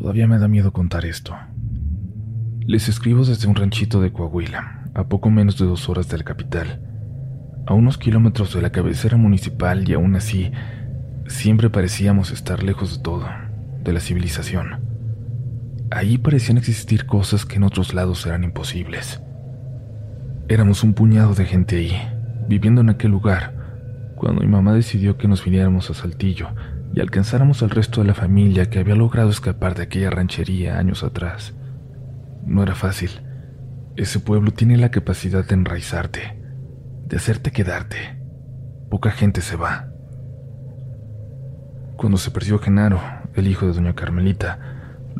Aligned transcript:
Todavía 0.00 0.26
me 0.26 0.38
da 0.38 0.48
miedo 0.48 0.72
contar 0.72 1.04
esto. 1.04 1.36
Les 2.60 2.88
escribo 2.88 3.22
desde 3.22 3.46
un 3.46 3.54
ranchito 3.54 4.00
de 4.00 4.10
Coahuila, 4.10 4.84
a 4.94 5.08
poco 5.08 5.28
menos 5.28 5.58
de 5.58 5.66
dos 5.66 5.90
horas 5.90 6.08
de 6.08 6.16
la 6.16 6.24
capital, 6.24 6.80
a 7.66 7.74
unos 7.74 7.98
kilómetros 7.98 8.54
de 8.54 8.62
la 8.62 8.72
cabecera 8.72 9.18
municipal 9.18 9.86
y 9.86 9.92
aún 9.92 10.16
así, 10.16 10.52
siempre 11.26 11.68
parecíamos 11.68 12.30
estar 12.30 12.62
lejos 12.62 12.96
de 12.96 13.02
todo, 13.02 13.26
de 13.84 13.92
la 13.92 14.00
civilización. 14.00 14.80
Ahí 15.90 16.16
parecían 16.16 16.56
existir 16.56 17.04
cosas 17.04 17.44
que 17.44 17.56
en 17.56 17.64
otros 17.64 17.92
lados 17.92 18.24
eran 18.24 18.42
imposibles. 18.42 19.20
Éramos 20.48 20.82
un 20.82 20.94
puñado 20.94 21.34
de 21.34 21.44
gente 21.44 21.76
ahí, 21.76 21.92
viviendo 22.48 22.80
en 22.80 22.88
aquel 22.88 23.10
lugar, 23.10 24.14
cuando 24.16 24.40
mi 24.40 24.48
mamá 24.48 24.72
decidió 24.72 25.18
que 25.18 25.28
nos 25.28 25.44
viniéramos 25.44 25.90
a 25.90 25.94
Saltillo 25.94 26.48
y 26.92 27.00
alcanzáramos 27.00 27.62
al 27.62 27.70
resto 27.70 28.00
de 28.00 28.08
la 28.08 28.14
familia 28.14 28.68
que 28.68 28.78
había 28.78 28.94
logrado 28.94 29.30
escapar 29.30 29.74
de 29.74 29.84
aquella 29.84 30.10
ranchería 30.10 30.78
años 30.78 31.04
atrás. 31.04 31.54
No 32.44 32.62
era 32.62 32.74
fácil. 32.74 33.10
Ese 33.96 34.18
pueblo 34.18 34.52
tiene 34.52 34.76
la 34.76 34.90
capacidad 34.90 35.44
de 35.44 35.54
enraizarte, 35.54 36.40
de 37.06 37.16
hacerte 37.16 37.52
quedarte. 37.52 38.18
Poca 38.90 39.10
gente 39.10 39.40
se 39.40 39.56
va. 39.56 39.88
Cuando 41.96 42.18
se 42.18 42.30
perdió 42.30 42.58
Genaro, 42.58 43.00
el 43.34 43.46
hijo 43.46 43.66
de 43.66 43.72
doña 43.72 43.94
Carmelita, 43.94 44.58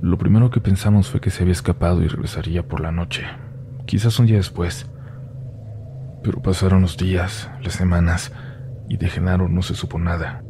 lo 0.01 0.19
primero 0.19 0.51
que 0.51 0.61
pensamos 0.61 1.11
fue 1.11 1.21
que 1.21 1.31
se 1.31 1.43
había 1.43 1.53
escapado 1.53 2.03
y 2.03 2.09
regresaría 2.09 2.67
por 2.67 2.81
la 2.81 2.91
noche, 2.91 3.25
quizás 3.87 4.19
un 4.19 4.27
día 4.27 4.39
después. 4.39 4.89
Pero 6.23 6.41
pasaron 6.43 6.83
los 6.83 6.97
días, 6.97 7.51
las 7.63 7.75
semanas, 7.75 8.33
y 8.89 8.97
de 8.97 9.09
Genaro 9.09 9.49
no 9.49 9.63
se 9.63 9.75
supo 9.75 9.99
nada. 9.99 10.43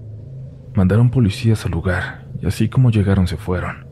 Mandaron 0.75 1.11
policías 1.11 1.65
al 1.65 1.73
lugar, 1.73 2.27
y 2.41 2.47
así 2.47 2.69
como 2.69 2.91
llegaron 2.91 3.27
se 3.27 3.37
fueron. 3.37 3.87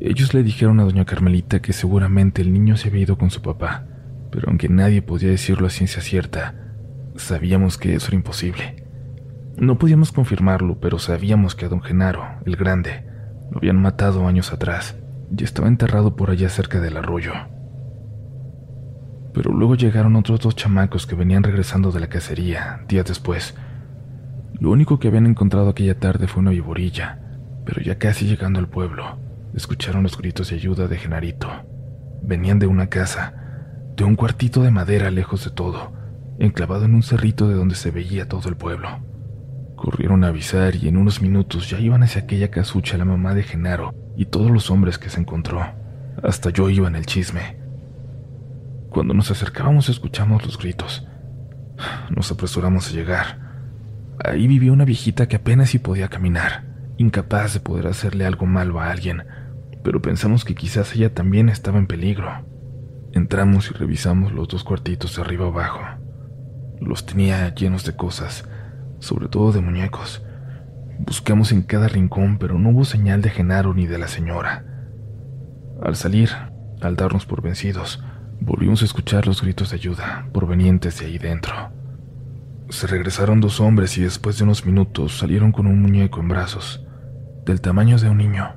Ellos 0.00 0.34
le 0.34 0.42
dijeron 0.42 0.80
a 0.80 0.84
doña 0.84 1.04
Carmelita 1.04 1.62
que 1.62 1.72
seguramente 1.72 2.42
el 2.42 2.52
niño 2.52 2.76
se 2.76 2.88
había 2.88 3.02
ido 3.02 3.16
con 3.16 3.30
su 3.30 3.42
papá, 3.42 3.86
pero 4.30 4.48
aunque 4.48 4.68
nadie 4.68 5.02
podía 5.02 5.30
decirlo 5.30 5.66
a 5.66 5.70
ciencia 5.70 6.02
cierta, 6.02 6.54
sabíamos 7.16 7.78
que 7.78 7.94
eso 7.94 8.08
era 8.08 8.16
imposible. 8.16 8.84
No 9.56 9.78
podíamos 9.78 10.10
confirmarlo, 10.10 10.80
pero 10.80 10.98
sabíamos 10.98 11.54
que 11.54 11.66
a 11.66 11.68
don 11.68 11.80
Genaro, 11.80 12.24
el 12.44 12.56
grande, 12.56 13.06
lo 13.50 13.58
habían 13.58 13.80
matado 13.80 14.26
años 14.26 14.52
atrás 14.52 14.96
y 15.36 15.44
estaba 15.44 15.68
enterrado 15.68 16.16
por 16.16 16.30
allá 16.30 16.48
cerca 16.48 16.80
del 16.80 16.96
arroyo. 16.96 17.32
Pero 19.32 19.52
luego 19.52 19.74
llegaron 19.74 20.16
otros 20.16 20.40
dos 20.40 20.56
chamacos 20.56 21.06
que 21.06 21.14
venían 21.14 21.42
regresando 21.42 21.92
de 21.92 22.00
la 22.00 22.08
cacería, 22.08 22.84
días 22.88 23.06
después. 23.06 23.54
Lo 24.60 24.70
único 24.70 24.98
que 24.98 25.08
habían 25.08 25.26
encontrado 25.26 25.68
aquella 25.68 25.98
tarde 25.98 26.28
fue 26.28 26.40
una 26.40 26.52
viborilla, 26.52 27.18
pero 27.64 27.80
ya 27.82 27.98
casi 27.98 28.26
llegando 28.26 28.58
al 28.58 28.68
pueblo, 28.68 29.18
escucharon 29.54 30.02
los 30.02 30.16
gritos 30.16 30.50
de 30.50 30.56
ayuda 30.56 30.86
de 30.88 30.96
Genarito. 30.96 31.48
Venían 32.22 32.58
de 32.58 32.66
una 32.66 32.88
casa, 32.88 33.34
de 33.96 34.04
un 34.04 34.16
cuartito 34.16 34.62
de 34.62 34.70
madera 34.70 35.10
lejos 35.10 35.44
de 35.44 35.50
todo, 35.50 35.92
enclavado 36.38 36.84
en 36.84 36.94
un 36.94 37.02
cerrito 37.02 37.48
de 37.48 37.54
donde 37.54 37.74
se 37.74 37.90
veía 37.90 38.28
todo 38.28 38.48
el 38.48 38.56
pueblo. 38.56 38.88
Corrieron 39.76 40.24
a 40.24 40.28
avisar 40.28 40.76
y 40.76 40.88
en 40.88 40.96
unos 40.96 41.20
minutos 41.20 41.68
ya 41.68 41.78
iban 41.78 42.02
hacia 42.02 42.22
aquella 42.22 42.50
casucha 42.50 42.96
la 42.96 43.04
mamá 43.04 43.34
de 43.34 43.42
Genaro 43.42 43.94
y 44.16 44.26
todos 44.26 44.50
los 44.50 44.70
hombres 44.70 44.98
que 44.98 45.10
se 45.10 45.20
encontró. 45.20 45.60
Hasta 46.22 46.50
yo 46.50 46.70
iba 46.70 46.88
en 46.88 46.96
el 46.96 47.06
chisme. 47.06 47.56
Cuando 48.88 49.14
nos 49.14 49.30
acercábamos 49.30 49.88
escuchamos 49.88 50.44
los 50.44 50.58
gritos. 50.58 51.06
Nos 52.14 52.30
apresuramos 52.30 52.88
a 52.88 52.92
llegar. 52.92 53.43
Ahí 54.22 54.46
vivía 54.46 54.72
una 54.72 54.84
viejita 54.84 55.26
que 55.26 55.36
apenas 55.36 55.70
si 55.70 55.78
podía 55.78 56.08
caminar, 56.08 56.64
incapaz 56.98 57.54
de 57.54 57.60
poder 57.60 57.86
hacerle 57.86 58.26
algo 58.26 58.46
malo 58.46 58.80
a 58.80 58.90
alguien, 58.90 59.24
pero 59.82 60.00
pensamos 60.00 60.44
que 60.44 60.54
quizás 60.54 60.94
ella 60.94 61.12
también 61.14 61.48
estaba 61.48 61.78
en 61.78 61.86
peligro. 61.86 62.30
Entramos 63.12 63.70
y 63.70 63.74
revisamos 63.74 64.32
los 64.32 64.48
dos 64.48 64.64
cuartitos 64.64 65.16
de 65.16 65.22
arriba 65.22 65.46
abajo. 65.46 65.80
Los 66.80 67.06
tenía 67.06 67.54
llenos 67.54 67.84
de 67.84 67.96
cosas, 67.96 68.48
sobre 68.98 69.28
todo 69.28 69.52
de 69.52 69.60
muñecos. 69.60 70.24
Buscamos 70.98 71.52
en 71.52 71.62
cada 71.62 71.88
rincón, 71.88 72.38
pero 72.38 72.58
no 72.58 72.70
hubo 72.70 72.84
señal 72.84 73.20
de 73.20 73.30
Genaro 73.30 73.74
ni 73.74 73.86
de 73.86 73.98
la 73.98 74.08
señora. 74.08 74.64
Al 75.82 75.96
salir, 75.96 76.30
al 76.80 76.96
darnos 76.96 77.26
por 77.26 77.42
vencidos, 77.42 78.02
volvimos 78.40 78.82
a 78.82 78.84
escuchar 78.84 79.26
los 79.26 79.42
gritos 79.42 79.70
de 79.70 79.76
ayuda 79.76 80.28
provenientes 80.32 80.98
de 81.00 81.06
ahí 81.06 81.18
dentro. 81.18 81.54
Se 82.70 82.86
regresaron 82.86 83.40
dos 83.40 83.60
hombres 83.60 83.98
y 83.98 84.02
después 84.02 84.38
de 84.38 84.44
unos 84.44 84.64
minutos 84.64 85.18
salieron 85.18 85.52
con 85.52 85.66
un 85.66 85.82
muñeco 85.82 86.20
en 86.20 86.28
brazos, 86.28 86.84
del 87.44 87.60
tamaño 87.60 87.98
de 87.98 88.08
un 88.08 88.18
niño. 88.18 88.56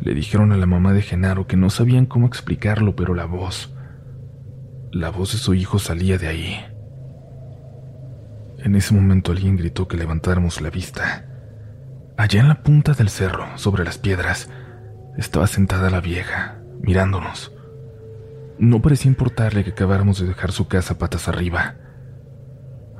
Le 0.00 0.14
dijeron 0.14 0.52
a 0.52 0.56
la 0.56 0.66
mamá 0.66 0.92
de 0.92 1.02
Genaro 1.02 1.46
que 1.46 1.56
no 1.56 1.70
sabían 1.70 2.06
cómo 2.06 2.26
explicarlo, 2.26 2.94
pero 2.94 3.14
la 3.14 3.24
voz, 3.24 3.74
la 4.92 5.10
voz 5.10 5.32
de 5.32 5.38
su 5.38 5.54
hijo 5.54 5.78
salía 5.78 6.18
de 6.18 6.28
ahí. 6.28 6.64
En 8.58 8.74
ese 8.74 8.94
momento 8.94 9.32
alguien 9.32 9.56
gritó 9.56 9.88
que 9.88 9.96
levantáramos 9.96 10.60
la 10.60 10.70
vista. 10.70 11.24
Allá 12.16 12.40
en 12.40 12.48
la 12.48 12.62
punta 12.62 12.92
del 12.92 13.08
cerro, 13.08 13.46
sobre 13.56 13.84
las 13.84 13.98
piedras, 13.98 14.50
estaba 15.16 15.46
sentada 15.46 15.88
la 15.90 16.00
vieja, 16.00 16.58
mirándonos. 16.80 17.52
No 18.58 18.80
parecía 18.82 19.10
importarle 19.10 19.64
que 19.64 19.70
acabáramos 19.70 20.18
de 20.18 20.26
dejar 20.26 20.52
su 20.52 20.68
casa 20.68 20.98
patas 20.98 21.28
arriba. 21.28 21.76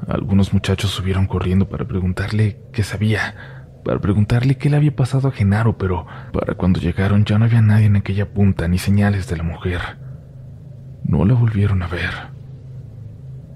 Algunos 0.09 0.53
muchachos 0.53 0.93
subieron 0.93 1.27
corriendo 1.27 1.69
para 1.69 1.85
preguntarle 1.85 2.61
qué 2.73 2.85
sabía, 2.85 3.67
para 3.85 3.99
preguntarle 4.01 4.57
qué 4.57 4.71
le 4.71 4.77
había 4.77 4.95
pasado 4.95 5.29
a 5.29 5.33
Genaro, 5.33 5.79
pero 5.79 6.07
para 6.33 6.55
cuando 6.55 6.81
llegaron 6.81 7.25
ya 7.25 7.39
no 7.39 7.45
había 7.45 7.61
nadie 7.61 7.87
en 7.87 7.97
aquella 7.97 8.33
punta 8.33 8.69
ni 8.69 8.79
señales 8.79 9.29
de 9.29 9.37
la 9.37 9.43
mujer. 9.43 9.81
No 11.03 11.25
la 11.25 11.35
volvieron 11.35 11.83
a 11.83 11.89
ver. 11.89 12.11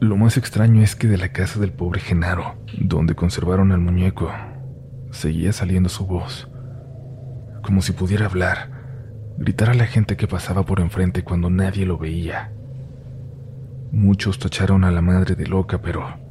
Lo 0.01 0.17
más 0.17 0.37
extraño 0.37 0.83
es 0.83 0.97
que 0.97 1.07
de 1.07 1.19
la 1.19 1.29
casa 1.29 1.61
del 1.61 1.73
pobre 1.73 2.01
Genaro, 2.01 2.57
donde 2.79 3.15
conservaron 3.15 3.71
al 3.71 3.81
muñeco, 3.81 4.33
seguía 5.11 5.53
saliendo 5.53 5.89
su 5.89 6.07
voz, 6.07 6.49
como 7.63 7.83
si 7.83 7.93
pudiera 7.93 8.27
hablar, 8.27 8.71
gritar 9.37 9.71
a 9.71 9.75
la 9.75 9.87
gente 9.87 10.17
que 10.17 10.27
pasaba 10.27 10.65
por 10.65 10.81
enfrente 10.81 11.23
cuando 11.23 11.49
nadie 11.49 11.87
lo 11.87 11.97
veía. 11.97 12.51
Muchos 13.93 14.39
tacharon 14.39 14.85
a 14.85 14.91
la 14.91 15.03
madre 15.03 15.35
de 15.35 15.47
loca, 15.47 15.81
pero 15.83 16.30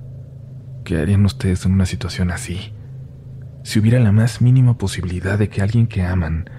¿qué 0.89 0.97
harían 0.97 1.23
ustedes 1.23 1.67
en 1.67 1.73
una 1.73 1.85
situación 1.85 2.31
así? 2.31 2.73
Si 3.61 3.77
hubiera 3.77 3.99
la 3.99 4.11
más 4.11 4.41
mínima 4.41 4.79
posibilidad 4.79 5.37
de 5.37 5.47
que 5.47 5.61
alguien 5.61 5.85
que 5.85 6.01
aman 6.01 6.49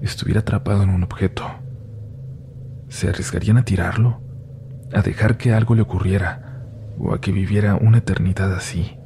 estuviera 0.00 0.40
atrapado 0.40 0.84
en 0.84 0.88
un 0.88 1.02
objeto, 1.02 1.44
¿se 2.88 3.10
arriesgarían 3.10 3.58
a 3.58 3.66
tirarlo? 3.66 4.22
a 4.94 5.02
dejar 5.02 5.36
que 5.36 5.52
algo 5.52 5.74
le 5.74 5.82
ocurriera 5.82 6.64
o 6.98 7.12
a 7.12 7.20
que 7.20 7.30
viviera 7.30 7.74
una 7.74 7.98
eternidad 7.98 8.54
así, 8.54 8.96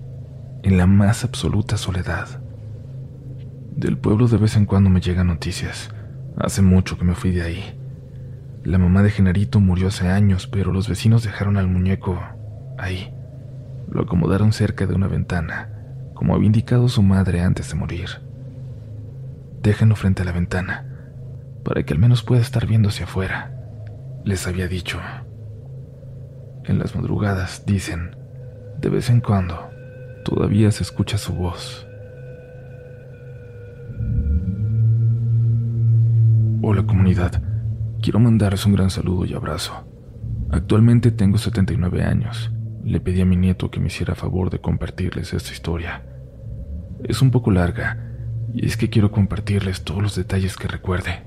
en 0.62 0.78
la 0.78 0.86
más 0.86 1.24
absoluta 1.24 1.76
soledad. 1.76 2.40
Del 3.74 3.98
pueblo 3.98 4.28
de 4.28 4.36
vez 4.36 4.54
en 4.54 4.64
cuando 4.64 4.90
me 4.90 5.00
llegan 5.00 5.26
noticias. 5.26 5.90
Hace 6.36 6.62
mucho 6.62 6.96
que 6.96 7.04
me 7.04 7.16
fui 7.16 7.32
de 7.32 7.42
ahí. 7.42 7.80
La 8.62 8.78
mamá 8.78 9.02
de 9.02 9.10
Genarito 9.10 9.58
murió 9.58 9.88
hace 9.88 10.06
años, 10.06 10.46
pero 10.46 10.70
los 10.70 10.88
vecinos 10.88 11.24
dejaron 11.24 11.56
al 11.56 11.66
muñeco 11.66 12.16
ahí. 12.78 13.12
Lo 13.92 14.04
acomodaron 14.04 14.54
cerca 14.54 14.86
de 14.86 14.94
una 14.94 15.06
ventana, 15.06 15.68
como 16.14 16.34
había 16.34 16.46
indicado 16.46 16.88
su 16.88 17.02
madre 17.02 17.42
antes 17.42 17.68
de 17.68 17.74
morir. 17.74 18.08
Déjenlo 19.62 19.96
frente 19.96 20.22
a 20.22 20.24
la 20.24 20.32
ventana, 20.32 20.86
para 21.62 21.82
que 21.82 21.92
al 21.92 21.98
menos 21.98 22.22
pueda 22.22 22.40
estar 22.40 22.66
viendo 22.66 22.88
hacia 22.88 23.04
afuera, 23.04 23.52
les 24.24 24.46
había 24.46 24.66
dicho. 24.66 24.98
En 26.64 26.78
las 26.78 26.96
madrugadas, 26.96 27.66
dicen, 27.66 28.16
de 28.80 28.88
vez 28.88 29.10
en 29.10 29.20
cuando, 29.20 29.68
todavía 30.24 30.70
se 30.70 30.84
escucha 30.84 31.18
su 31.18 31.34
voz. 31.34 31.86
Hola 36.62 36.86
comunidad, 36.86 37.42
quiero 38.00 38.20
mandarles 38.20 38.64
un 38.64 38.72
gran 38.72 38.88
saludo 38.88 39.26
y 39.26 39.34
abrazo. 39.34 39.86
Actualmente 40.50 41.10
tengo 41.10 41.36
79 41.36 42.02
años. 42.02 42.50
Le 42.84 43.00
pedí 43.00 43.20
a 43.20 43.26
mi 43.26 43.36
nieto 43.36 43.70
que 43.70 43.80
me 43.80 43.86
hiciera 43.86 44.14
favor 44.14 44.50
de 44.50 44.60
compartirles 44.60 45.32
esta 45.32 45.52
historia. 45.52 46.02
Es 47.04 47.22
un 47.22 47.30
poco 47.30 47.50
larga, 47.50 48.12
y 48.52 48.66
es 48.66 48.76
que 48.76 48.90
quiero 48.90 49.10
compartirles 49.10 49.84
todos 49.84 50.02
los 50.02 50.16
detalles 50.16 50.56
que 50.56 50.68
recuerde, 50.68 51.22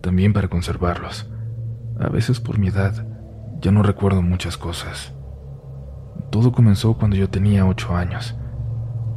también 0.00 0.32
para 0.32 0.48
conservarlos. 0.48 1.30
A 1.98 2.08
veces 2.08 2.40
por 2.40 2.58
mi 2.58 2.68
edad, 2.68 3.06
ya 3.60 3.70
no 3.70 3.82
recuerdo 3.82 4.20
muchas 4.20 4.58
cosas. 4.58 5.14
Todo 6.30 6.52
comenzó 6.52 6.94
cuando 6.94 7.16
yo 7.16 7.30
tenía 7.30 7.66
ocho 7.66 7.94
años. 7.94 8.36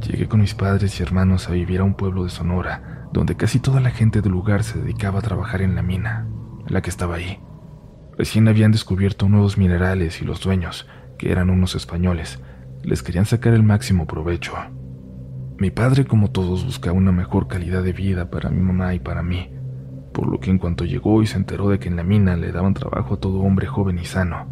Llegué 0.06 0.28
con 0.28 0.40
mis 0.40 0.54
padres 0.54 0.98
y 0.98 1.02
hermanos 1.02 1.48
a 1.48 1.52
vivir 1.52 1.80
a 1.80 1.84
un 1.84 1.94
pueblo 1.94 2.24
de 2.24 2.30
Sonora, 2.30 3.08
donde 3.12 3.36
casi 3.36 3.58
toda 3.58 3.80
la 3.80 3.90
gente 3.90 4.22
del 4.22 4.32
lugar 4.32 4.62
se 4.62 4.78
dedicaba 4.78 5.18
a 5.18 5.22
trabajar 5.22 5.60
en 5.62 5.74
la 5.74 5.82
mina, 5.82 6.28
la 6.68 6.82
que 6.82 6.90
estaba 6.90 7.16
ahí. 7.16 7.40
Recién 8.16 8.48
habían 8.48 8.72
descubierto 8.72 9.28
nuevos 9.28 9.58
minerales 9.58 10.22
y 10.22 10.24
los 10.24 10.40
dueños, 10.40 10.86
que 11.18 11.30
eran 11.30 11.50
unos 11.50 11.74
españoles, 11.74 12.40
les 12.82 13.02
querían 13.02 13.26
sacar 13.26 13.52
el 13.52 13.62
máximo 13.62 14.06
provecho. 14.06 14.54
Mi 15.58 15.70
padre, 15.70 16.04
como 16.04 16.30
todos, 16.30 16.64
buscaba 16.64 16.96
una 16.96 17.12
mejor 17.12 17.48
calidad 17.48 17.82
de 17.82 17.92
vida 17.92 18.30
para 18.30 18.48
mi 18.48 18.62
mamá 18.62 18.94
y 18.94 19.00
para 19.00 19.22
mí, 19.22 19.50
por 20.12 20.28
lo 20.28 20.40
que 20.40 20.50
en 20.50 20.58
cuanto 20.58 20.84
llegó 20.84 21.20
y 21.22 21.26
se 21.26 21.36
enteró 21.36 21.68
de 21.68 21.78
que 21.78 21.88
en 21.88 21.96
la 21.96 22.04
mina 22.04 22.36
le 22.36 22.52
daban 22.52 22.74
trabajo 22.74 23.14
a 23.14 23.20
todo 23.20 23.40
hombre 23.40 23.66
joven 23.66 23.98
y 23.98 24.04
sano, 24.04 24.46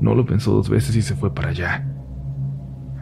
no 0.00 0.14
lo 0.14 0.24
pensó 0.24 0.52
dos 0.52 0.70
veces 0.70 0.94
y 0.96 1.02
se 1.02 1.16
fue 1.16 1.34
para 1.34 1.48
allá. 1.48 1.86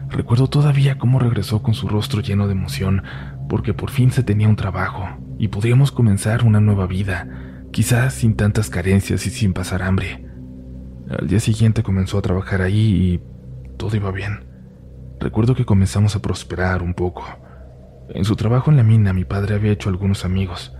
Recuerdo 0.09 0.47
todavía 0.47 0.97
cómo 0.97 1.19
regresó 1.19 1.63
con 1.63 1.73
su 1.73 1.87
rostro 1.87 2.21
lleno 2.21 2.47
de 2.47 2.53
emoción, 2.53 3.03
porque 3.49 3.73
por 3.73 3.89
fin 3.89 4.11
se 4.11 4.23
tenía 4.23 4.47
un 4.47 4.55
trabajo 4.55 5.07
y 5.37 5.47
podríamos 5.47 5.91
comenzar 5.91 6.43
una 6.43 6.59
nueva 6.59 6.87
vida, 6.87 7.27
quizás 7.71 8.13
sin 8.13 8.35
tantas 8.35 8.69
carencias 8.69 9.25
y 9.25 9.29
sin 9.29 9.53
pasar 9.53 9.81
hambre. 9.81 10.32
Al 11.09 11.27
día 11.27 11.39
siguiente 11.39 11.83
comenzó 11.83 12.17
a 12.17 12.21
trabajar 12.21 12.61
ahí 12.61 13.13
y 13.13 13.21
todo 13.77 13.95
iba 13.95 14.11
bien. 14.11 14.45
Recuerdo 15.19 15.55
que 15.55 15.65
comenzamos 15.65 16.15
a 16.15 16.21
prosperar 16.21 16.81
un 16.81 16.93
poco. 16.93 17.23
En 18.09 18.25
su 18.25 18.35
trabajo 18.35 18.71
en 18.71 18.77
la 18.77 18.83
mina 18.83 19.13
mi 19.13 19.25
padre 19.25 19.55
había 19.55 19.71
hecho 19.71 19.89
algunos 19.89 20.25
amigos, 20.25 20.75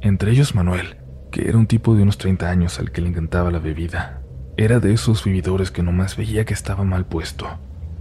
entre 0.00 0.30
ellos 0.30 0.54
Manuel, 0.54 0.96
que 1.30 1.48
era 1.48 1.58
un 1.58 1.66
tipo 1.66 1.94
de 1.94 2.02
unos 2.02 2.18
30 2.18 2.48
años 2.48 2.78
al 2.78 2.92
que 2.92 3.00
le 3.00 3.08
encantaba 3.08 3.50
la 3.50 3.58
bebida. 3.58 4.22
Era 4.56 4.80
de 4.80 4.92
esos 4.92 5.24
vividores 5.24 5.70
que 5.70 5.82
nomás 5.82 6.16
veía 6.16 6.44
que 6.44 6.54
estaba 6.54 6.84
mal 6.84 7.06
puesto. 7.06 7.46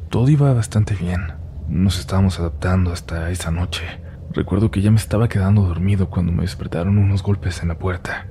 Todo 0.09 0.29
iba 0.29 0.53
bastante 0.53 0.95
bien. 0.95 1.33
Nos 1.67 1.99
estábamos 1.99 2.39
adaptando 2.39 2.91
hasta 2.91 3.29
esa 3.29 3.51
noche. 3.51 3.83
Recuerdo 4.31 4.71
que 4.71 4.81
ya 4.81 4.91
me 4.91 4.97
estaba 4.97 5.29
quedando 5.29 5.63
dormido 5.63 6.09
cuando 6.09 6.31
me 6.31 6.43
despertaron 6.43 6.97
unos 6.97 7.23
golpes 7.23 7.61
en 7.61 7.69
la 7.69 7.77
puerta. 7.77 8.27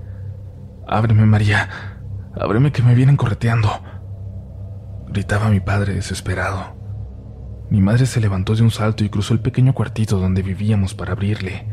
Ábreme, 0.86 1.26
María. 1.26 1.95
Ábreme 2.38 2.70
que 2.70 2.82
me 2.82 2.94
vienen 2.94 3.16
correteando. 3.16 3.70
Gritaba 5.08 5.48
mi 5.48 5.60
padre 5.60 5.94
desesperado. 5.94 6.76
Mi 7.70 7.80
madre 7.80 8.06
se 8.06 8.20
levantó 8.20 8.54
de 8.54 8.62
un 8.62 8.70
salto 8.70 9.04
y 9.04 9.08
cruzó 9.08 9.32
el 9.34 9.40
pequeño 9.40 9.72
cuartito 9.72 10.18
donde 10.18 10.42
vivíamos 10.42 10.94
para 10.94 11.12
abrirle. 11.12 11.66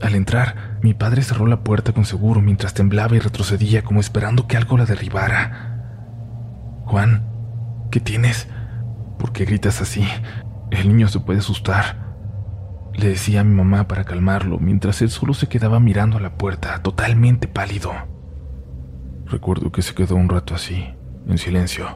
Al 0.00 0.14
entrar, 0.14 0.78
mi 0.82 0.94
padre 0.94 1.22
cerró 1.22 1.46
la 1.46 1.62
puerta 1.62 1.92
con 1.92 2.06
seguro 2.06 2.40
mientras 2.40 2.72
temblaba 2.72 3.14
y 3.14 3.18
retrocedía 3.18 3.82
como 3.82 4.00
esperando 4.00 4.46
que 4.46 4.56
algo 4.56 4.78
la 4.78 4.86
derribara. 4.86 6.82
Juan, 6.86 7.28
¿qué 7.90 8.00
tienes? 8.00 8.48
¿Por 9.18 9.32
qué 9.32 9.44
gritas 9.44 9.82
así? 9.82 10.08
El 10.70 10.88
niño 10.88 11.08
se 11.08 11.20
puede 11.20 11.40
asustar. 11.40 12.10
Le 12.94 13.08
decía 13.08 13.42
a 13.42 13.44
mi 13.44 13.54
mamá 13.54 13.86
para 13.86 14.04
calmarlo, 14.04 14.58
mientras 14.58 15.02
él 15.02 15.10
solo 15.10 15.34
se 15.34 15.48
quedaba 15.48 15.78
mirando 15.78 16.16
a 16.16 16.20
la 16.20 16.38
puerta, 16.38 16.82
totalmente 16.82 17.46
pálido. 17.46 17.92
Recuerdo 19.30 19.70
que 19.70 19.82
se 19.82 19.94
quedó 19.94 20.16
un 20.16 20.28
rato 20.28 20.56
así, 20.56 20.88
en 21.28 21.38
silencio, 21.38 21.86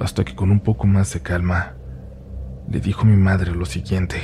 hasta 0.00 0.24
que 0.24 0.34
con 0.34 0.50
un 0.50 0.60
poco 0.60 0.86
más 0.86 1.12
de 1.12 1.20
calma, 1.20 1.74
le 2.70 2.80
dijo 2.80 3.04
mi 3.04 3.16
madre 3.16 3.54
lo 3.54 3.66
siguiente. 3.66 4.16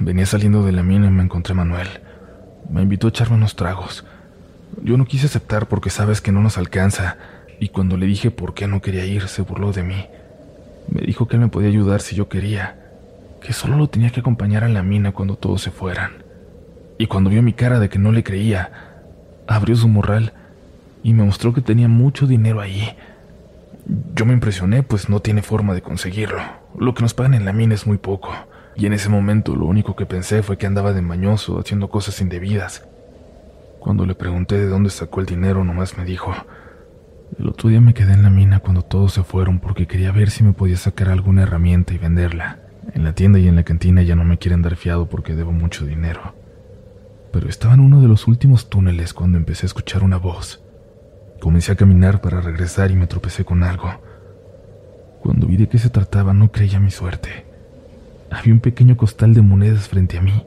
Venía 0.00 0.24
saliendo 0.24 0.64
de 0.64 0.72
la 0.72 0.82
mina 0.82 1.08
y 1.08 1.10
me 1.10 1.22
encontré 1.22 1.52
a 1.52 1.56
Manuel. 1.56 1.88
Me 2.70 2.80
invitó 2.80 3.06
a 3.06 3.10
echarme 3.10 3.36
unos 3.36 3.54
tragos. 3.54 4.06
Yo 4.82 4.96
no 4.96 5.04
quise 5.04 5.26
aceptar 5.26 5.68
porque 5.68 5.90
sabes 5.90 6.22
que 6.22 6.32
no 6.32 6.40
nos 6.40 6.56
alcanza, 6.56 7.18
y 7.58 7.68
cuando 7.68 7.98
le 7.98 8.06
dije 8.06 8.30
por 8.30 8.54
qué 8.54 8.66
no 8.66 8.80
quería 8.80 9.04
ir, 9.04 9.28
se 9.28 9.42
burló 9.42 9.72
de 9.72 9.82
mí. 9.82 10.06
Me 10.88 11.02
dijo 11.02 11.28
que 11.28 11.36
él 11.36 11.42
me 11.42 11.48
podía 11.48 11.68
ayudar 11.68 12.00
si 12.00 12.16
yo 12.16 12.30
quería, 12.30 12.80
que 13.42 13.52
solo 13.52 13.76
lo 13.76 13.90
tenía 13.90 14.08
que 14.08 14.20
acompañar 14.20 14.64
a 14.64 14.68
la 14.70 14.82
mina 14.82 15.12
cuando 15.12 15.36
todos 15.36 15.60
se 15.60 15.70
fueran. 15.70 16.24
Y 16.96 17.08
cuando 17.08 17.28
vio 17.28 17.42
mi 17.42 17.52
cara 17.52 17.78
de 17.78 17.90
que 17.90 17.98
no 17.98 18.10
le 18.10 18.24
creía, 18.24 18.89
abrió 19.50 19.74
su 19.74 19.88
morral 19.88 20.32
y 21.02 21.12
me 21.12 21.24
mostró 21.24 21.52
que 21.52 21.60
tenía 21.60 21.88
mucho 21.88 22.28
dinero 22.28 22.60
ahí. 22.60 22.96
Yo 24.14 24.24
me 24.24 24.32
impresioné, 24.32 24.84
pues 24.84 25.08
no 25.08 25.20
tiene 25.20 25.42
forma 25.42 25.74
de 25.74 25.82
conseguirlo. 25.82 26.40
Lo 26.78 26.94
que 26.94 27.02
nos 27.02 27.14
pagan 27.14 27.34
en 27.34 27.44
la 27.44 27.52
mina 27.52 27.74
es 27.74 27.84
muy 27.84 27.98
poco. 27.98 28.32
Y 28.76 28.86
en 28.86 28.92
ese 28.92 29.08
momento 29.08 29.56
lo 29.56 29.66
único 29.66 29.96
que 29.96 30.06
pensé 30.06 30.44
fue 30.44 30.56
que 30.56 30.66
andaba 30.66 30.92
de 30.92 31.02
mañoso 31.02 31.58
haciendo 31.58 31.90
cosas 31.90 32.20
indebidas. 32.20 32.86
Cuando 33.80 34.06
le 34.06 34.14
pregunté 34.14 34.56
de 34.56 34.68
dónde 34.68 34.90
sacó 34.90 35.18
el 35.20 35.26
dinero, 35.26 35.64
nomás 35.64 35.98
me 35.98 36.04
dijo, 36.04 36.32
el 37.36 37.48
otro 37.48 37.70
día 37.70 37.80
me 37.80 37.94
quedé 37.94 38.12
en 38.12 38.22
la 38.22 38.30
mina 38.30 38.60
cuando 38.60 38.82
todos 38.82 39.14
se 39.14 39.24
fueron 39.24 39.58
porque 39.58 39.88
quería 39.88 40.12
ver 40.12 40.30
si 40.30 40.44
me 40.44 40.52
podía 40.52 40.76
sacar 40.76 41.08
alguna 41.08 41.42
herramienta 41.42 41.92
y 41.92 41.98
venderla. 41.98 42.60
En 42.94 43.02
la 43.02 43.14
tienda 43.14 43.40
y 43.40 43.48
en 43.48 43.56
la 43.56 43.64
cantina 43.64 44.02
ya 44.02 44.14
no 44.14 44.24
me 44.24 44.38
quieren 44.38 44.62
dar 44.62 44.76
fiado 44.76 45.06
porque 45.06 45.34
debo 45.34 45.50
mucho 45.50 45.86
dinero. 45.86 46.39
Pero 47.32 47.48
estaba 47.48 47.74
en 47.74 47.80
uno 47.80 48.00
de 48.00 48.08
los 48.08 48.26
últimos 48.26 48.68
túneles 48.68 49.14
cuando 49.14 49.38
empecé 49.38 49.66
a 49.66 49.68
escuchar 49.68 50.02
una 50.02 50.16
voz. 50.16 50.62
Comencé 51.40 51.72
a 51.72 51.76
caminar 51.76 52.20
para 52.20 52.40
regresar 52.40 52.90
y 52.90 52.96
me 52.96 53.06
tropecé 53.06 53.44
con 53.44 53.62
algo. 53.62 53.88
Cuando 55.22 55.46
vi 55.46 55.56
de 55.56 55.68
qué 55.68 55.78
se 55.78 55.90
trataba 55.90 56.32
no 56.34 56.50
creía 56.50 56.80
mi 56.80 56.90
suerte. 56.90 57.44
Había 58.30 58.52
un 58.52 58.60
pequeño 58.60 58.96
costal 58.96 59.34
de 59.34 59.42
monedas 59.42 59.88
frente 59.88 60.18
a 60.18 60.22
mí. 60.22 60.46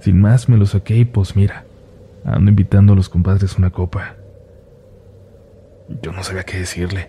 Sin 0.00 0.20
más 0.20 0.48
me 0.48 0.56
lo 0.56 0.66
saqué 0.66 0.96
y 0.96 1.04
pues 1.04 1.36
mira, 1.36 1.64
ando 2.24 2.50
invitando 2.50 2.92
a 2.92 2.96
los 2.96 3.08
compadres 3.08 3.56
una 3.56 3.70
copa. 3.70 4.16
Yo 6.02 6.12
no 6.12 6.22
sabía 6.22 6.44
qué 6.44 6.58
decirle. 6.58 7.08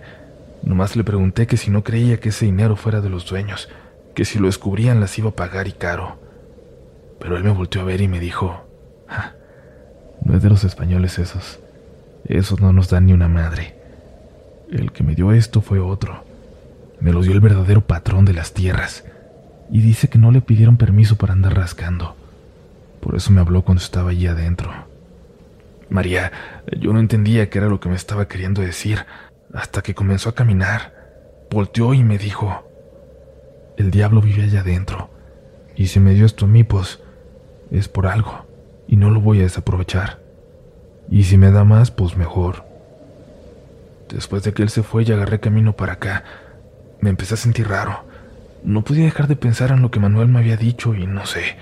Nomás 0.63 0.95
le 0.95 1.03
pregunté 1.03 1.47
que 1.47 1.57
si 1.57 1.71
no 1.71 1.83
creía 1.83 2.19
que 2.19 2.29
ese 2.29 2.45
dinero 2.45 2.75
fuera 2.75 3.01
de 3.01 3.09
los 3.09 3.25
dueños, 3.25 3.69
que 4.13 4.25
si 4.25 4.39
lo 4.39 4.47
descubrían 4.47 4.99
las 4.99 5.17
iba 5.17 5.29
a 5.29 5.35
pagar 5.35 5.67
y 5.67 5.73
caro. 5.73 6.19
Pero 7.19 7.37
él 7.37 7.43
me 7.43 7.51
volteó 7.51 7.81
a 7.81 7.85
ver 7.85 8.01
y 8.01 8.07
me 8.07 8.19
dijo, 8.19 8.66
no 10.23 10.35
es 10.35 10.43
de 10.43 10.49
los 10.49 10.63
españoles 10.63 11.19
esos. 11.19 11.59
Esos 12.25 12.59
no 12.59 12.73
nos 12.73 12.89
dan 12.89 13.05
ni 13.05 13.13
una 13.13 13.27
madre. 13.27 13.75
El 14.71 14.91
que 14.91 15.03
me 15.03 15.15
dio 15.15 15.31
esto 15.31 15.61
fue 15.61 15.79
otro. 15.79 16.23
Me 16.99 17.13
lo 17.13 17.21
dio 17.21 17.33
el 17.33 17.39
verdadero 17.39 17.81
patrón 17.81 18.25
de 18.25 18.33
las 18.33 18.53
tierras. 18.53 19.05
Y 19.69 19.81
dice 19.81 20.09
que 20.09 20.17
no 20.17 20.31
le 20.31 20.41
pidieron 20.41 20.77
permiso 20.77 21.15
para 21.17 21.33
andar 21.33 21.55
rascando. 21.55 22.15
Por 23.01 23.15
eso 23.15 23.31
me 23.31 23.41
habló 23.41 23.63
cuando 23.63 23.81
estaba 23.81 24.11
allí 24.11 24.27
adentro. 24.27 24.71
María, 25.89 26.31
yo 26.79 26.91
no 26.91 26.99
entendía 26.99 27.49
qué 27.49 27.59
era 27.59 27.67
lo 27.67 27.79
que 27.79 27.89
me 27.89 27.95
estaba 27.95 28.27
queriendo 28.27 28.61
decir, 28.61 29.05
hasta 29.53 29.81
que 29.81 29.95
comenzó 29.95 30.29
a 30.29 30.35
caminar. 30.35 30.93
Volteó 31.49 31.93
y 31.93 32.03
me 32.03 32.17
dijo, 32.17 32.67
el 33.77 33.91
diablo 33.91 34.21
vive 34.21 34.43
allá 34.43 34.61
adentro, 34.61 35.09
y 35.75 35.87
si 35.87 35.99
me 35.99 36.13
dio 36.13 36.25
esto 36.25 36.45
a 36.45 36.47
mí, 36.47 36.63
pues 36.63 36.99
es 37.71 37.87
por 37.87 38.07
algo, 38.07 38.46
y 38.87 38.95
no 38.95 39.09
lo 39.09 39.19
voy 39.19 39.39
a 39.39 39.43
desaprovechar. 39.43 40.19
Y 41.09 41.23
si 41.23 41.37
me 41.37 41.51
da 41.51 41.63
más, 41.63 41.91
pues 41.91 42.17
mejor. 42.17 42.65
Después 44.09 44.43
de 44.43 44.53
que 44.53 44.63
él 44.63 44.69
se 44.69 44.83
fue 44.83 45.03
y 45.03 45.11
agarré 45.11 45.39
camino 45.39 45.73
para 45.73 45.93
acá, 45.93 46.23
me 47.01 47.09
empecé 47.09 47.35
a 47.35 47.37
sentir 47.37 47.67
raro. 47.67 48.05
No 48.63 48.83
podía 48.83 49.05
dejar 49.05 49.27
de 49.27 49.35
pensar 49.35 49.71
en 49.71 49.81
lo 49.81 49.91
que 49.91 49.99
Manuel 49.99 50.27
me 50.27 50.39
había 50.39 50.57
dicho 50.57 50.95
y 50.95 51.05
no 51.05 51.25
sé. 51.25 51.57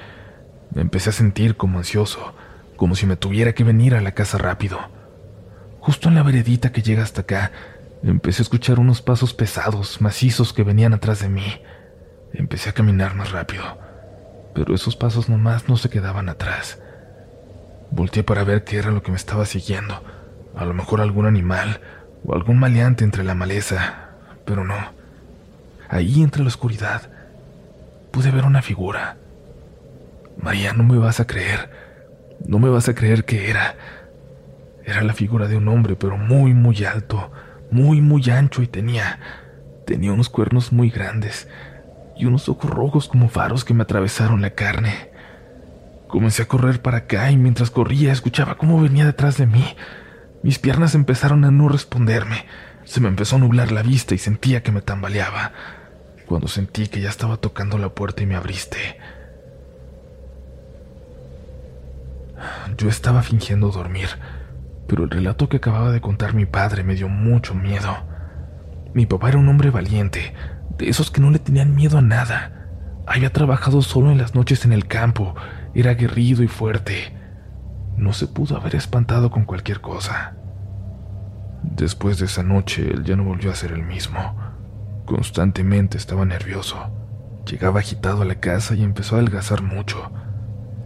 Me 0.74 0.82
empecé 0.82 1.10
a 1.10 1.13
sentir 1.13 1.58
como 1.58 1.79
ansioso, 1.79 2.34
como 2.75 2.96
si 2.96 3.05
me 3.05 3.15
tuviera 3.15 3.53
que 3.53 3.63
venir 3.63 3.96
a 3.96 4.01
la 4.01 4.13
casa 4.13 4.38
rápido. 4.38 4.79
Justo 5.79 6.10
en 6.10 6.15
la 6.15 6.24
veredita 6.24 6.72
que 6.72 6.82
llega 6.82 7.03
hasta 7.03 7.22
acá, 7.22 7.51
empecé 8.03 8.41
a 8.41 8.44
escuchar 8.44 8.79
unos 8.79 9.01
pasos 9.01 9.34
pesados, 9.34 10.01
macizos 10.01 10.53
que 10.53 10.63
venían 10.63 10.94
atrás 10.94 11.20
de 11.20 11.29
mí. 11.29 11.62
Empecé 12.34 12.70
a 12.70 12.74
caminar 12.74 13.15
más 13.15 13.32
rápido, 13.32 13.63
pero 14.53 14.74
esos 14.74 14.96
pasos 14.96 15.29
nomás 15.29 15.70
no 15.70 15.77
se 15.77 15.89
quedaban 15.89 16.29
atrás. 16.29 16.79
Volteé 17.95 18.23
para 18.23 18.43
ver 18.43 18.65
qué 18.65 18.77
era 18.77 18.91
lo 18.91 19.01
que 19.01 19.11
me 19.11 19.17
estaba 19.17 19.45
siguiendo. 19.45 20.03
A 20.53 20.65
lo 20.65 20.73
mejor 20.73 20.99
algún 20.99 21.25
animal 21.25 21.79
o 22.25 22.35
algún 22.35 22.59
maleante 22.59 23.05
entre 23.05 23.23
la 23.23 23.35
maleza, 23.35 24.09
pero 24.43 24.65
no. 24.65 24.75
Ahí 25.87 26.21
entre 26.21 26.41
la 26.41 26.49
oscuridad 26.49 27.09
pude 28.11 28.31
ver 28.31 28.43
una 28.43 28.61
figura. 28.61 29.15
María, 30.37 30.73
no 30.73 30.83
me 30.83 30.97
vas 30.97 31.21
a 31.21 31.27
creer. 31.27 31.69
No 32.45 32.59
me 32.59 32.67
vas 32.67 32.89
a 32.89 32.95
creer 32.95 33.23
que 33.23 33.49
era. 33.49 33.75
Era 34.83 35.01
la 35.01 35.13
figura 35.13 35.47
de 35.47 35.55
un 35.55 35.69
hombre, 35.69 35.95
pero 35.95 36.17
muy, 36.17 36.53
muy 36.53 36.83
alto, 36.83 37.31
muy, 37.71 38.01
muy 38.01 38.29
ancho 38.29 38.61
y 38.61 38.67
tenía... 38.67 39.19
tenía 39.85 40.11
unos 40.11 40.27
cuernos 40.27 40.73
muy 40.73 40.89
grandes 40.89 41.47
y 42.17 42.25
unos 42.25 42.49
ojos 42.49 42.69
rojos 42.69 43.07
como 43.07 43.29
faros 43.29 43.63
que 43.63 43.73
me 43.73 43.83
atravesaron 43.83 44.41
la 44.41 44.49
carne. 44.49 45.14
Comencé 46.07 46.43
a 46.43 46.47
correr 46.47 46.81
para 46.81 47.00
acá 47.00 47.31
y 47.31 47.38
mientras 47.38 47.71
corría 47.71 48.12
escuchaba 48.12 48.57
cómo 48.57 48.81
venía 48.81 49.05
detrás 49.05 49.38
de 49.38 49.47
mí. 49.47 49.75
Mis 50.43 50.59
piernas 50.59 50.95
empezaron 50.95 51.43
a 51.45 51.51
no 51.51 51.69
responderme. 51.69 52.45
Se 52.83 53.01
me 53.01 53.07
empezó 53.07 53.38
a 53.38 53.39
nublar 53.39 53.71
la 53.71 53.81
vista 53.81 54.13
y 54.13 54.17
sentía 54.17 54.63
que 54.63 54.71
me 54.71 54.81
tambaleaba. 54.81 55.51
Cuando 56.27 56.47
sentí 56.47 56.88
que 56.88 57.01
ya 57.01 57.09
estaba 57.09 57.38
tocando 57.38 57.77
la 57.77 57.89
puerta 57.89 58.24
y 58.24 58.25
me 58.25 58.35
abriste, 58.35 58.97
Yo 62.77 62.89
estaba 62.89 63.21
fingiendo 63.21 63.69
dormir, 63.69 64.09
pero 64.88 65.03
el 65.03 65.09
relato 65.09 65.47
que 65.47 65.57
acababa 65.57 65.91
de 65.91 66.01
contar 66.01 66.33
mi 66.33 66.45
padre 66.45 66.83
me 66.83 66.95
dio 66.95 67.07
mucho 67.07 67.53
miedo. 67.53 67.95
Mi 68.93 69.05
papá 69.05 69.29
era 69.29 69.38
un 69.38 69.47
hombre 69.47 69.69
valiente, 69.69 70.33
de 70.77 70.89
esos 70.89 71.12
que 71.12 71.21
no 71.21 71.31
le 71.31 71.39
tenían 71.39 71.75
miedo 71.75 71.97
a 71.97 72.01
nada. 72.01 72.67
Había 73.07 73.31
trabajado 73.31 73.81
solo 73.81 74.12
en 74.12 74.17
las 74.17 74.35
noches 74.35 74.65
en 74.65 74.74
el 74.74 74.88
campo, 74.88 75.35
era 75.75 75.91
aguerrido 75.91 76.41
y 76.41 76.48
fuerte. 76.48 77.13
No 77.98 78.13
se 78.13 78.27
pudo 78.27 78.58
haber 78.58 78.75
espantado 78.75 79.29
con 79.29 79.46
cualquier 79.46 79.82
cosa. 79.82 80.36
Después 81.63 82.17
de 82.20 82.25
esa 82.25 82.44
noche, 82.44 82.89
él 82.89 83.03
ya 83.03 83.15
no 83.15 83.24
volvió 83.25 83.51
a 83.51 83.55
ser 83.55 83.72
el 83.72 83.84
mismo. 83.84 84.38
Constantemente 85.05 85.98
estaba 85.98 86.25
nervioso. 86.25 86.77
Llegaba 87.46 87.79
agitado 87.79 88.22
a 88.22 88.25
la 88.25 88.36
casa 88.36 88.74
y 88.75 88.84
empezó 88.84 89.15
a 89.15 89.20
adelgazar 89.20 89.62
mucho. 89.62 90.12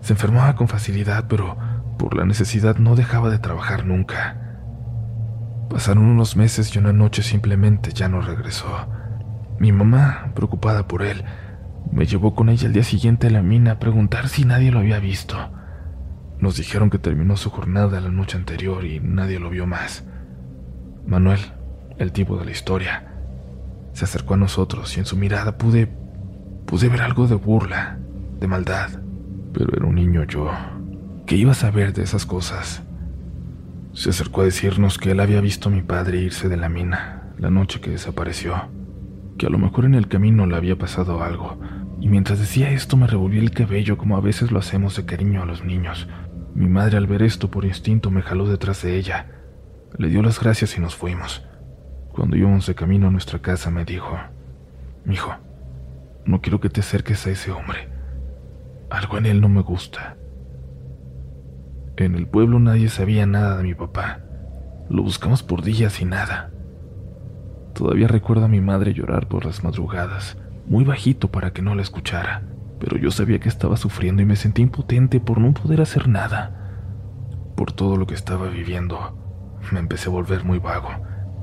Se 0.01 0.13
enfermaba 0.13 0.55
con 0.55 0.67
facilidad, 0.67 1.25
pero 1.27 1.57
Por 1.99 2.15
la 2.15 2.23
necesidad 2.23 2.77
no 2.77 2.95
dejaba 2.95 3.29
de 3.29 3.39
trabajar 3.39 3.85
nunca. 3.85 4.37
Pasaron 5.69 6.05
unos 6.05 6.37
meses 6.37 6.73
y 6.73 6.79
una 6.79 6.93
noche 6.93 7.23
simplemente 7.23 7.91
ya 7.91 8.07
no 8.07 8.21
regresó. 8.21 8.87
Mi 9.59 9.73
mamá, 9.73 10.31
preocupada 10.33 10.87
por 10.87 11.01
él, 11.01 11.25
me 11.91 12.05
llevó 12.05 12.35
con 12.35 12.49
ella 12.49 12.67
el 12.67 12.73
día 12.73 12.83
siguiente 12.83 13.27
a 13.27 13.31
la 13.31 13.41
mina 13.41 13.71
a 13.71 13.79
preguntar 13.79 14.29
si 14.29 14.45
nadie 14.45 14.71
lo 14.71 14.79
había 14.79 14.99
visto. 14.99 15.37
Nos 16.39 16.57
dijeron 16.57 16.89
que 16.89 16.99
terminó 16.99 17.35
su 17.37 17.49
jornada 17.49 17.99
la 17.99 18.09
noche 18.09 18.37
anterior 18.37 18.85
y 18.85 18.99
nadie 18.99 19.39
lo 19.39 19.49
vio 19.49 19.65
más. 19.65 20.05
Manuel, 21.05 21.39
el 21.97 22.11
tipo 22.11 22.37
de 22.37 22.45
la 22.45 22.51
historia, 22.51 23.13
se 23.93 24.05
acercó 24.05 24.35
a 24.35 24.37
nosotros 24.37 24.95
y 24.95 24.99
en 24.99 25.05
su 25.05 25.17
mirada 25.17 25.57
pude 25.57 25.91
pude 26.69 26.87
ver 26.87 27.01
algo 27.01 27.27
de 27.27 27.33
burla, 27.33 27.97
de 28.39 28.47
maldad, 28.47 28.89
pero 29.53 29.75
era 29.75 29.87
un 29.87 29.95
niño 29.95 30.23
yo. 30.25 30.51
¿Qué 31.25 31.35
iba 31.35 31.53
a 31.53 31.55
saber 31.55 31.93
de 31.93 32.03
esas 32.03 32.27
cosas? 32.27 32.83
Se 33.93 34.11
acercó 34.11 34.41
a 34.41 34.45
decirnos 34.45 34.99
que 34.99 35.09
él 35.11 35.19
había 35.19 35.41
visto 35.41 35.69
a 35.69 35.71
mi 35.71 35.81
padre 35.81 36.21
irse 36.21 36.47
de 36.47 36.57
la 36.57 36.69
mina 36.69 37.33
la 37.39 37.49
noche 37.49 37.81
que 37.81 37.89
desapareció, 37.89 38.69
que 39.39 39.47
a 39.47 39.49
lo 39.49 39.57
mejor 39.57 39.85
en 39.85 39.95
el 39.95 40.07
camino 40.07 40.45
le 40.45 40.57
había 40.57 40.77
pasado 40.77 41.23
algo, 41.23 41.57
y 42.01 42.07
mientras 42.07 42.39
decía 42.39 42.71
esto 42.71 42.95
me 42.97 43.07
revolví 43.07 43.39
el 43.39 43.51
cabello 43.51 43.97
como 43.97 44.17
a 44.17 44.21
veces 44.21 44.51
lo 44.51 44.59
hacemos 44.59 44.95
de 44.95 45.05
cariño 45.05 45.41
a 45.43 45.45
los 45.45 45.63
niños. 45.63 46.07
Mi 46.55 46.67
madre 46.67 46.97
al 46.97 47.07
ver 47.07 47.21
esto 47.21 47.51
por 47.51 47.65
instinto 47.65 48.11
me 48.11 48.21
jaló 48.21 48.47
detrás 48.47 48.81
de 48.81 48.97
ella, 48.97 49.27
le 49.97 50.09
dio 50.09 50.21
las 50.21 50.39
gracias 50.39 50.77
y 50.77 50.81
nos 50.81 50.95
fuimos. 50.95 51.45
Cuando 52.11 52.35
íbamos 52.35 52.65
de 52.65 52.75
camino 52.75 53.07
a 53.07 53.11
nuestra 53.11 53.39
casa 53.39 53.69
me 53.69 53.85
dijo, 53.85 54.17
Mijo, 55.05 55.35
no 56.25 56.41
quiero 56.41 56.59
que 56.59 56.69
te 56.69 56.81
acerques 56.81 57.25
a 57.27 57.31
ese 57.31 57.51
hombre. 57.51 57.89
Algo 58.89 59.17
en 59.17 59.25
él 59.25 59.41
no 59.41 59.49
me 59.49 59.61
gusta. 59.61 60.17
En 61.97 62.15
el 62.15 62.27
pueblo 62.27 62.59
nadie 62.59 62.89
sabía 62.89 63.25
nada 63.25 63.57
de 63.57 63.63
mi 63.63 63.73
papá. 63.73 64.21
Lo 64.89 65.03
buscamos 65.03 65.43
por 65.43 65.63
días 65.63 66.01
y 66.01 66.05
nada. 66.05 66.51
Todavía 67.73 68.07
recuerdo 68.07 68.45
a 68.45 68.49
mi 68.49 68.61
madre 68.61 68.93
llorar 68.93 69.27
por 69.27 69.45
las 69.45 69.63
madrugadas, 69.63 70.37
muy 70.69 70.85
bajito 70.85 71.29
para 71.29 71.51
que 71.51 71.61
no 71.61 71.75
la 71.75 71.81
escuchara, 71.81 72.43
pero 72.79 72.95
yo 72.97 73.11
sabía 73.11 73.39
que 73.39 73.49
estaba 73.49 73.75
sufriendo 73.75 74.21
y 74.21 74.25
me 74.25 74.37
sentí 74.37 74.61
impotente 74.61 75.19
por 75.19 75.41
no 75.41 75.53
poder 75.53 75.81
hacer 75.81 76.07
nada. 76.07 76.55
Por 77.57 77.73
todo 77.73 77.97
lo 77.97 78.07
que 78.07 78.15
estaba 78.15 78.47
viviendo, 78.47 79.57
me 79.73 79.79
empecé 79.79 80.07
a 80.07 80.13
volver 80.13 80.45
muy 80.45 80.59
vago 80.59 80.89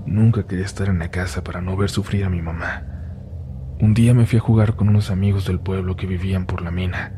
Nunca 0.07 0.45
quería 0.45 0.65
estar 0.65 0.89
en 0.89 1.01
la 1.01 1.11
casa 1.11 1.43
para 1.43 1.61
no 1.61 1.77
ver 1.77 1.91
sufrir 1.91 2.25
a 2.25 2.31
mi 2.31 2.41
mamá. 2.41 2.85
Un 3.81 3.93
día 3.93 4.15
me 4.15 4.25
fui 4.25 4.39
a 4.39 4.43
jugar 4.43 4.77
con 4.77 4.89
unos 4.89 5.11
amigos 5.11 5.47
del 5.47 5.59
pueblo 5.59 5.97
que 5.97 6.07
vivían 6.07 6.47
por 6.47 6.63
la 6.63 6.71
mina. 6.71 7.13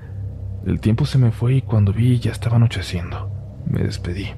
El 0.65 0.81
tiempo 0.81 1.05
se 1.05 1.19
me 1.19 1.31
fue 1.31 1.57
y 1.57 1.63
cuando 1.63 1.93
vi 1.93 2.19
ya 2.19 2.33
estaba 2.33 2.57
anocheciendo. 2.57 3.31
Me 3.67 3.83
despedí 3.83 4.29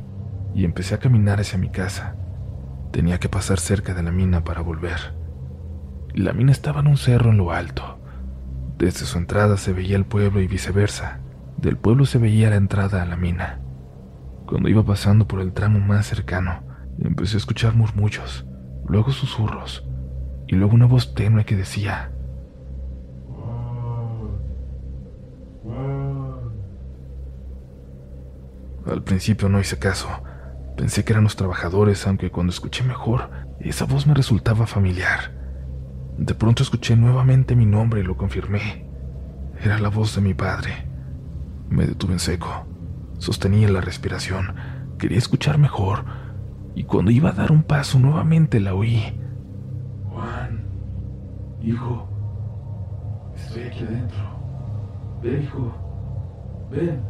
y 0.52 0.64
empecé 0.64 0.96
a 0.96 0.98
caminar 0.98 1.40
hacia 1.40 1.58
mi 1.58 1.70
casa. 1.70 2.16
Tenía 2.90 3.20
que 3.20 3.28
pasar 3.28 3.60
cerca 3.60 3.94
de 3.94 4.02
la 4.02 4.10
mina 4.10 4.42
para 4.42 4.62
volver. 4.62 5.14
La 6.20 6.34
mina 6.34 6.52
estaba 6.52 6.80
en 6.80 6.86
un 6.86 6.98
cerro 6.98 7.30
en 7.30 7.38
lo 7.38 7.50
alto. 7.50 7.98
Desde 8.76 9.06
su 9.06 9.16
entrada 9.16 9.56
se 9.56 9.72
veía 9.72 9.96
el 9.96 10.04
pueblo 10.04 10.42
y 10.42 10.46
viceversa. 10.46 11.20
Del 11.56 11.78
pueblo 11.78 12.04
se 12.04 12.18
veía 12.18 12.50
la 12.50 12.56
entrada 12.56 13.02
a 13.02 13.06
la 13.06 13.16
mina. 13.16 13.60
Cuando 14.46 14.68
iba 14.68 14.84
pasando 14.84 15.26
por 15.26 15.40
el 15.40 15.54
tramo 15.54 15.80
más 15.80 16.06
cercano, 16.06 16.62
Empecé 17.02 17.36
a 17.36 17.38
escuchar 17.38 17.74
murmullos, 17.74 18.44
luego 18.86 19.10
susurros, 19.10 19.88
y 20.46 20.56
luego 20.56 20.74
una 20.74 20.84
voz 20.84 21.14
tenue 21.14 21.46
que 21.46 21.56
decía, 21.56 22.12
Al 28.86 29.02
principio 29.04 29.48
no 29.48 29.60
hice 29.60 29.78
caso. 29.78 30.08
Pensé 30.76 31.04
que 31.04 31.12
eran 31.14 31.24
los 31.24 31.36
trabajadores, 31.36 32.06
aunque 32.06 32.30
cuando 32.30 32.50
escuché 32.50 32.84
mejor, 32.84 33.30
esa 33.60 33.86
voz 33.86 34.06
me 34.06 34.12
resultaba 34.12 34.66
familiar. 34.66 35.39
De 36.20 36.34
pronto 36.34 36.62
escuché 36.62 36.96
nuevamente 36.96 37.56
mi 37.56 37.64
nombre 37.64 38.00
y 38.00 38.02
lo 38.02 38.14
confirmé. 38.18 38.84
Era 39.58 39.78
la 39.78 39.88
voz 39.88 40.14
de 40.14 40.20
mi 40.20 40.34
padre. 40.34 40.86
Me 41.70 41.86
detuve 41.86 42.12
en 42.12 42.18
seco. 42.18 42.66
Sostenía 43.16 43.70
la 43.70 43.80
respiración. 43.80 44.54
Quería 44.98 45.16
escuchar 45.16 45.56
mejor, 45.56 46.04
y 46.74 46.84
cuando 46.84 47.10
iba 47.10 47.30
a 47.30 47.32
dar 47.32 47.50
un 47.50 47.62
paso 47.62 47.98
nuevamente 47.98 48.60
la 48.60 48.74
oí. 48.74 49.18
Juan, 50.10 50.66
hijo, 51.62 52.06
estoy 53.34 53.62
aquí 53.62 53.84
adentro. 53.84 55.20
Ven, 55.22 55.42
hijo, 55.42 55.74
ven. 56.70 57.00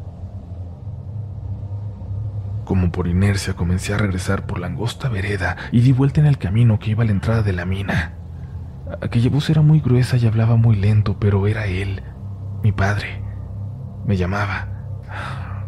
Como 2.65 2.93
por 2.93 3.09
inercia 3.09 3.55
comencé 3.55 3.93
a 3.93 3.99
regresar 3.99 4.47
por 4.47 4.61
la 4.61 4.69
angosta 4.69 5.09
vereda 5.09 5.57
y 5.73 5.81
di 5.81 5.91
vuelta 5.91 6.21
en 6.21 6.27
el 6.27 6.39
camino 6.39 6.79
que 6.79 6.93
iba 6.93 7.03
a 7.03 7.07
la 7.07 7.13
entrada 7.13 7.43
de 7.43 7.53
la 7.53 7.67
mina. 7.67 8.20
Aquella 9.01 9.31
voz 9.31 9.49
era 9.51 9.63
muy 9.63 9.81
gruesa 9.81 10.17
y 10.17 10.27
hablaba 10.27 10.57
muy 10.57 10.77
lento, 10.77 11.19
pero 11.19 11.47
era 11.47 11.67
él, 11.67 12.03
mi 12.63 12.73
padre. 12.73 13.23
Me 14.07 14.17
llamaba. 14.17 14.69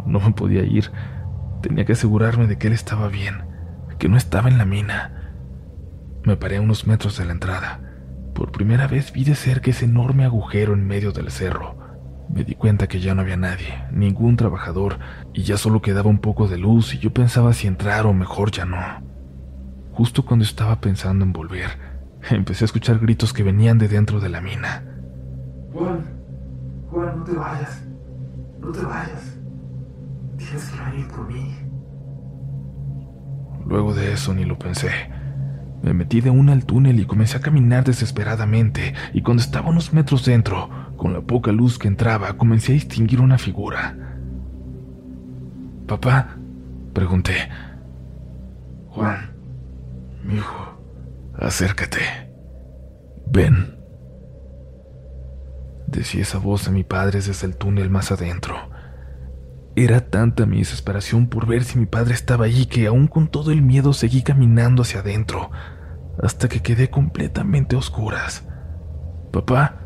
No 0.07 0.21
me 0.21 0.33
podía 0.33 0.63
ir. 0.63 0.91
Tenía 1.63 1.85
que 1.85 1.93
asegurarme 1.93 2.47
de 2.47 2.59
que 2.59 2.67
él 2.67 2.73
estaba 2.73 3.09
bien 3.09 3.53
que 4.03 4.09
no 4.09 4.17
estaba 4.17 4.49
en 4.49 4.59
la 4.59 4.65
mina. 4.65 5.13
Me 6.25 6.35
paré 6.35 6.57
a 6.57 6.61
unos 6.61 6.89
metros 6.89 7.17
de 7.19 7.25
la 7.25 7.31
entrada. 7.31 7.79
Por 8.35 8.51
primera 8.51 8.89
vez 8.89 9.13
vi 9.13 9.23
de 9.23 9.37
cerca 9.37 9.71
ese 9.71 9.85
enorme 9.85 10.25
agujero 10.25 10.73
en 10.73 10.85
medio 10.85 11.13
del 11.13 11.31
cerro. 11.31 11.79
Me 12.29 12.43
di 12.43 12.57
cuenta 12.57 12.89
que 12.89 12.99
ya 12.99 13.15
no 13.15 13.21
había 13.21 13.37
nadie, 13.37 13.85
ningún 13.93 14.37
trabajador, 14.37 14.99
y 15.33 15.45
ya 15.45 15.57
solo 15.57 15.83
quedaba 15.83 16.11
un 16.11 16.19
poco 16.19 16.49
de 16.49 16.59
luz 16.59 16.95
y 16.95 16.99
yo 16.99 17.13
pensaba 17.13 17.53
si 17.53 17.69
entrar 17.69 18.05
o 18.07 18.13
mejor 18.13 18.51
ya 18.51 18.65
no. 18.65 18.77
Justo 19.93 20.25
cuando 20.25 20.45
estaba 20.45 20.81
pensando 20.81 21.25
en 21.25 21.33
volver, 21.33 21.71
empecé 22.31 22.65
a 22.65 22.67
escuchar 22.67 22.99
gritos 22.99 23.33
que 23.33 23.43
venían 23.43 23.79
de 23.79 23.89
dentro 23.89 24.21
de 24.21 24.29
la 24.29 24.41
mina. 24.41 24.85
Juan, 25.73 26.05
Juan, 26.91 27.19
no 27.19 27.25
te 27.25 27.33
vayas, 27.33 27.83
no 28.61 28.71
te 28.71 28.83
vayas. 28.83 29.39
Tienes 30.37 30.71
que 30.71 30.91
venir 30.91 31.09
por 31.09 31.27
mí. 31.33 31.55
Luego 33.67 33.95
de 33.95 34.13
eso 34.13 34.35
ni 34.35 34.45
lo 34.45 34.59
pensé. 34.59 34.91
Me 35.83 35.95
metí 35.95 36.21
de 36.21 36.31
una 36.31 36.53
al 36.53 36.65
túnel 36.65 37.01
y 37.01 37.07
comencé 37.07 37.37
a 37.37 37.41
caminar 37.41 37.85
desesperadamente, 37.85 38.95
y 39.13 39.23
cuando 39.23 39.43
estaba 39.43 39.71
unos 39.71 39.93
metros 39.93 40.25
dentro, 40.25 40.69
con 40.97 41.13
la 41.13 41.23
poca 41.23 41.51
luz 41.51 41.79
que 41.79 41.89
entraba, 41.89 42.35
comencé 42.35 42.73
a 42.73 42.75
distinguir 42.75 43.21
una 43.21 43.37
figura. 43.37 43.97
¿Papá? 45.89 46.37
Pregunté. 46.93 47.35
Juan, 48.91 49.33
mi 50.23 50.35
hijo, 50.35 50.72
acércate. 51.43 52.01
Ven. 53.27 53.79
Decía 55.87 56.23
esa 56.23 56.39
voz 56.39 56.65
de 56.65 56.71
mi 56.71 56.85
padre 56.85 57.21
desde 57.21 57.47
el 57.47 57.57
túnel 57.57 57.91
más 57.91 58.13
adentro. 58.13 58.57
Era 59.75 60.01
tanta 60.01 60.47
mi 60.47 60.59
desesperación 60.59 61.29
por 61.29 61.47
ver 61.47 61.65
si 61.65 61.79
mi 61.79 61.87
padre 61.87 62.15
estaba 62.15 62.45
allí 62.45 62.67
que 62.67 62.87
aún 62.87 63.09
con 63.09 63.29
todo 63.29 63.53
el 63.53 63.63
miedo 63.63 63.93
seguí 63.93 64.23
caminando 64.23 64.83
hacia 64.83 65.01
adentro, 65.01 65.51
hasta 66.23 66.49
que 66.49 66.61
quedé 66.61 66.91
completamente 66.91 67.75
a 67.75 67.79
oscuras. 67.79 68.47
Papá, 69.33 69.81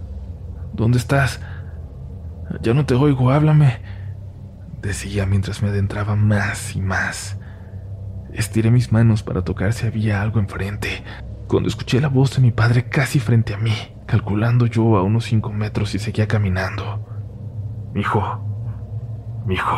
¿dónde 0.73 0.99
estás? 0.99 1.41
Ya 2.63 2.75
no 2.75 2.85
te 2.85 2.95
oigo, 2.95 3.31
háblame, 3.31 3.81
decía 4.83 5.25
mientras 5.25 5.63
me 5.63 5.69
adentraba 5.69 6.17
más 6.17 6.75
y 6.75 6.81
más. 6.81 7.39
Estiré 8.33 8.71
mis 8.71 8.93
manos 8.93 9.23
para 9.23 9.43
tocar 9.43 9.73
si 9.73 9.87
había 9.87 10.21
algo 10.21 10.41
enfrente, 10.41 11.05
cuando 11.49 11.69
escuché 11.69 12.01
la 12.01 12.09
voz 12.09 12.37
de 12.37 12.43
mi 12.43 12.51
padre 12.51 12.89
casi 12.89 13.21
frente 13.21 13.55
a 13.55 13.59
mí, 13.59 13.73
calculando 14.07 14.67
yo 14.67 14.97
a 14.97 15.03
unos 15.03 15.25
cinco 15.25 15.53
metros 15.53 15.95
y 15.95 15.99
seguía 15.99 16.27
caminando. 16.27 17.07
Hijo, 17.95 18.47
Mijo, 19.47 19.77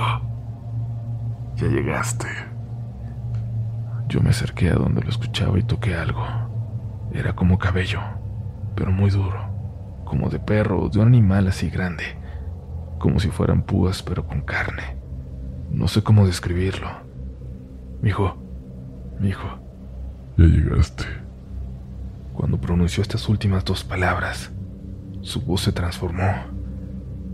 ya 1.57 1.67
llegaste. 1.69 2.27
Yo 4.09 4.23
me 4.23 4.31
acerqué 4.31 4.71
a 4.71 4.77
donde 4.77 5.03
lo 5.03 5.11
escuchaba 5.11 5.59
y 5.59 5.63
toqué 5.63 5.95
algo. 5.95 6.25
Era 7.13 7.35
como 7.37 7.59
cabello, 7.59 8.01
pero 8.75 8.91
muy 8.91 9.11
duro, 9.11 9.39
como 10.07 10.31
de 10.31 10.39
perro 10.39 10.81
o 10.81 10.89
de 10.89 11.01
un 11.01 11.09
animal 11.09 11.49
así 11.49 11.69
grande, 11.69 12.05
como 12.99 13.21
si 13.21 13.29
fueran 13.29 13.63
púas 13.63 14.03
pero 14.03 14.27
con 14.27 14.41
carne. 14.41 14.97
No 15.71 15.87
sé 15.87 16.03
cómo 16.03 16.27
describirlo. 16.27 16.89
Mijo, 18.01 18.39
mijo. 19.21 19.49
Ya 20.39 20.47
llegaste. 20.47 21.28
Cuando 22.39 22.61
pronunció 22.61 23.03
estas 23.03 23.29
últimas 23.29 23.65
dos 23.65 23.83
palabras, 23.83 24.53
su 25.23 25.41
voz 25.41 25.63
se 25.63 25.73
transformó. 25.73 26.31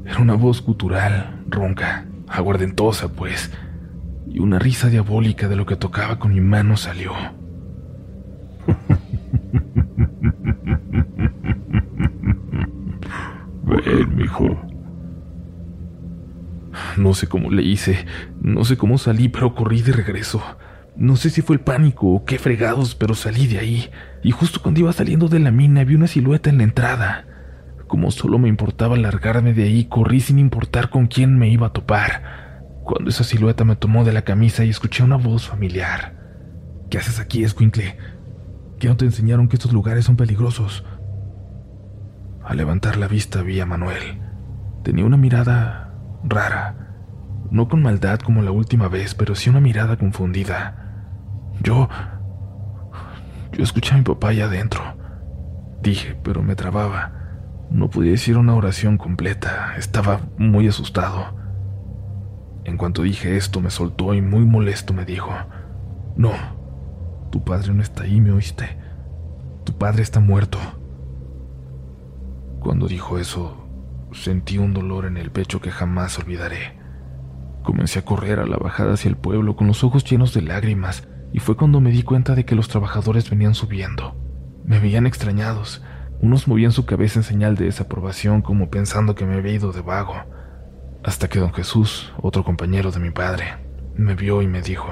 Era 0.06 0.20
una 0.20 0.32
voz 0.32 0.62
gutural, 0.62 1.44
ronca, 1.46 2.06
aguardentosa, 2.26 3.12
pues, 3.12 3.52
y 4.26 4.38
una 4.38 4.58
risa 4.58 4.88
diabólica 4.88 5.46
de 5.46 5.56
lo 5.56 5.66
que 5.66 5.76
tocaba 5.76 6.18
con 6.18 6.32
mi 6.32 6.40
mano 6.40 6.78
salió. 6.78 7.12
Ven, 13.62 14.16
mijo. 14.16 14.58
No 16.96 17.12
sé 17.12 17.26
cómo 17.26 17.50
le 17.50 17.62
hice, 17.62 18.06
no 18.40 18.64
sé 18.64 18.78
cómo 18.78 18.96
salí, 18.96 19.28
pero 19.28 19.54
corrí 19.54 19.82
de 19.82 19.92
regreso. 19.92 20.42
No 20.96 21.16
sé 21.16 21.30
si 21.30 21.42
fue 21.42 21.56
el 21.56 21.60
pánico 21.60 22.06
o 22.06 22.24
qué 22.24 22.38
fregados, 22.38 22.94
pero 22.94 23.14
salí 23.14 23.48
de 23.48 23.58
ahí. 23.58 23.90
Y 24.22 24.30
justo 24.30 24.60
cuando 24.62 24.80
iba 24.80 24.92
saliendo 24.92 25.28
de 25.28 25.40
la 25.40 25.50
mina 25.50 25.82
vi 25.82 25.96
una 25.96 26.06
silueta 26.06 26.50
en 26.50 26.58
la 26.58 26.64
entrada. 26.64 27.26
Como 27.88 28.12
solo 28.12 28.38
me 28.38 28.48
importaba 28.48 28.96
largarme 28.96 29.54
de 29.54 29.64
ahí, 29.64 29.86
corrí 29.86 30.20
sin 30.20 30.38
importar 30.38 30.90
con 30.90 31.08
quién 31.08 31.36
me 31.36 31.48
iba 31.48 31.66
a 31.66 31.72
topar. 31.72 32.62
Cuando 32.84 33.10
esa 33.10 33.24
silueta 33.24 33.64
me 33.64 33.76
tomó 33.76 34.04
de 34.04 34.12
la 34.12 34.22
camisa 34.22 34.64
y 34.64 34.70
escuché 34.70 35.02
una 35.02 35.16
voz 35.16 35.48
familiar. 35.48 36.14
¿Qué 36.90 36.98
haces 36.98 37.18
aquí, 37.18 37.42
Escuincle? 37.42 37.96
¿Qué 38.78 38.86
no 38.86 38.96
te 38.96 39.04
enseñaron 39.04 39.48
que 39.48 39.56
estos 39.56 39.72
lugares 39.72 40.04
son 40.04 40.16
peligrosos? 40.16 40.84
Al 42.44 42.56
levantar 42.56 42.98
la 42.98 43.08
vista 43.08 43.42
vi 43.42 43.58
a 43.58 43.66
Manuel. 43.66 44.20
Tenía 44.84 45.04
una 45.04 45.16
mirada 45.16 45.92
rara. 46.22 46.76
No 47.50 47.68
con 47.68 47.82
maldad 47.82 48.20
como 48.20 48.42
la 48.42 48.52
última 48.52 48.88
vez, 48.88 49.14
pero 49.14 49.34
sí 49.34 49.50
una 49.50 49.60
mirada 49.60 49.96
confundida. 49.96 50.83
Yo... 51.64 51.88
Yo 53.52 53.62
escuché 53.62 53.94
a 53.94 53.98
mi 53.98 54.04
papá 54.04 54.28
allá 54.28 54.44
adentro. 54.44 54.82
Dije, 55.80 56.16
pero 56.22 56.42
me 56.42 56.56
trababa. 56.56 57.12
No 57.70 57.88
podía 57.88 58.10
decir 58.12 58.36
una 58.36 58.54
oración 58.54 58.98
completa. 58.98 59.74
Estaba 59.78 60.20
muy 60.36 60.68
asustado. 60.68 61.34
En 62.64 62.76
cuanto 62.76 63.02
dije 63.02 63.36
esto, 63.36 63.60
me 63.60 63.70
soltó 63.70 64.14
y 64.14 64.20
muy 64.20 64.44
molesto 64.44 64.92
me 64.92 65.04
dijo, 65.04 65.30
No, 66.16 66.32
tu 67.30 67.44
padre 67.44 67.72
no 67.72 67.82
está 67.82 68.04
ahí, 68.04 68.20
¿me 68.20 68.32
oíste? 68.32 68.76
Tu 69.64 69.72
padre 69.78 70.02
está 70.02 70.20
muerto. 70.20 70.58
Cuando 72.60 72.88
dijo 72.88 73.18
eso, 73.18 73.68
sentí 74.12 74.58
un 74.58 74.74
dolor 74.74 75.06
en 75.06 75.16
el 75.16 75.30
pecho 75.30 75.60
que 75.60 75.70
jamás 75.70 76.18
olvidaré. 76.18 76.78
Comencé 77.62 78.00
a 78.00 78.04
correr 78.04 78.40
a 78.40 78.46
la 78.46 78.56
bajada 78.56 78.94
hacia 78.94 79.08
el 79.08 79.16
pueblo 79.16 79.56
con 79.56 79.66
los 79.66 79.84
ojos 79.84 80.04
llenos 80.04 80.34
de 80.34 80.42
lágrimas 80.42 81.06
y 81.34 81.40
fue 81.40 81.56
cuando 81.56 81.80
me 81.80 81.90
di 81.90 82.04
cuenta 82.04 82.36
de 82.36 82.44
que 82.44 82.54
los 82.54 82.68
trabajadores 82.68 83.28
venían 83.28 83.54
subiendo. 83.54 84.14
Me 84.64 84.78
veían 84.78 85.04
extrañados. 85.04 85.82
Unos 86.20 86.46
movían 86.46 86.70
su 86.70 86.86
cabeza 86.86 87.18
en 87.18 87.24
señal 87.24 87.56
de 87.56 87.64
desaprobación 87.64 88.40
como 88.40 88.70
pensando 88.70 89.16
que 89.16 89.26
me 89.26 89.34
había 89.34 89.52
ido 89.52 89.72
de 89.72 89.80
vago. 89.80 90.14
Hasta 91.02 91.26
que 91.26 91.40
don 91.40 91.52
Jesús, 91.52 92.14
otro 92.22 92.44
compañero 92.44 92.92
de 92.92 93.00
mi 93.00 93.10
padre, 93.10 93.46
me 93.96 94.14
vio 94.14 94.42
y 94.42 94.46
me 94.46 94.62
dijo, 94.62 94.86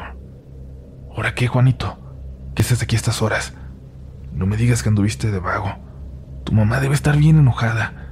¿Ahora 1.14 1.32
qué, 1.36 1.46
Juanito? 1.46 1.96
¿Qué 2.56 2.62
haces 2.62 2.82
aquí 2.82 2.96
a 2.96 2.98
estas 2.98 3.22
horas? 3.22 3.54
No 4.32 4.44
me 4.46 4.56
digas 4.56 4.82
que 4.82 4.88
anduviste 4.88 5.30
de 5.30 5.38
vago. 5.38 5.76
Tu 6.42 6.52
mamá 6.52 6.80
debe 6.80 6.96
estar 6.96 7.16
bien 7.16 7.38
enojada. 7.38 8.10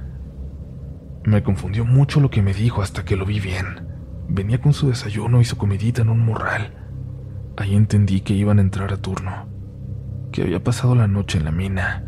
Me 1.25 1.43
confundió 1.43 1.83
mucho 1.83 2.21
lo 2.21 2.29
que 2.29 2.41
me 2.41 2.53
dijo 2.53 2.81
hasta 2.81 3.03
que 3.03 3.17
lo 3.17 3.25
vi 3.25 3.41
bien. 3.41 3.89
Venía 4.29 4.61
con 4.61 4.71
su 4.71 4.87
desayuno 4.87 5.41
y 5.41 5.43
su 5.43 5.57
comidita 5.57 6.01
en 6.01 6.07
un 6.07 6.19
morral. 6.19 6.80
Ahí 7.61 7.75
entendí 7.75 8.21
que 8.21 8.33
iban 8.33 8.57
a 8.57 8.63
entrar 8.63 8.91
a 8.91 8.97
turno, 8.97 9.47
que 10.31 10.41
había 10.41 10.63
pasado 10.63 10.95
la 10.95 11.05
noche 11.05 11.37
en 11.37 11.45
la 11.45 11.51
mina. 11.51 12.03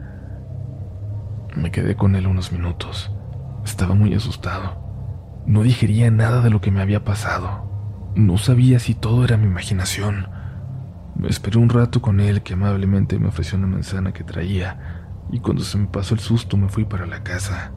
Me 1.55 1.69
quedé 1.69 1.95
con 1.95 2.15
él 2.15 2.25
unos 2.25 2.51
minutos. 2.51 3.15
Estaba 3.63 3.93
muy 3.93 4.15
asustado. 4.15 5.43
No 5.45 5.61
digería 5.61 6.09
nada 6.09 6.41
de 6.41 6.49
lo 6.49 6.59
que 6.59 6.71
me 6.71 6.81
había 6.81 7.03
pasado. 7.03 8.11
No 8.15 8.39
sabía 8.39 8.79
si 8.79 8.95
todo 8.95 9.23
era 9.23 9.37
mi 9.37 9.45
imaginación. 9.45 10.27
Me 11.15 11.27
esperé 11.27 11.59
un 11.59 11.69
rato 11.69 12.01
con 12.01 12.19
él 12.19 12.41
que 12.41 12.55
amablemente 12.55 13.19
me 13.19 13.27
ofreció 13.27 13.59
una 13.59 13.67
manzana 13.67 14.11
que 14.11 14.23
traía 14.23 15.05
y 15.31 15.39
cuando 15.39 15.61
se 15.61 15.77
me 15.77 15.85
pasó 15.85 16.15
el 16.15 16.19
susto 16.19 16.57
me 16.57 16.67
fui 16.67 16.85
para 16.85 17.05
la 17.05 17.21
casa. 17.21 17.73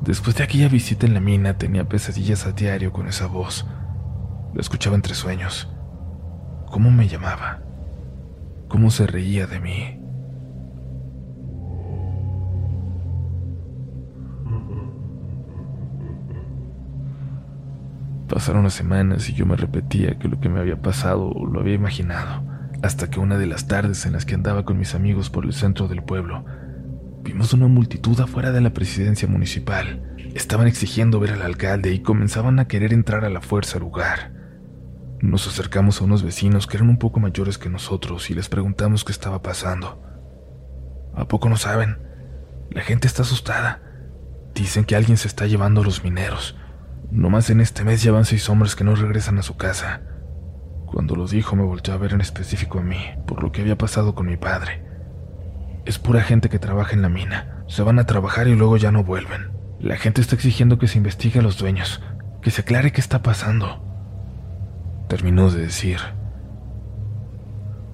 Después 0.00 0.34
de 0.36 0.44
aquella 0.44 0.70
visita 0.70 1.04
en 1.04 1.12
la 1.12 1.20
mina 1.20 1.58
tenía 1.58 1.86
pesadillas 1.86 2.46
a 2.46 2.52
diario 2.52 2.90
con 2.90 3.06
esa 3.06 3.26
voz. 3.26 3.66
La 4.54 4.62
escuchaba 4.62 4.96
entre 4.96 5.14
sueños 5.14 5.68
cómo 6.70 6.90
me 6.90 7.08
llamaba, 7.08 7.60
cómo 8.68 8.90
se 8.90 9.06
reía 9.06 9.46
de 9.46 9.60
mí. 9.60 10.00
Pasaron 18.28 18.64
las 18.64 18.74
semanas 18.74 19.28
y 19.30 19.32
yo 19.32 19.46
me 19.46 19.56
repetía 19.56 20.18
que 20.18 20.28
lo 20.28 20.38
que 20.38 20.48
me 20.50 20.60
había 20.60 20.80
pasado 20.80 21.32
lo 21.50 21.60
había 21.60 21.74
imaginado, 21.74 22.42
hasta 22.82 23.08
que 23.08 23.20
una 23.20 23.38
de 23.38 23.46
las 23.46 23.66
tardes 23.66 24.04
en 24.04 24.12
las 24.12 24.26
que 24.26 24.34
andaba 24.34 24.64
con 24.64 24.78
mis 24.78 24.94
amigos 24.94 25.30
por 25.30 25.46
el 25.46 25.54
centro 25.54 25.88
del 25.88 26.02
pueblo, 26.02 26.44
vimos 27.22 27.52
una 27.54 27.68
multitud 27.68 28.20
afuera 28.20 28.52
de 28.52 28.60
la 28.60 28.70
presidencia 28.70 29.26
municipal. 29.26 30.02
Estaban 30.34 30.66
exigiendo 30.66 31.18
ver 31.20 31.32
al 31.32 31.42
alcalde 31.42 31.92
y 31.92 32.00
comenzaban 32.00 32.58
a 32.58 32.68
querer 32.68 32.92
entrar 32.92 33.24
a 33.24 33.30
la 33.30 33.40
fuerza 33.40 33.78
al 33.78 33.84
lugar. 33.84 34.37
Nos 35.20 35.48
acercamos 35.48 36.00
a 36.00 36.04
unos 36.04 36.22
vecinos 36.22 36.68
que 36.68 36.76
eran 36.76 36.88
un 36.88 36.98
poco 36.98 37.18
mayores 37.18 37.58
que 37.58 37.68
nosotros 37.68 38.30
y 38.30 38.34
les 38.34 38.48
preguntamos 38.48 39.04
qué 39.04 39.10
estaba 39.10 39.42
pasando. 39.42 40.00
¿A 41.12 41.26
poco 41.26 41.48
no 41.48 41.56
saben? 41.56 41.98
La 42.70 42.82
gente 42.82 43.08
está 43.08 43.22
asustada. 43.22 43.82
Dicen 44.54 44.84
que 44.84 44.94
alguien 44.94 45.16
se 45.16 45.26
está 45.26 45.46
llevando 45.46 45.80
a 45.80 45.84
los 45.84 46.04
mineros. 46.04 46.56
No 47.10 47.30
más 47.30 47.50
en 47.50 47.60
este 47.60 47.82
mes 47.82 48.00
ya 48.00 48.12
van 48.12 48.26
seis 48.26 48.48
hombres 48.48 48.76
que 48.76 48.84
no 48.84 48.94
regresan 48.94 49.38
a 49.38 49.42
su 49.42 49.56
casa. 49.56 50.02
Cuando 50.86 51.16
lo 51.16 51.26
dijo 51.26 51.56
me 51.56 51.64
volteó 51.64 51.94
a 51.94 51.98
ver 51.98 52.12
en 52.12 52.20
específico 52.20 52.78
a 52.78 52.82
mí, 52.82 53.04
por 53.26 53.42
lo 53.42 53.50
que 53.50 53.62
había 53.62 53.76
pasado 53.76 54.14
con 54.14 54.26
mi 54.26 54.36
padre. 54.36 54.84
Es 55.84 55.98
pura 55.98 56.22
gente 56.22 56.48
que 56.48 56.60
trabaja 56.60 56.94
en 56.94 57.02
la 57.02 57.08
mina. 57.08 57.64
Se 57.66 57.82
van 57.82 57.98
a 57.98 58.06
trabajar 58.06 58.46
y 58.46 58.54
luego 58.54 58.76
ya 58.76 58.92
no 58.92 59.02
vuelven. 59.02 59.50
La 59.80 59.96
gente 59.96 60.20
está 60.20 60.36
exigiendo 60.36 60.78
que 60.78 60.86
se 60.86 60.98
investigue 60.98 61.40
a 61.40 61.42
los 61.42 61.58
dueños, 61.58 62.00
que 62.40 62.52
se 62.52 62.60
aclare 62.60 62.92
qué 62.92 63.00
está 63.00 63.20
pasando 63.20 63.87
terminó 65.08 65.50
de 65.50 65.62
decir. 65.62 65.98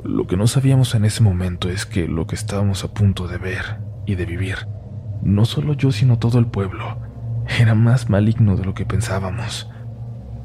Lo 0.03 0.27
que 0.27 0.37
no 0.37 0.47
sabíamos 0.47 0.95
en 0.95 1.05
ese 1.05 1.23
momento 1.23 1.71
es 1.71 1.87
que 1.87 2.07
lo 2.09 2.27
que 2.27 2.35
estábamos 2.35 2.85
a 2.85 2.93
punto 2.93 3.27
de 3.27 3.39
ver 3.39 3.79
y 4.05 4.17
de 4.17 4.27
vivir, 4.27 4.67
no 5.23 5.47
solo 5.47 5.73
yo 5.73 5.93
sino 5.93 6.19
todo 6.19 6.39
el 6.39 6.47
pueblo, 6.47 6.99
era 7.59 7.75
más 7.75 8.11
maligno 8.11 8.57
de 8.57 8.65
lo 8.65 8.75
que 8.75 8.85
pensábamos. 8.85 9.71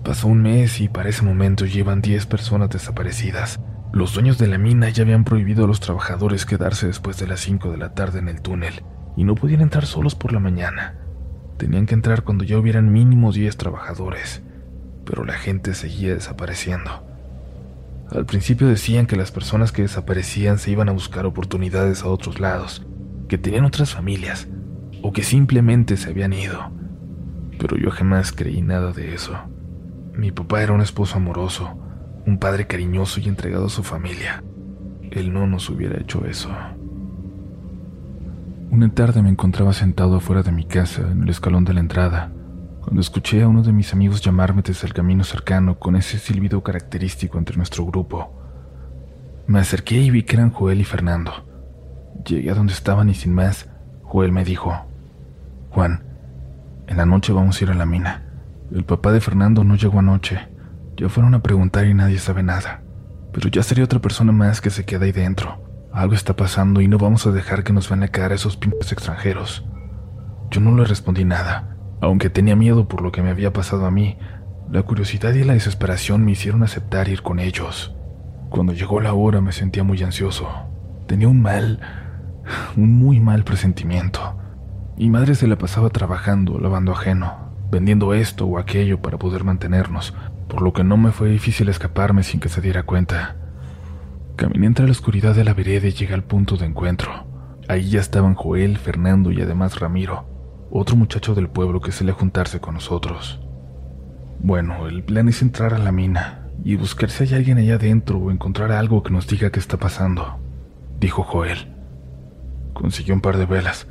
Pasó 0.04 0.28
un 0.28 0.42
mes 0.42 0.80
y 0.80 0.88
para 0.88 1.10
ese 1.10 1.26
momento 1.26 1.66
llevan 1.66 2.02
10 2.02 2.26
personas 2.28 2.70
desaparecidas. 2.70 3.60
Los 3.92 4.14
dueños 4.14 4.38
de 4.38 4.48
la 4.48 4.58
mina 4.58 4.90
ya 4.90 5.04
habían 5.04 5.26
prohibido 5.26 5.66
a 5.66 5.68
los 5.68 5.80
trabajadores 5.82 6.46
quedarse 6.46 6.88
después 6.88 7.18
de 7.18 7.28
las 7.28 7.42
5 7.42 7.72
de 7.72 7.78
la 7.78 7.94
tarde 7.96 8.20
en 8.20 8.30
el 8.30 8.42
túnel 8.42 8.84
y 9.18 9.24
no 9.24 9.36
podían 9.36 9.62
entrar 9.62 9.86
solos 9.86 10.16
por 10.16 10.32
la 10.32 10.40
mañana. 10.40 10.96
Tenían 11.58 11.86
que 11.86 11.96
entrar 11.96 12.22
cuando 12.22 12.46
ya 12.46 12.58
hubieran 12.58 12.94
mínimo 12.94 13.34
10 13.34 13.58
trabajadores 13.58 14.44
pero 15.10 15.26
la 15.26 15.34
gente 15.34 15.74
seguía 15.74 16.14
desapareciendo. 16.14 17.04
Al 18.12 18.28
principio 18.28 18.68
decían 18.68 19.08
que 19.08 19.16
las 19.16 19.32
personas 19.32 19.72
que 19.72 19.82
desaparecían 19.82 20.60
se 20.60 20.70
iban 20.70 20.88
a 20.88 20.92
buscar 20.92 21.26
oportunidades 21.26 22.04
a 22.04 22.10
otros 22.10 22.40
lados, 22.40 22.86
que 23.28 23.40
tenían 23.40 23.66
otras 23.66 23.92
familias, 23.92 24.48
o 25.02 25.12
que 25.12 25.24
simplemente 25.24 25.98
se 25.98 26.12
habían 26.12 26.34
ido. 26.34 26.72
Pero 27.58 27.76
yo 27.76 27.90
jamás 27.90 28.32
creí 28.32 28.62
nada 28.62 28.92
de 28.92 29.16
eso. 29.16 29.36
Mi 30.14 30.32
papá 30.32 30.62
era 30.62 30.74
un 30.74 30.82
esposo 30.82 31.18
amoroso, 31.18 31.76
un 32.28 32.38
padre 32.38 32.68
cariñoso 32.68 33.20
y 33.20 33.30
entregado 33.30 33.66
a 33.66 33.70
su 33.70 33.82
familia. 33.82 34.44
Él 35.10 35.34
no 35.34 35.48
nos 35.48 35.72
hubiera 35.72 36.00
hecho 36.00 36.24
eso. 36.28 36.52
Una 38.70 38.94
tarde 38.94 39.24
me 39.24 39.30
encontraba 39.30 39.74
sentado 39.74 40.18
afuera 40.18 40.44
de 40.44 40.52
mi 40.52 40.66
casa, 40.66 41.02
en 41.12 41.24
el 41.24 41.30
escalón 41.30 41.66
de 41.66 41.74
la 41.74 41.80
entrada, 41.80 42.32
cuando 42.90 43.02
escuché 43.02 43.44
a 43.44 43.48
uno 43.48 43.62
de 43.62 43.72
mis 43.72 43.94
amigos 43.94 44.20
llamarme 44.20 44.64
desde 44.64 44.88
el 44.88 44.96
camino 44.96 45.24
cercano 45.24 45.78
con 45.78 45.96
ese 45.96 46.18
silbido 46.18 46.64
característico 46.64 47.38
entre 47.38 47.56
nuestro 47.56 47.86
grupo. 47.86 48.34
Me 49.46 49.60
acerqué 49.60 49.98
y 49.98 50.10
vi 50.10 50.24
que 50.24 50.38
eran 50.38 50.50
Joel 50.50 50.82
y 50.82 50.86
Fernando. 50.86 51.32
Llegué 52.26 52.50
a 52.50 52.56
donde 52.56 52.74
estaban 52.74 53.08
y 53.08 53.14
sin 53.14 53.36
más, 53.36 53.70
Joel 54.02 54.32
me 54.32 54.44
dijo, 54.44 54.74
Juan, 55.70 56.04
en 56.88 56.98
la 56.98 57.06
noche 57.06 57.32
vamos 57.32 57.62
a 57.62 57.64
ir 57.64 57.70
a 57.70 57.76
la 57.76 57.86
mina. 57.86 58.24
El 58.72 58.84
papá 58.86 59.12
de 59.12 59.22
Fernando 59.22 59.64
no 59.64 59.76
llegó 59.76 60.00
anoche. 60.00 60.48
Ya 60.98 61.10
fueron 61.10 61.36
a 61.36 61.44
preguntar 61.44 61.86
y 61.86 61.94
nadie 61.94 62.18
sabe 62.18 62.42
nada. 62.42 62.82
Pero 63.32 63.50
ya 63.50 63.62
sería 63.62 63.84
otra 63.84 64.00
persona 64.00 64.32
más 64.32 64.62
que 64.62 64.72
se 64.72 64.86
queda 64.86 65.06
ahí 65.06 65.12
dentro. 65.12 65.62
Algo 65.94 66.16
está 66.16 66.36
pasando 66.36 66.82
y 66.82 66.88
no 66.88 66.98
vamos 66.98 67.28
a 67.28 67.32
dejar 67.32 67.64
que 67.64 67.72
nos 67.72 67.88
van 67.88 68.02
a 68.02 68.08
caer 68.08 68.32
esos 68.32 68.58
pinches 68.58 68.92
extranjeros. 68.92 69.64
Yo 70.50 70.60
no 70.60 70.76
le 70.76 70.86
respondí 70.86 71.24
nada. 71.24 71.76
Aunque 72.02 72.30
tenía 72.30 72.56
miedo 72.56 72.88
por 72.88 73.02
lo 73.02 73.12
que 73.12 73.22
me 73.22 73.30
había 73.30 73.52
pasado 73.52 73.86
a 73.86 73.92
mí, 73.92 74.18
la 74.72 74.84
curiosidad 74.84 75.34
y 75.34 75.44
la 75.44 75.54
desesperación 75.54 76.24
me 76.24 76.32
hicieron 76.32 76.64
aceptar 76.64 77.10
ir 77.10 77.22
con 77.22 77.40
ellos. 77.40 77.94
Cuando 78.50 78.74
llegó 78.74 79.02
la 79.02 79.14
hora 79.14 79.42
me 79.42 79.52
sentía 79.52 79.84
muy 79.84 80.02
ansioso. 80.02 80.48
Tenía 81.08 81.28
un 81.28 81.42
mal, 81.42 81.80
un 82.78 82.96
muy 82.98 83.20
mal 83.20 83.44
presentimiento. 83.44 84.38
Mi 84.98 85.10
madre 85.10 85.36
se 85.36 85.48
la 85.48 85.58
pasaba 85.58 85.90
trabajando, 85.90 86.58
lavando 86.58 86.94
ajeno, 86.94 87.54
vendiendo 87.72 88.14
esto 88.14 88.46
o 88.46 88.58
aquello 88.58 89.02
para 89.02 89.18
poder 89.18 89.44
mantenernos, 89.44 90.14
por 90.48 90.62
lo 90.62 90.72
que 90.72 90.84
no 90.84 90.98
me 90.98 91.12
fue 91.12 91.30
difícil 91.30 91.68
escaparme 91.68 92.24
sin 92.24 92.40
que 92.40 92.50
se 92.50 92.62
diera 92.62 92.84
cuenta. 92.84 93.36
Caminé 94.36 94.68
entre 94.68 94.86
la 94.86 94.92
oscuridad 94.92 95.36
de 95.36 95.44
la 95.44 95.54
vereda 95.54 95.88
y 95.88 95.92
llegué 95.92 96.14
al 96.14 96.24
punto 96.24 96.56
de 96.56 96.66
encuentro. 96.66 97.12
Ahí 97.68 97.90
ya 97.90 98.00
estaban 98.00 98.36
Joel, 98.36 98.78
Fernando 98.78 99.32
y 99.32 99.42
además 99.42 99.80
Ramiro 99.80 100.39
otro 100.72 100.96
muchacho 100.96 101.36
del 101.36 101.50
pueblo 101.50 101.82
que 101.82 101.92
suele 101.92 102.12
juntarse 102.12 102.60
con 102.60 102.76
nosotros. 102.76 103.40
Bueno, 104.40 104.88
el 104.88 105.04
plan 105.04 105.28
es 105.28 105.42
entrar 105.42 105.74
a 105.74 105.80
la 105.80 105.92
mina 105.92 106.48
y 106.64 106.76
buscar 106.76 107.10
si 107.10 107.24
hay 107.24 107.34
alguien 107.34 107.58
allá 107.58 107.76
adentro 107.76 108.18
o 108.20 108.32
encontrar 108.32 108.72
algo 108.72 109.04
que 109.04 109.12
nos 109.12 109.28
diga 109.28 109.52
qué 109.52 109.60
está 109.60 109.78
pasando, 109.78 110.40
dijo 111.00 111.24
Joel. 111.24 111.76
Consiguió 112.74 113.14
un 113.14 113.22
par 113.22 113.38
de 113.38 113.46
velas. 113.46 113.88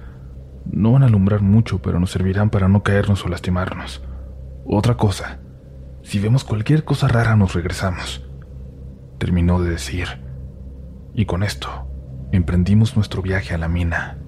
No 0.65 0.93
van 0.93 1.03
a 1.03 1.07
alumbrar 1.07 1.43
mucho, 1.43 1.81
pero 1.81 1.99
nos 1.99 2.11
servirán 2.11 2.51
para 2.51 2.69
no 2.69 2.83
caernos 2.83 3.25
o 3.25 3.29
lastimarnos. 3.29 4.03
Otra 4.65 4.97
cosa, 4.97 5.41
si 6.03 6.19
vemos 6.19 6.45
cualquier 6.45 6.85
cosa 6.85 7.09
rara 7.09 7.37
nos 7.37 7.55
regresamos, 7.55 8.27
terminó 9.19 9.61
de 9.61 9.71
decir. 9.71 10.07
Y 11.15 11.25
con 11.25 11.43
esto, 11.43 11.69
emprendimos 12.33 12.97
nuestro 12.97 13.23
viaje 13.23 13.55
a 13.55 13.59
la 13.59 13.69
mina. 13.69 14.19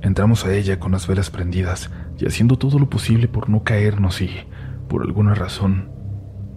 Entramos 0.00 0.44
a 0.44 0.54
ella 0.54 0.78
con 0.78 0.92
las 0.92 1.06
velas 1.06 1.30
prendidas 1.30 1.90
y 2.18 2.26
haciendo 2.26 2.56
todo 2.56 2.78
lo 2.78 2.88
posible 2.88 3.26
por 3.26 3.48
no 3.48 3.64
caernos 3.64 4.20
y, 4.20 4.30
por 4.88 5.02
alguna 5.02 5.34
razón, 5.34 5.90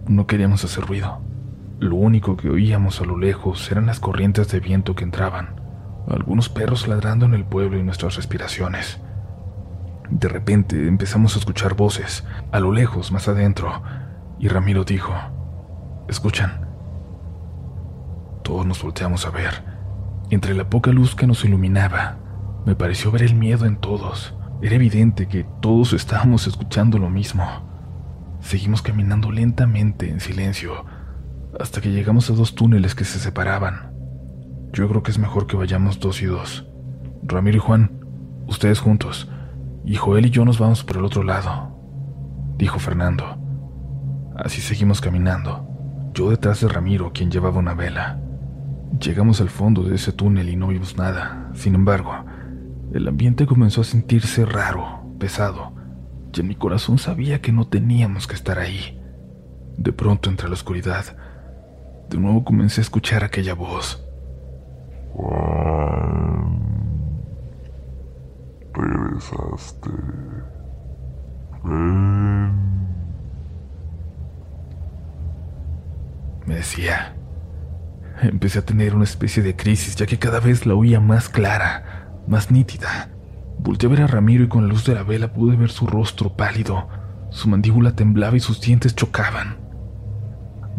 no 0.06 0.26
queríamos 0.26 0.64
hacer 0.64 0.84
ruido. 0.84 1.20
Lo 1.80 1.96
único 1.96 2.36
que 2.36 2.48
oíamos 2.48 3.00
a 3.00 3.04
lo 3.04 3.18
lejos 3.18 3.70
eran 3.72 3.86
las 3.86 3.98
corrientes 3.98 4.48
de 4.48 4.60
viento 4.60 4.94
que 4.94 5.02
entraban, 5.02 5.60
algunos 6.06 6.48
perros 6.48 6.86
ladrando 6.86 7.26
en 7.26 7.34
el 7.34 7.44
pueblo 7.44 7.78
y 7.78 7.82
nuestras 7.82 8.14
respiraciones. 8.14 9.00
De 10.08 10.28
repente 10.28 10.86
empezamos 10.86 11.34
a 11.34 11.40
escuchar 11.40 11.74
voces, 11.74 12.24
a 12.52 12.60
lo 12.60 12.70
lejos, 12.72 13.10
más 13.10 13.26
adentro, 13.26 13.82
y 14.38 14.46
Ramiro 14.48 14.84
dijo, 14.84 15.12
¿escuchan? 16.08 16.68
Todos 18.44 18.66
nos 18.66 18.82
volteamos 18.82 19.26
a 19.26 19.30
ver. 19.30 19.64
Entre 20.30 20.54
la 20.54 20.68
poca 20.70 20.92
luz 20.92 21.14
que 21.14 21.26
nos 21.26 21.44
iluminaba, 21.44 22.18
me 22.64 22.74
pareció 22.74 23.10
ver 23.10 23.22
el 23.22 23.34
miedo 23.34 23.66
en 23.66 23.76
todos. 23.76 24.34
Era 24.60 24.76
evidente 24.76 25.26
que 25.26 25.44
todos 25.60 25.92
estábamos 25.92 26.46
escuchando 26.46 26.98
lo 26.98 27.10
mismo. 27.10 27.44
Seguimos 28.40 28.82
caminando 28.82 29.30
lentamente 29.30 30.08
en 30.08 30.20
silencio 30.20 30.84
hasta 31.58 31.80
que 31.80 31.90
llegamos 31.90 32.30
a 32.30 32.34
dos 32.34 32.54
túneles 32.54 32.94
que 32.94 33.04
se 33.04 33.18
separaban. 33.18 33.92
Yo 34.72 34.88
creo 34.88 35.02
que 35.02 35.10
es 35.10 35.18
mejor 35.18 35.46
que 35.46 35.56
vayamos 35.56 36.00
dos 36.00 36.22
y 36.22 36.26
dos. 36.26 36.66
Ramiro 37.22 37.58
y 37.58 37.60
Juan, 37.60 38.00
ustedes 38.46 38.80
juntos, 38.80 39.30
y 39.84 39.96
Joel 39.96 40.26
y 40.26 40.30
yo 40.30 40.44
nos 40.44 40.58
vamos 40.58 40.82
por 40.82 40.96
el 40.96 41.04
otro 41.04 41.22
lado, 41.22 41.76
dijo 42.56 42.78
Fernando. 42.78 43.38
Así 44.36 44.60
seguimos 44.60 45.00
caminando, 45.00 45.68
yo 46.14 46.30
detrás 46.30 46.60
de 46.60 46.68
Ramiro, 46.68 47.12
quien 47.12 47.30
llevaba 47.30 47.58
una 47.58 47.74
vela. 47.74 48.18
Llegamos 48.98 49.40
al 49.40 49.50
fondo 49.50 49.82
de 49.82 49.96
ese 49.96 50.12
túnel 50.12 50.48
y 50.48 50.56
no 50.56 50.68
vimos 50.68 50.96
nada. 50.96 51.50
Sin 51.54 51.74
embargo, 51.74 52.12
el 52.92 53.08
ambiente 53.08 53.46
comenzó 53.46 53.80
a 53.80 53.84
sentirse 53.84 54.44
raro, 54.44 55.04
pesado 55.18 55.82
y 56.34 56.40
en 56.40 56.48
mi 56.48 56.54
corazón 56.54 56.98
sabía 56.98 57.40
que 57.40 57.52
no 57.52 57.66
teníamos 57.66 58.26
que 58.26 58.34
estar 58.34 58.58
ahí. 58.58 58.98
De 59.76 59.92
pronto, 59.92 60.30
entre 60.30 60.48
la 60.48 60.54
oscuridad, 60.54 61.04
de 62.08 62.18
nuevo 62.18 62.44
comencé 62.44 62.80
a 62.80 62.82
escuchar 62.82 63.24
aquella 63.24 63.54
voz. 63.54 64.02
Juan, 65.12 66.58
regresaste. 68.72 69.90
Ven. 71.64 72.52
Me 76.46 76.54
decía. 76.56 77.16
Empecé 78.22 78.60
a 78.60 78.64
tener 78.64 78.94
una 78.94 79.04
especie 79.04 79.42
de 79.42 79.56
crisis, 79.56 79.96
ya 79.96 80.06
que 80.06 80.18
cada 80.18 80.38
vez 80.38 80.64
la 80.64 80.74
oía 80.74 81.00
más 81.00 81.28
clara, 81.28 82.01
más 82.26 82.50
nítida. 82.50 83.10
Volté 83.58 83.86
a 83.86 83.90
ver 83.90 84.02
a 84.02 84.06
Ramiro 84.06 84.44
y 84.44 84.48
con 84.48 84.62
la 84.62 84.68
luz 84.68 84.84
de 84.84 84.94
la 84.94 85.02
vela 85.02 85.32
pude 85.32 85.56
ver 85.56 85.70
su 85.70 85.86
rostro 85.86 86.36
pálido. 86.36 86.88
Su 87.30 87.48
mandíbula 87.48 87.94
temblaba 87.94 88.36
y 88.36 88.40
sus 88.40 88.60
dientes 88.60 88.94
chocaban. 88.94 89.56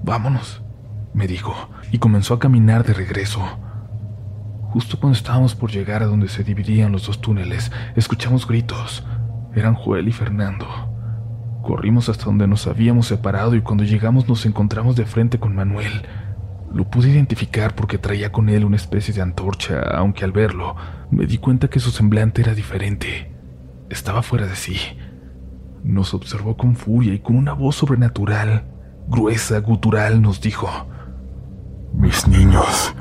Vámonos, 0.04 0.62
me 1.14 1.28
dijo, 1.28 1.70
y 1.92 2.00
comenzó 2.00 2.34
a 2.34 2.40
caminar 2.40 2.84
de 2.84 2.94
regreso. 2.94 3.42
Justo 4.74 5.00
cuando 5.00 5.18
estábamos 5.18 5.56
por 5.56 5.72
llegar 5.72 6.04
a 6.04 6.08
donde 6.08 6.28
se 6.28 6.44
dividían 6.44 6.92
los 6.92 7.06
dos 7.06 7.22
túneles, 7.22 7.72
escuchamos 7.96 8.48
gritos. 8.48 9.06
Eran 9.56 9.76
Joel 9.76 10.08
y 10.08 10.12
Fernando. 10.12 10.68
Corrimos 11.62 12.10
hasta 12.10 12.26
donde 12.26 12.48
nos 12.48 12.68
habíamos 12.68 13.08
separado 13.08 13.56
y 13.56 13.62
cuando 13.62 13.84
llegamos 13.84 14.28
nos 14.28 14.46
encontramos 14.46 14.96
de 14.96 15.06
frente 15.06 15.40
con 15.40 15.56
Manuel. 15.56 16.04
Lo 16.74 16.90
pude 16.90 17.10
identificar 17.10 17.76
porque 17.76 18.00
traía 18.00 18.32
con 18.32 18.50
él 18.50 18.66
una 18.66 18.78
especie 18.78 19.14
de 19.14 19.22
antorcha, 19.22 19.82
aunque 19.96 20.26
al 20.26 20.32
verlo 20.32 20.76
me 21.12 21.28
di 21.28 21.38
cuenta 21.38 21.70
que 21.70 21.80
su 21.80 21.92
semblante 21.92 22.42
era 22.42 22.56
diferente. 22.56 23.32
Estaba 23.90 24.24
fuera 24.24 24.48
de 24.48 24.56
sí. 24.56 24.78
Nos 25.84 26.16
observó 26.16 26.58
con 26.58 26.76
furia 26.76 27.14
y 27.14 27.20
con 27.20 27.36
una 27.36 27.54
voz 27.54 27.76
sobrenatural, 27.76 28.66
gruesa, 29.08 29.60
gutural, 29.60 30.20
nos 30.22 30.42
dijo, 30.42 30.68
Mis 31.94 32.28
niños, 32.28 32.96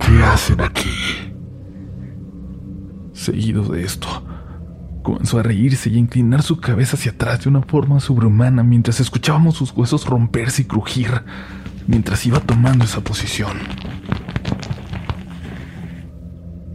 ¿qué 0.00 0.24
hacen 0.24 0.60
aquí? 0.60 0.90
Seguido 3.12 3.62
de 3.68 3.84
esto, 3.84 4.08
comenzó 5.04 5.38
a 5.38 5.44
reírse 5.44 5.90
y 5.90 5.94
a 5.94 5.98
inclinar 5.98 6.42
su 6.42 6.60
cabeza 6.60 6.96
hacia 6.96 7.12
atrás 7.12 7.44
de 7.44 7.50
una 7.50 7.62
forma 7.62 8.00
sobrehumana 8.00 8.64
mientras 8.64 8.98
escuchábamos 8.98 9.54
sus 9.54 9.70
huesos 9.70 10.06
romperse 10.06 10.62
y 10.62 10.64
crujir 10.64 11.22
mientras 11.86 12.24
iba 12.26 12.40
tomando 12.40 12.84
esa 12.84 13.00
posición. 13.00 13.58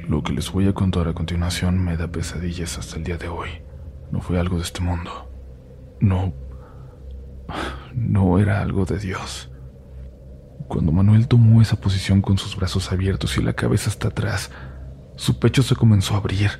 Lo 0.07 0.23
que 0.23 0.33
les 0.33 0.51
voy 0.51 0.67
a 0.67 0.73
contar 0.73 1.07
a 1.07 1.13
continuación 1.13 1.83
me 1.83 1.97
da 1.97 2.07
pesadillas 2.07 2.77
hasta 2.77 2.97
el 2.97 3.03
día 3.03 3.17
de 3.17 3.27
hoy. 3.27 3.49
No 4.11 4.21
fue 4.21 4.39
algo 4.39 4.57
de 4.57 4.63
este 4.63 4.81
mundo. 4.81 5.29
No... 5.99 6.33
No 7.93 8.39
era 8.39 8.61
algo 8.61 8.85
de 8.85 8.99
Dios. 8.99 9.51
Cuando 10.67 10.91
Manuel 10.91 11.27
tomó 11.27 11.61
esa 11.61 11.77
posición 11.77 12.21
con 12.21 12.37
sus 12.37 12.55
brazos 12.55 12.91
abiertos 12.91 13.37
y 13.37 13.41
la 13.41 13.53
cabeza 13.53 13.89
hasta 13.89 14.09
atrás, 14.09 14.51
su 15.15 15.39
pecho 15.39 15.63
se 15.63 15.75
comenzó 15.75 16.13
a 16.13 16.17
abrir 16.17 16.51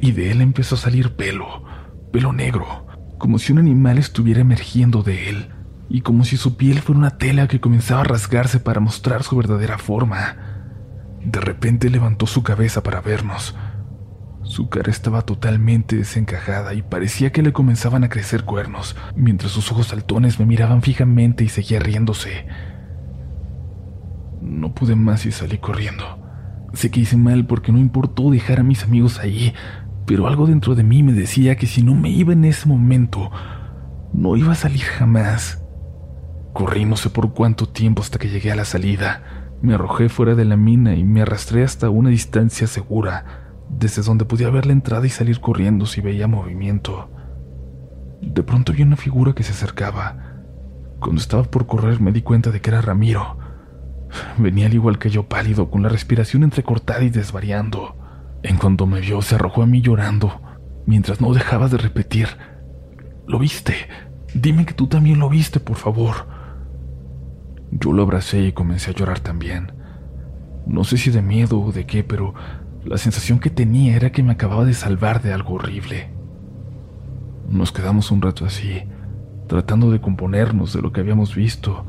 y 0.00 0.12
de 0.12 0.30
él 0.30 0.40
empezó 0.40 0.74
a 0.74 0.78
salir 0.78 1.16
pelo, 1.16 1.64
pelo 2.10 2.32
negro, 2.32 2.86
como 3.18 3.38
si 3.38 3.52
un 3.52 3.58
animal 3.58 3.98
estuviera 3.98 4.40
emergiendo 4.40 5.02
de 5.02 5.28
él 5.28 5.48
y 5.90 6.02
como 6.02 6.24
si 6.24 6.36
su 6.36 6.56
piel 6.56 6.80
fuera 6.80 6.98
una 6.98 7.18
tela 7.18 7.48
que 7.48 7.60
comenzaba 7.60 8.02
a 8.02 8.04
rasgarse 8.04 8.60
para 8.60 8.80
mostrar 8.80 9.22
su 9.22 9.36
verdadera 9.36 9.78
forma. 9.78 10.36
De 11.24 11.40
repente 11.40 11.90
levantó 11.90 12.26
su 12.26 12.42
cabeza 12.42 12.82
para 12.82 13.00
vernos. 13.00 13.54
Su 14.42 14.68
cara 14.68 14.90
estaba 14.90 15.22
totalmente 15.22 15.96
desencajada 15.96 16.74
y 16.74 16.82
parecía 16.82 17.32
que 17.32 17.42
le 17.42 17.52
comenzaban 17.52 18.04
a 18.04 18.08
crecer 18.08 18.44
cuernos, 18.44 18.96
mientras 19.14 19.52
sus 19.52 19.70
ojos 19.72 19.88
saltones 19.88 20.38
me 20.38 20.46
miraban 20.46 20.82
fijamente 20.82 21.44
y 21.44 21.48
seguía 21.48 21.80
riéndose. 21.80 22.46
No 24.40 24.74
pude 24.74 24.94
más 24.94 25.26
y 25.26 25.32
salí 25.32 25.58
corriendo. 25.58 26.18
Sé 26.72 26.90
que 26.90 27.00
hice 27.00 27.16
mal 27.16 27.46
porque 27.46 27.72
no 27.72 27.78
importó 27.78 28.30
dejar 28.30 28.60
a 28.60 28.62
mis 28.62 28.84
amigos 28.84 29.18
ahí, 29.18 29.54
pero 30.06 30.26
algo 30.26 30.46
dentro 30.46 30.74
de 30.74 30.84
mí 30.84 31.02
me 31.02 31.12
decía 31.12 31.56
que 31.56 31.66
si 31.66 31.82
no 31.82 31.94
me 31.94 32.10
iba 32.10 32.32
en 32.32 32.44
ese 32.44 32.68
momento, 32.68 33.30
no 34.12 34.36
iba 34.36 34.52
a 34.52 34.56
salir 34.56 34.82
jamás. 34.82 35.57
Corrí 36.52 36.84
no 36.84 36.96
sé 36.96 37.10
por 37.10 37.32
cuánto 37.32 37.68
tiempo 37.68 38.02
hasta 38.02 38.18
que 38.18 38.28
llegué 38.28 38.50
a 38.52 38.56
la 38.56 38.64
salida. 38.64 39.50
Me 39.62 39.74
arrojé 39.74 40.08
fuera 40.08 40.34
de 40.34 40.44
la 40.44 40.56
mina 40.56 40.94
y 40.94 41.04
me 41.04 41.22
arrastré 41.22 41.64
hasta 41.64 41.90
una 41.90 42.10
distancia 42.10 42.66
segura, 42.66 43.54
desde 43.68 44.02
donde 44.02 44.24
podía 44.24 44.50
ver 44.50 44.66
la 44.66 44.72
entrada 44.72 45.06
y 45.06 45.10
salir 45.10 45.40
corriendo 45.40 45.86
si 45.86 46.00
veía 46.00 46.26
movimiento. 46.26 47.10
De 48.22 48.42
pronto 48.42 48.72
vi 48.72 48.82
una 48.82 48.96
figura 48.96 49.34
que 49.34 49.42
se 49.42 49.52
acercaba. 49.52 50.44
Cuando 51.00 51.20
estaba 51.20 51.44
por 51.44 51.66
correr 51.66 52.00
me 52.00 52.12
di 52.12 52.22
cuenta 52.22 52.50
de 52.50 52.60
que 52.60 52.70
era 52.70 52.80
Ramiro. 52.80 53.38
Venía 54.38 54.66
al 54.66 54.74
igual 54.74 54.98
que 54.98 55.10
yo 55.10 55.28
pálido, 55.28 55.70
con 55.70 55.82
la 55.82 55.88
respiración 55.88 56.42
entrecortada 56.42 57.02
y 57.02 57.10
desvariando. 57.10 57.96
En 58.42 58.56
cuanto 58.56 58.86
me 58.86 59.00
vio, 59.00 59.20
se 59.22 59.34
arrojó 59.34 59.62
a 59.62 59.66
mí 59.66 59.82
llorando, 59.82 60.40
mientras 60.86 61.20
no 61.20 61.34
dejaba 61.34 61.68
de 61.68 61.76
repetir, 61.76 62.28
¿Lo 63.28 63.38
viste? 63.38 63.74
Dime 64.32 64.64
que 64.64 64.72
tú 64.72 64.86
también 64.86 65.18
lo 65.18 65.28
viste, 65.28 65.60
por 65.60 65.76
favor. 65.76 66.26
Yo 67.70 67.92
lo 67.92 68.02
abracé 68.02 68.40
y 68.42 68.52
comencé 68.52 68.90
a 68.90 68.94
llorar 68.94 69.20
también. 69.20 69.72
No 70.66 70.84
sé 70.84 70.96
si 70.96 71.10
de 71.10 71.22
miedo 71.22 71.60
o 71.60 71.72
de 71.72 71.86
qué, 71.86 72.04
pero 72.04 72.34
la 72.84 72.98
sensación 72.98 73.38
que 73.38 73.50
tenía 73.50 73.96
era 73.96 74.10
que 74.10 74.22
me 74.22 74.32
acababa 74.32 74.64
de 74.64 74.74
salvar 74.74 75.22
de 75.22 75.32
algo 75.32 75.54
horrible. 75.54 76.10
Nos 77.48 77.72
quedamos 77.72 78.10
un 78.10 78.22
rato 78.22 78.44
así, 78.44 78.82
tratando 79.46 79.90
de 79.90 80.00
componernos 80.00 80.72
de 80.72 80.82
lo 80.82 80.92
que 80.92 81.00
habíamos 81.00 81.34
visto, 81.34 81.84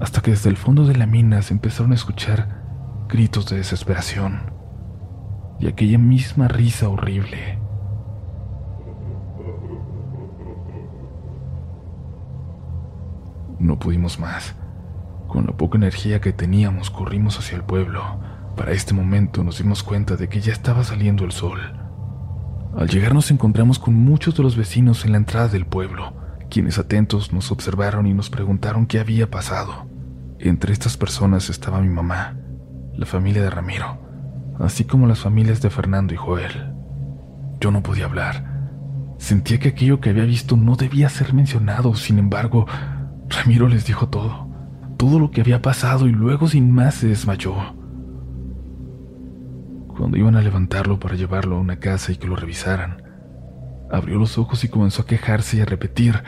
hasta 0.00 0.20
que 0.20 0.32
desde 0.32 0.50
el 0.50 0.56
fondo 0.56 0.84
de 0.86 0.96
la 0.96 1.06
mina 1.06 1.42
se 1.42 1.54
empezaron 1.54 1.92
a 1.92 1.96
escuchar 1.96 2.62
gritos 3.08 3.46
de 3.48 3.56
desesperación 3.56 4.52
y 5.60 5.68
aquella 5.68 5.98
misma 5.98 6.48
risa 6.48 6.88
horrible. 6.88 7.58
No 13.60 13.78
pudimos 13.78 14.18
más. 14.18 14.56
Con 15.32 15.46
la 15.46 15.52
poca 15.52 15.78
energía 15.78 16.20
que 16.20 16.34
teníamos 16.34 16.90
corrimos 16.90 17.38
hacia 17.38 17.56
el 17.56 17.64
pueblo. 17.64 18.02
Para 18.54 18.72
este 18.72 18.92
momento 18.92 19.42
nos 19.42 19.56
dimos 19.56 19.82
cuenta 19.82 20.14
de 20.16 20.28
que 20.28 20.42
ya 20.42 20.52
estaba 20.52 20.84
saliendo 20.84 21.24
el 21.24 21.32
sol. 21.32 21.58
Al 22.76 22.86
llegar 22.86 23.14
nos 23.14 23.30
encontramos 23.30 23.78
con 23.78 23.94
muchos 23.94 24.36
de 24.36 24.42
los 24.42 24.56
vecinos 24.56 25.06
en 25.06 25.12
la 25.12 25.16
entrada 25.16 25.48
del 25.48 25.64
pueblo, 25.64 26.12
quienes 26.50 26.78
atentos 26.78 27.32
nos 27.32 27.50
observaron 27.50 28.06
y 28.06 28.12
nos 28.12 28.28
preguntaron 28.28 28.84
qué 28.84 29.00
había 29.00 29.30
pasado. 29.30 29.86
Entre 30.38 30.70
estas 30.70 30.98
personas 30.98 31.48
estaba 31.48 31.80
mi 31.80 31.88
mamá, 31.88 32.36
la 32.94 33.06
familia 33.06 33.40
de 33.40 33.48
Ramiro, 33.48 34.52
así 34.60 34.84
como 34.84 35.06
las 35.06 35.20
familias 35.20 35.62
de 35.62 35.70
Fernando 35.70 36.12
y 36.12 36.18
Joel. 36.18 36.74
Yo 37.58 37.70
no 37.70 37.82
podía 37.82 38.04
hablar. 38.04 38.68
Sentía 39.16 39.58
que 39.58 39.70
aquello 39.70 39.98
que 39.98 40.10
había 40.10 40.24
visto 40.24 40.58
no 40.58 40.76
debía 40.76 41.08
ser 41.08 41.32
mencionado, 41.32 41.94
sin 41.94 42.18
embargo, 42.18 42.66
Ramiro 43.30 43.66
les 43.66 43.86
dijo 43.86 44.10
todo, 44.10 44.51
todo 45.02 45.18
lo 45.18 45.32
que 45.32 45.40
había 45.40 45.60
pasado 45.60 46.06
y 46.06 46.12
luego 46.12 46.46
sin 46.46 46.70
más 46.70 46.94
se 46.94 47.08
desmayó. 47.08 47.56
Cuando 49.88 50.16
iban 50.16 50.36
a 50.36 50.42
levantarlo 50.42 51.00
para 51.00 51.16
llevarlo 51.16 51.56
a 51.56 51.58
una 51.58 51.80
casa 51.80 52.12
y 52.12 52.16
que 52.18 52.28
lo 52.28 52.36
revisaran, 52.36 53.02
abrió 53.90 54.16
los 54.16 54.38
ojos 54.38 54.62
y 54.62 54.68
comenzó 54.68 55.02
a 55.02 55.06
quejarse 55.06 55.56
y 55.56 55.60
a 55.60 55.64
repetir, 55.64 56.22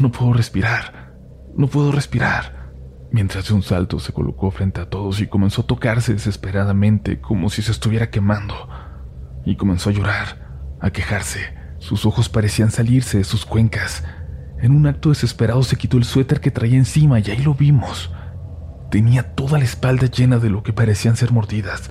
no 0.00 0.12
puedo 0.12 0.34
respirar, 0.34 1.14
no 1.56 1.66
puedo 1.68 1.90
respirar 1.90 2.74
mientras 3.10 3.48
de 3.48 3.54
un 3.54 3.62
salto 3.62 3.98
se 4.00 4.12
colocó 4.12 4.50
frente 4.50 4.82
a 4.82 4.90
todos 4.90 5.22
y 5.22 5.26
comenzó 5.26 5.62
a 5.62 5.66
tocarse 5.66 6.12
desesperadamente 6.12 7.22
como 7.22 7.48
si 7.48 7.62
se 7.62 7.72
estuviera 7.72 8.10
quemando, 8.10 8.68
y 9.46 9.56
comenzó 9.56 9.88
a 9.88 9.94
llorar, 9.94 10.76
a 10.78 10.90
quejarse. 10.90 11.56
Sus 11.78 12.04
ojos 12.04 12.28
parecían 12.28 12.70
salirse 12.70 13.16
de 13.16 13.24
sus 13.24 13.46
cuencas. 13.46 14.04
En 14.60 14.72
un 14.72 14.86
acto 14.86 15.10
desesperado 15.10 15.62
se 15.62 15.76
quitó 15.76 15.98
el 15.98 16.04
suéter 16.04 16.40
que 16.40 16.50
traía 16.50 16.76
encima 16.76 17.20
y 17.20 17.30
ahí 17.30 17.42
lo 17.42 17.54
vimos. 17.54 18.10
Tenía 18.90 19.34
toda 19.34 19.58
la 19.58 19.64
espalda 19.64 20.06
llena 20.06 20.38
de 20.38 20.50
lo 20.50 20.62
que 20.62 20.72
parecían 20.72 21.16
ser 21.16 21.30
mordidas, 21.30 21.90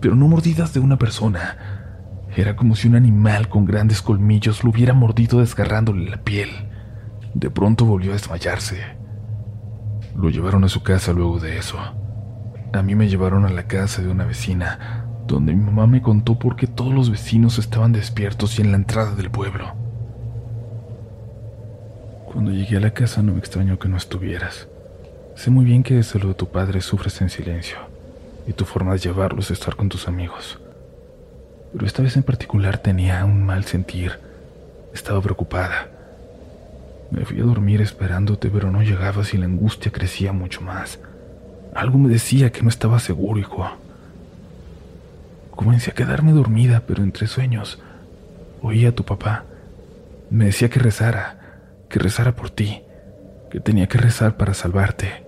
pero 0.00 0.14
no 0.14 0.28
mordidas 0.28 0.74
de 0.74 0.80
una 0.80 0.98
persona. 0.98 1.56
Era 2.36 2.56
como 2.56 2.74
si 2.74 2.88
un 2.88 2.96
animal 2.96 3.48
con 3.48 3.64
grandes 3.64 4.02
colmillos 4.02 4.64
lo 4.64 4.70
hubiera 4.70 4.92
mordido 4.92 5.40
desgarrándole 5.40 6.10
la 6.10 6.22
piel. 6.22 6.50
De 7.34 7.50
pronto 7.50 7.86
volvió 7.86 8.10
a 8.10 8.14
desmayarse. 8.14 8.78
Lo 10.14 10.28
llevaron 10.28 10.64
a 10.64 10.68
su 10.68 10.82
casa 10.82 11.12
luego 11.12 11.38
de 11.38 11.58
eso. 11.58 11.78
A 12.74 12.82
mí 12.82 12.94
me 12.94 13.08
llevaron 13.08 13.46
a 13.46 13.50
la 13.50 13.66
casa 13.66 14.02
de 14.02 14.08
una 14.08 14.24
vecina, 14.24 15.06
donde 15.26 15.54
mi 15.54 15.64
mamá 15.64 15.86
me 15.86 16.02
contó 16.02 16.38
por 16.38 16.56
qué 16.56 16.66
todos 16.66 16.92
los 16.92 17.10
vecinos 17.10 17.58
estaban 17.58 17.92
despiertos 17.92 18.58
y 18.58 18.62
en 18.62 18.72
la 18.72 18.76
entrada 18.76 19.14
del 19.14 19.30
pueblo. 19.30 19.81
Cuando 22.32 22.50
llegué 22.50 22.78
a 22.78 22.80
la 22.80 22.94
casa 22.94 23.22
no 23.22 23.32
me 23.32 23.38
extrañó 23.38 23.78
que 23.78 23.88
no 23.88 23.98
estuvieras. 23.98 24.66
Sé 25.36 25.50
muy 25.50 25.66
bien 25.66 25.82
que 25.82 25.94
desde 25.94 26.18
lo 26.18 26.28
de 26.28 26.34
tu 26.34 26.48
padre 26.48 26.80
sufres 26.80 27.20
en 27.20 27.28
silencio, 27.28 27.76
y 28.46 28.54
tu 28.54 28.64
forma 28.64 28.92
de 28.92 29.00
llevarlo 29.00 29.40
es 29.40 29.50
estar 29.50 29.76
con 29.76 29.90
tus 29.90 30.08
amigos. 30.08 30.58
Pero 31.72 31.86
esta 31.86 32.02
vez 32.02 32.16
en 32.16 32.22
particular 32.22 32.78
tenía 32.78 33.24
un 33.26 33.44
mal 33.44 33.64
sentir. 33.64 34.18
Estaba 34.94 35.20
preocupada. 35.20 35.88
Me 37.10 37.26
fui 37.26 37.38
a 37.40 37.44
dormir 37.44 37.82
esperándote, 37.82 38.48
pero 38.48 38.70
no 38.70 38.82
llegabas 38.82 39.34
y 39.34 39.38
la 39.38 39.44
angustia 39.44 39.92
crecía 39.92 40.32
mucho 40.32 40.62
más. 40.62 41.00
Algo 41.74 41.98
me 41.98 42.08
decía 42.08 42.50
que 42.50 42.62
no 42.62 42.70
estaba 42.70 42.98
seguro, 42.98 43.38
hijo. 43.40 43.68
Comencé 45.50 45.90
a 45.90 45.94
quedarme 45.94 46.32
dormida, 46.32 46.84
pero 46.86 47.02
entre 47.02 47.26
sueños 47.26 47.78
oí 48.62 48.86
a 48.86 48.94
tu 48.94 49.04
papá. 49.04 49.44
Me 50.30 50.46
decía 50.46 50.70
que 50.70 50.80
rezara, 50.80 51.41
que 51.92 51.98
rezara 51.98 52.34
por 52.34 52.48
ti, 52.48 52.82
que 53.50 53.60
tenía 53.60 53.86
que 53.86 53.98
rezar 53.98 54.38
para 54.38 54.54
salvarte. 54.54 55.26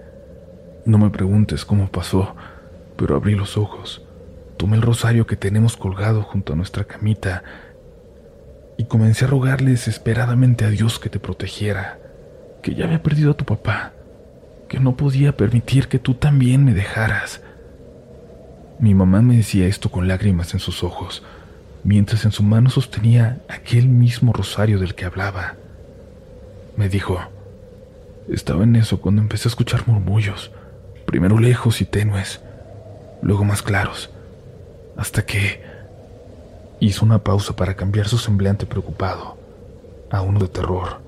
No 0.86 0.96
me 0.96 1.10
preguntes 1.10 1.66
cómo 1.66 1.90
pasó, 1.90 2.34
pero 2.96 3.16
abrí 3.16 3.34
los 3.34 3.58
ojos, 3.58 4.02
tomé 4.56 4.76
el 4.76 4.82
rosario 4.82 5.26
que 5.26 5.36
tenemos 5.36 5.76
colgado 5.76 6.22
junto 6.22 6.54
a 6.54 6.56
nuestra 6.56 6.84
camita 6.84 7.44
y 8.78 8.84
comencé 8.84 9.26
a 9.26 9.28
rogarle 9.28 9.72
desesperadamente 9.72 10.64
a 10.64 10.70
Dios 10.70 10.98
que 10.98 11.10
te 11.10 11.20
protegiera, 11.20 11.98
que 12.62 12.74
ya 12.74 12.86
había 12.86 13.02
perdido 13.02 13.32
a 13.32 13.36
tu 13.36 13.44
papá, 13.44 13.92
que 14.66 14.80
no 14.80 14.96
podía 14.96 15.36
permitir 15.36 15.88
que 15.88 15.98
tú 15.98 16.14
también 16.14 16.64
me 16.64 16.72
dejaras. 16.72 17.42
Mi 18.78 18.94
mamá 18.94 19.20
me 19.20 19.36
decía 19.36 19.66
esto 19.66 19.90
con 19.90 20.08
lágrimas 20.08 20.54
en 20.54 20.60
sus 20.60 20.82
ojos, 20.82 21.22
mientras 21.82 22.24
en 22.24 22.32
su 22.32 22.42
mano 22.42 22.70
sostenía 22.70 23.42
aquel 23.50 23.86
mismo 23.86 24.32
rosario 24.32 24.78
del 24.78 24.94
que 24.94 25.04
hablaba. 25.04 25.56
Me 26.76 26.88
dijo, 26.88 27.18
estaba 28.28 28.64
en 28.64 28.76
eso 28.76 29.00
cuando 29.00 29.22
empecé 29.22 29.48
a 29.48 29.50
escuchar 29.50 29.86
murmullos, 29.86 30.50
primero 31.06 31.38
lejos 31.38 31.80
y 31.80 31.84
tenues, 31.84 32.40
luego 33.22 33.44
más 33.44 33.62
claros, 33.62 34.10
hasta 34.96 35.24
que 35.24 35.74
Hizo 36.80 37.04
una 37.04 37.18
pausa 37.18 37.54
para 37.56 37.74
cambiar 37.74 38.08
su 38.08 38.18
semblante 38.18 38.66
preocupado 38.66 39.38
a 40.10 40.20
uno 40.20 40.38
de 40.38 40.48
terror, 40.48 41.00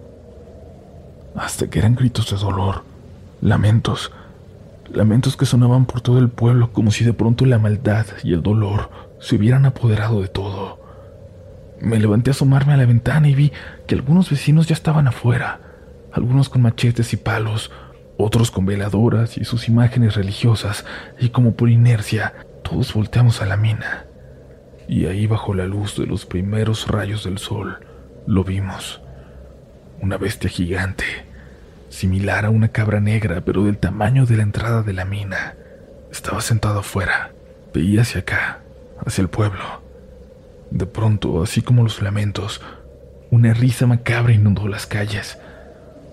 hasta 1.35 1.69
que 1.69 1.81
eran 1.81 1.97
gritos 1.97 2.31
de 2.31 2.37
dolor, 2.39 2.83
lamentos, 3.43 4.11
lamentos 4.91 5.37
que 5.37 5.45
sonaban 5.45 5.85
por 5.85 6.01
todo 6.01 6.19
el 6.19 6.31
pueblo 6.31 6.73
como 6.73 6.93
si 6.93 7.05
de 7.05 7.13
pronto 7.13 7.45
la 7.45 7.59
maldad 7.59 8.07
y 8.25 8.33
el 8.33 8.43
dolor 8.43 8.89
se 9.21 9.37
hubieran 9.37 9.67
apoderado 9.67 10.23
de 10.23 10.29
todo. 10.29 10.79
Me 11.81 11.99
levanté 11.99 12.31
a 12.31 12.33
asomarme 12.33 12.73
a 12.73 12.77
la 12.77 12.87
ventana 12.87 13.29
y 13.29 13.35
vi 13.35 13.53
que 13.87 13.95
algunos 13.95 14.31
vecinos 14.31 14.67
ya 14.67 14.75
estaban 14.75 15.09
afuera, 15.09 15.61
algunos 16.13 16.49
con 16.49 16.63
machetes 16.63 17.13
y 17.13 17.17
palos, 17.17 17.71
otros 18.17 18.51
con 18.51 18.67
veladoras 18.67 19.37
y 19.37 19.45
sus 19.45 19.69
imágenes 19.69 20.15
religiosas, 20.15 20.85
y 21.21 21.29
como 21.29 21.55
por 21.55 21.69
inercia, 21.69 22.35
todos 22.63 22.95
volteamos 22.95 23.43
a 23.43 23.47
la 23.47 23.57
mina 23.57 24.07
y 24.89 25.07
ahí 25.07 25.27
bajo 25.27 25.55
la 25.55 25.67
luz 25.67 25.97
de 25.97 26.07
los 26.07 26.27
primeros 26.27 26.87
rayos 26.89 27.25
del 27.25 27.39
sol 27.39 27.79
lo 28.27 28.45
vimos. 28.45 29.01
Una 30.01 30.17
bestia 30.17 30.51
gigante, 30.51 31.05
similar 31.89 32.45
a 32.45 32.51
una 32.51 32.69
cabra 32.69 33.01
negra, 33.01 33.43
pero 33.45 33.65
del 33.65 33.79
tamaño 33.79 34.27
de 34.27 34.37
la 34.37 34.43
entrada 34.43 34.83
de 34.83 34.93
la 34.93 35.05
mina. 35.05 35.55
Estaba 36.11 36.41
sentado 36.41 36.81
afuera, 36.81 37.33
veía 37.73 38.03
hacia 38.03 38.21
acá, 38.21 38.61
hacia 39.05 39.23
el 39.23 39.29
pueblo. 39.29 39.86
De 40.77 40.85
pronto, 40.85 41.43
así 41.43 41.63
como 41.63 41.83
los 41.83 42.03
lamentos, 42.03 42.61
una 43.31 43.55
risa 43.55 43.87
macabra 43.87 44.35
inundó 44.35 44.69
las 44.69 44.87
calles. 44.87 45.39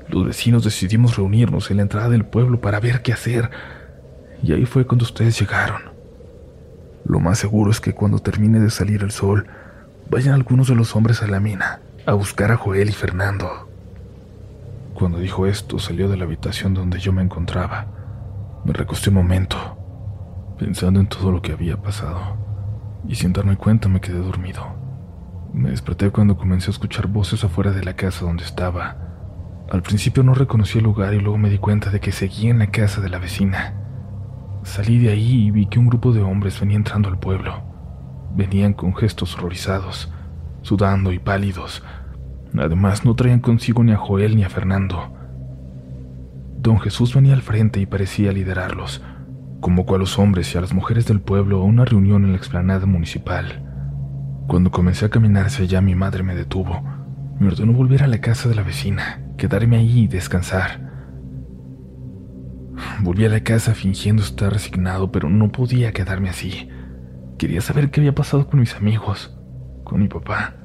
Los 0.08 0.26
vecinos 0.26 0.64
decidimos 0.64 1.18
reunirnos 1.18 1.70
en 1.70 1.78
la 1.78 1.84
entrada 1.84 2.08
del 2.08 2.24
pueblo 2.24 2.62
para 2.62 2.80
ver 2.80 3.02
qué 3.02 3.12
hacer, 3.12 3.52
y 4.42 4.54
ahí 4.54 4.66
fue 4.66 4.88
cuando 4.88 5.04
ustedes 5.04 5.38
llegaron. 5.38 5.82
Lo 7.04 7.20
más 7.20 7.40
seguro 7.40 7.72
es 7.72 7.82
que 7.82 7.92
cuando 7.92 8.20
termine 8.20 8.62
de 8.62 8.70
salir 8.70 9.04
el 9.04 9.12
sol, 9.12 9.48
vayan 10.10 10.34
algunos 10.34 10.70
de 10.70 10.76
los 10.76 10.96
hombres 10.96 11.22
a 11.22 11.28
la 11.28 11.42
mina 11.42 11.82
a 12.06 12.14
buscar 12.14 12.50
a 12.54 12.56
Joel 12.56 12.88
y 12.88 12.94
Fernando. 12.94 13.68
Cuando 14.94 15.20
dijo 15.20 15.46
esto, 15.46 15.78
salió 15.78 16.08
de 16.08 16.16
la 16.16 16.24
habitación 16.24 16.74
donde 16.74 17.00
yo 17.00 17.12
me 17.12 17.22
encontraba. 17.22 17.88
Me 18.64 18.72
recosté 18.72 19.10
un 19.10 19.16
momento, 19.16 19.58
pensando 20.58 21.02
en 21.02 21.08
todo 21.08 21.34
lo 21.34 21.42
que 21.42 21.52
había 21.52 21.76
pasado, 21.76 22.38
y 23.08 23.16
sin 23.16 23.34
darme 23.34 23.58
cuenta 23.58 23.90
me 23.90 24.02
quedé 24.02 24.20
dormido. 24.20 24.64
Me 25.54 25.70
desperté 25.70 26.10
cuando 26.10 26.38
comencé 26.38 26.70
a 26.70 26.72
escuchar 26.72 27.08
voces 27.08 27.44
afuera 27.44 27.72
de 27.72 27.84
la 27.84 27.96
casa 27.96 28.26
donde 28.26 28.44
estaba. 28.44 28.98
Al 29.72 29.82
principio 29.82 30.24
no 30.24 30.34
reconocí 30.34 30.80
el 30.80 30.84
lugar 30.84 31.14
y 31.14 31.20
luego 31.20 31.38
me 31.38 31.50
di 31.50 31.58
cuenta 31.58 31.90
de 31.90 32.00
que 32.00 32.12
seguía 32.12 32.52
en 32.52 32.60
la 32.60 32.68
casa 32.68 33.02
de 33.02 33.10
la 33.10 33.20
vecina. 33.20 33.76
Salí 34.64 34.98
de 34.98 35.10
ahí 35.10 35.48
y 35.48 35.52
vi 35.52 35.68
que 35.68 35.80
un 35.80 35.88
grupo 35.88 36.12
de 36.12 36.22
hombres 36.22 36.60
venía 36.60 36.78
entrando 36.78 37.10
al 37.10 37.20
pueblo. 37.20 37.62
Venían 38.36 38.74
con 38.74 38.96
gestos 38.96 39.36
horrorizados, 39.36 40.12
sudando 40.62 41.12
y 41.12 41.20
pálidos. 41.20 41.84
Además, 42.58 43.06
no 43.06 43.16
traían 43.16 43.40
consigo 43.40 43.84
ni 43.84 43.92
a 43.92 43.98
Joel 43.98 44.36
ni 44.36 44.44
a 44.44 44.50
Fernando. 44.50 45.14
Don 46.58 46.80
Jesús 46.80 47.14
venía 47.14 47.34
al 47.34 47.42
frente 47.42 47.80
y 47.80 47.86
parecía 47.86 48.32
liderarlos. 48.32 49.02
Convocó 49.64 49.96
a 49.96 49.98
los 49.98 50.20
hombres 50.20 50.54
y 50.54 50.58
a 50.58 50.62
las 50.62 50.74
mujeres 50.74 51.06
del 51.06 51.22
pueblo 51.22 51.62
a 51.62 51.64
una 51.64 51.86
reunión 51.86 52.26
en 52.26 52.32
la 52.32 52.38
explanada 52.38 52.86
municipal. 52.86 53.64
Cuando 54.46 54.72
comencé 54.72 55.06
a 55.06 55.10
caminar 55.10 55.46
hacia 55.46 55.64
allá, 55.64 55.80
mi 55.80 55.96
madre 55.96 56.22
me 56.22 56.36
detuvo. 56.36 56.84
Me 57.40 57.48
ordenó 57.48 57.72
volver 57.72 58.04
a 58.04 58.08
la 58.08 58.20
casa 58.20 58.50
de 58.50 58.56
la 58.56 58.64
vecina, 58.64 59.22
quedarme 59.38 59.78
ahí 59.78 60.02
y 60.02 60.08
descansar. 60.10 60.92
Volví 63.04 63.24
a 63.24 63.30
la 63.30 63.40
casa 63.46 63.74
fingiendo 63.74 64.22
estar 64.22 64.52
resignado, 64.52 65.14
pero 65.14 65.30
no 65.30 65.50
podía 65.54 65.94
quedarme 65.94 66.28
así. 66.28 66.68
Quería 67.38 67.62
saber 67.62 67.90
qué 67.90 68.02
había 68.02 68.14
pasado 68.14 68.50
con 68.50 68.60
mis 68.60 68.76
amigos, 68.76 69.34
con 69.86 70.02
mi 70.02 70.10
papá. 70.10 70.56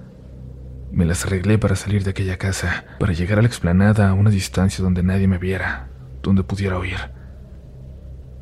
Me 0.90 1.04
las 1.04 1.24
arreglé 1.24 1.56
para 1.56 1.76
salir 1.76 2.02
de 2.02 2.10
aquella 2.10 2.36
casa, 2.36 2.84
para 2.98 3.12
llegar 3.12 3.38
a 3.38 3.42
la 3.42 3.48
explanada 3.48 4.08
a 4.08 4.14
una 4.14 4.30
distancia 4.30 4.82
donde 4.82 5.04
nadie 5.04 5.28
me 5.28 5.38
viera, 5.38 5.88
donde 6.20 6.42
pudiera 6.42 6.76
oír. 6.78 7.16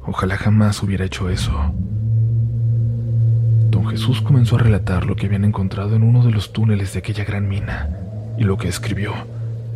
Ojalá 0.07 0.37
jamás 0.37 0.83
hubiera 0.83 1.05
hecho 1.05 1.29
eso. 1.29 1.53
Don 3.71 3.89
Jesús 3.89 4.23
comenzó 4.23 4.57
a 4.57 4.61
relatar 4.61 5.05
lo 5.05 5.17
que 5.17 5.27
habían 5.27 5.45
encontrado 5.45 5.97
en 5.97 6.05
uno 6.05 6.25
de 6.25 6.31
los 6.31 6.53
túneles 6.53 6.93
de 6.93 7.01
aquella 7.01 7.25
gran 7.25 7.49
mina, 7.49 7.91
y 8.39 8.45
lo 8.45 8.57
que 8.57 8.69
escribió 8.69 9.13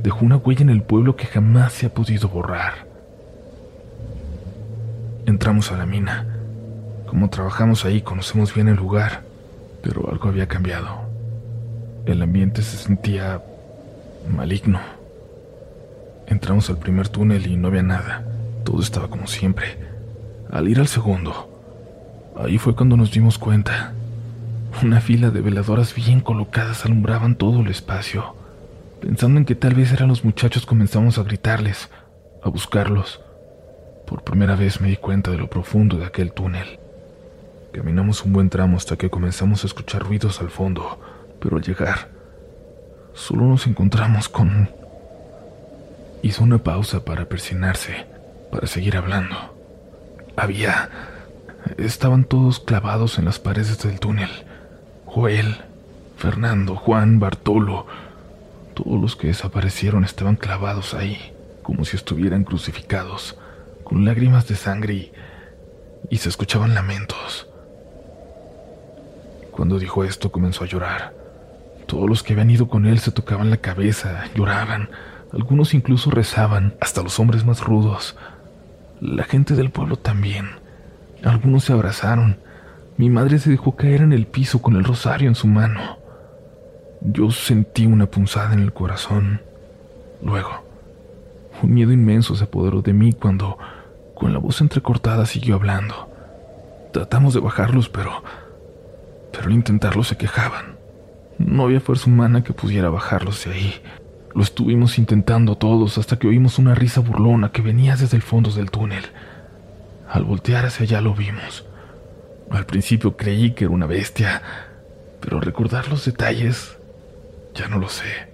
dejó 0.03 0.25
una 0.25 0.37
huella 0.37 0.63
en 0.63 0.71
el 0.71 0.83
pueblo 0.83 1.17
que 1.17 1.27
jamás 1.27 1.73
se 1.73 1.87
ha 1.87 1.95
podido 1.95 2.29
borrar. 2.29 2.87
Entramos 5.27 5.71
a 5.73 5.77
la 5.77 5.85
mina. 5.85 6.27
Como 7.07 7.29
trabajamos 7.29 7.85
ahí, 7.85 8.01
conocemos 8.01 8.55
bien 8.55 8.69
el 8.69 8.77
lugar, 8.77 9.23
pero 9.83 10.09
algo 10.11 10.29
había 10.29 10.47
cambiado. 10.47 11.03
El 12.07 12.23
ambiente 12.23 12.63
se 12.63 12.77
sentía 12.77 13.43
maligno. 14.29 14.81
Entramos 16.27 16.71
al 16.71 16.79
primer 16.79 17.09
túnel 17.09 17.47
y 17.47 17.57
no 17.57 17.69
había 17.69 17.83
nada. 17.83 18.25
Todo 18.65 18.81
estaba 18.81 19.09
como 19.09 19.27
siempre. 19.27 19.90
Al 20.51 20.69
ir 20.69 20.81
al 20.81 20.89
segundo, 20.89 21.49
ahí 22.37 22.59
fue 22.59 22.75
cuando 22.75 22.97
nos 22.97 23.13
dimos 23.13 23.39
cuenta. 23.39 23.93
Una 24.83 25.01
fila 25.01 25.31
de 25.31 25.41
veladoras 25.41 25.95
bien 25.95 26.21
colocadas 26.21 26.85
alumbraban 26.85 27.37
todo 27.37 27.61
el 27.61 27.69
espacio. 27.69 28.35
Pensando 29.01 29.39
en 29.39 29.45
que 29.45 29.55
tal 29.55 29.75
vez 29.75 29.93
eran 29.93 30.09
los 30.09 30.25
muchachos, 30.25 30.67
comenzamos 30.67 31.19
a 31.19 31.23
gritarles, 31.23 31.89
a 32.43 32.49
buscarlos. 32.49 33.21
Por 34.09 34.25
primera 34.25 34.57
vez 34.57 34.81
me 34.81 34.89
di 34.89 34.97
cuenta 34.97 35.31
de 35.31 35.39
lo 35.39 35.49
profundo 35.49 35.99
de 35.99 36.07
aquel 36.07 36.33
túnel. 36.33 36.81
Caminamos 37.73 38.25
un 38.25 38.33
buen 38.33 38.51
tramo 38.51 38.77
hasta 38.77 38.97
que 38.97 39.09
comenzamos 39.09 39.63
a 39.63 39.69
escuchar 39.69 40.03
ruidos 40.03 40.41
al 40.41 40.51
fondo, 40.51 40.99
pero 41.41 41.59
al 41.59 41.63
llegar, 41.63 42.09
solo 43.15 43.45
nos 43.45 43.69
encontramos 43.69 44.29
con... 44.29 44.69
Hizo 46.23 46.43
una 46.43 46.59
pausa 46.59 47.05
para 47.05 47.27
persinarse, 47.27 48.05
para 48.51 48.67
seguir 48.67 48.97
hablando. 48.97 49.60
Había... 50.41 50.89
Estaban 51.77 52.25
todos 52.25 52.61
clavados 52.61 53.19
en 53.19 53.27
las 53.27 53.39
paredes 53.39 53.83
del 53.83 54.01
túnel. 54.01 54.31
Joel, 55.05 55.59
Fernando, 56.17 56.77
Juan, 56.77 57.21
Bartolo, 57.21 57.87
todos 58.73 58.99
los 58.99 59.17
que 59.17 59.27
desaparecieron 59.27 60.03
estaban 60.03 60.37
clavados 60.37 60.95
ahí, 60.95 61.35
como 61.63 61.85
si 61.85 61.97
estuvieran 61.97 62.45
crucificados, 62.45 63.37
con 63.85 64.07
lágrimas 64.07 64.49
de 64.49 64.57
sangre 64.57 64.95
y, 64.95 65.13
y 66.09 66.17
se 66.17 66.31
escuchaban 66.31 66.75
lamentos. 66.75 67.47
Cuando 69.51 69.79
dijo 69.79 70.05
esto 70.05 70.33
comenzó 70.33 70.65
a 70.65 70.69
llorar. 70.69 71.13
Todos 71.87 72.09
los 72.09 72.23
que 72.23 72.33
habían 72.33 72.51
ido 72.51 72.67
con 72.67 72.87
él 72.87 72.99
se 73.01 73.13
tocaban 73.13 73.51
la 73.51 73.59
cabeza, 73.59 74.25
lloraban, 74.35 74.89
algunos 75.35 75.75
incluso 75.75 76.11
rezaban, 76.11 76.77
hasta 76.81 77.03
los 77.03 77.21
hombres 77.21 77.45
más 77.45 77.61
rudos. 77.61 78.17
La 79.01 79.25
gente 79.25 79.55
del 79.55 79.71
pueblo 79.71 79.97
también. 79.97 80.47
Algunos 81.25 81.65
se 81.65 81.73
abrazaron. 81.73 82.39
Mi 82.97 83.11
madre 83.11 83.39
se 83.39 83.51
dejó 83.51 83.77
caer 83.77 84.03
en 84.03 84.13
el 84.13 84.27
piso 84.27 84.61
con 84.61 84.77
el 84.77 84.85
rosario 84.85 85.29
en 85.29 85.35
su 85.35 85.47
mano. 85.47 85.99
Yo 87.01 87.31
sentí 87.31 87.87
una 87.87 88.07
punzada 88.07 88.53
en 88.53 88.61
el 88.61 88.73
corazón. 88.73 89.41
Luego, 90.23 90.65
un 91.63 91.73
miedo 91.73 91.93
inmenso 91.93 92.35
se 92.35 92.45
apoderó 92.45 92.83
de 92.83 92.93
mí 92.93 93.13
cuando, 93.13 93.59
con 94.15 94.33
la 94.33 94.39
voz 94.39 94.61
entrecortada, 94.61 95.25
siguió 95.25 95.55
hablando. 95.55 96.11
Tratamos 96.93 97.33
de 97.33 97.41
bajarlos, 97.41 97.89
pero 97.89 98.23
pero 99.33 99.47
al 99.47 99.53
intentarlo 99.53 100.05
se 100.05 100.17
quejaban. 100.17 100.77
No 101.39 101.65
había 101.65 101.81
fuerza 101.81 102.11
humana 102.11 102.45
que 102.45 102.53
pudiera 102.53 102.91
bajarlos 102.91 103.45
de 103.45 103.53
ahí. 103.53 103.75
Lo 104.35 104.43
estuvimos 104.43 104.99
intentando 104.99 105.57
todos 105.57 105.99
hasta 105.99 106.19
que 106.19 106.29
oímos 106.29 106.59
una 106.59 106.75
risa 106.75 107.01
burlona 107.01 107.51
que 107.51 107.63
venía 107.63 107.97
desde 107.97 108.17
el 108.17 108.23
fondo 108.23 108.51
del 108.51 108.71
túnel. 108.71 109.05
Al 110.09 110.25
voltear 110.25 110.67
hacia 110.67 110.85
allá 110.85 111.01
lo 111.01 111.15
vimos. 111.15 111.65
Al 112.51 112.67
principio 112.67 113.17
creí 113.17 113.53
que 113.53 113.65
era 113.65 113.75
una 113.75 113.87
bestia, 113.87 114.43
pero 115.21 115.41
recordar 115.41 115.89
los 115.89 116.05
detalles 116.05 116.77
ya 117.55 117.69
no 117.69 117.79
lo 117.79 117.89
sé. 117.89 118.29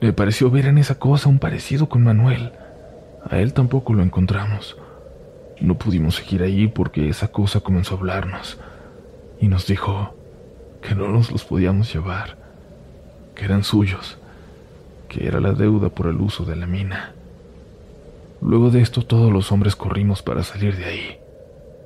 Me 0.00 0.12
pareció 0.12 0.50
ver 0.50 0.66
en 0.66 0.78
esa 0.78 0.98
cosa 0.98 1.28
un 1.28 1.38
parecido 1.38 1.88
con 1.88 2.02
Manuel. 2.02 2.52
A 3.28 3.38
él 3.38 3.52
tampoco 3.52 3.94
lo 3.94 4.02
encontramos. 4.02 4.76
No 5.60 5.76
pudimos 5.76 6.16
seguir 6.16 6.42
ahí 6.42 6.68
porque 6.68 7.08
esa 7.08 7.28
cosa 7.28 7.60
comenzó 7.60 7.94
a 7.94 7.98
hablarnos 7.98 8.58
y 9.40 9.48
nos 9.48 9.66
dijo 9.66 10.14
que 10.82 10.94
no 10.94 11.08
nos 11.08 11.32
los 11.32 11.44
podíamos 11.44 11.92
llevar, 11.92 12.36
que 13.34 13.44
eran 13.44 13.64
suyos, 13.64 14.18
que 15.08 15.26
era 15.26 15.40
la 15.40 15.52
deuda 15.52 15.88
por 15.88 16.06
el 16.06 16.20
uso 16.20 16.44
de 16.44 16.56
la 16.56 16.66
mina. 16.66 17.14
Luego 18.40 18.70
de 18.70 18.80
esto 18.80 19.02
todos 19.02 19.32
los 19.32 19.50
hombres 19.50 19.74
corrimos 19.74 20.22
para 20.22 20.44
salir 20.44 20.76
de 20.76 20.84
ahí. 20.84 21.18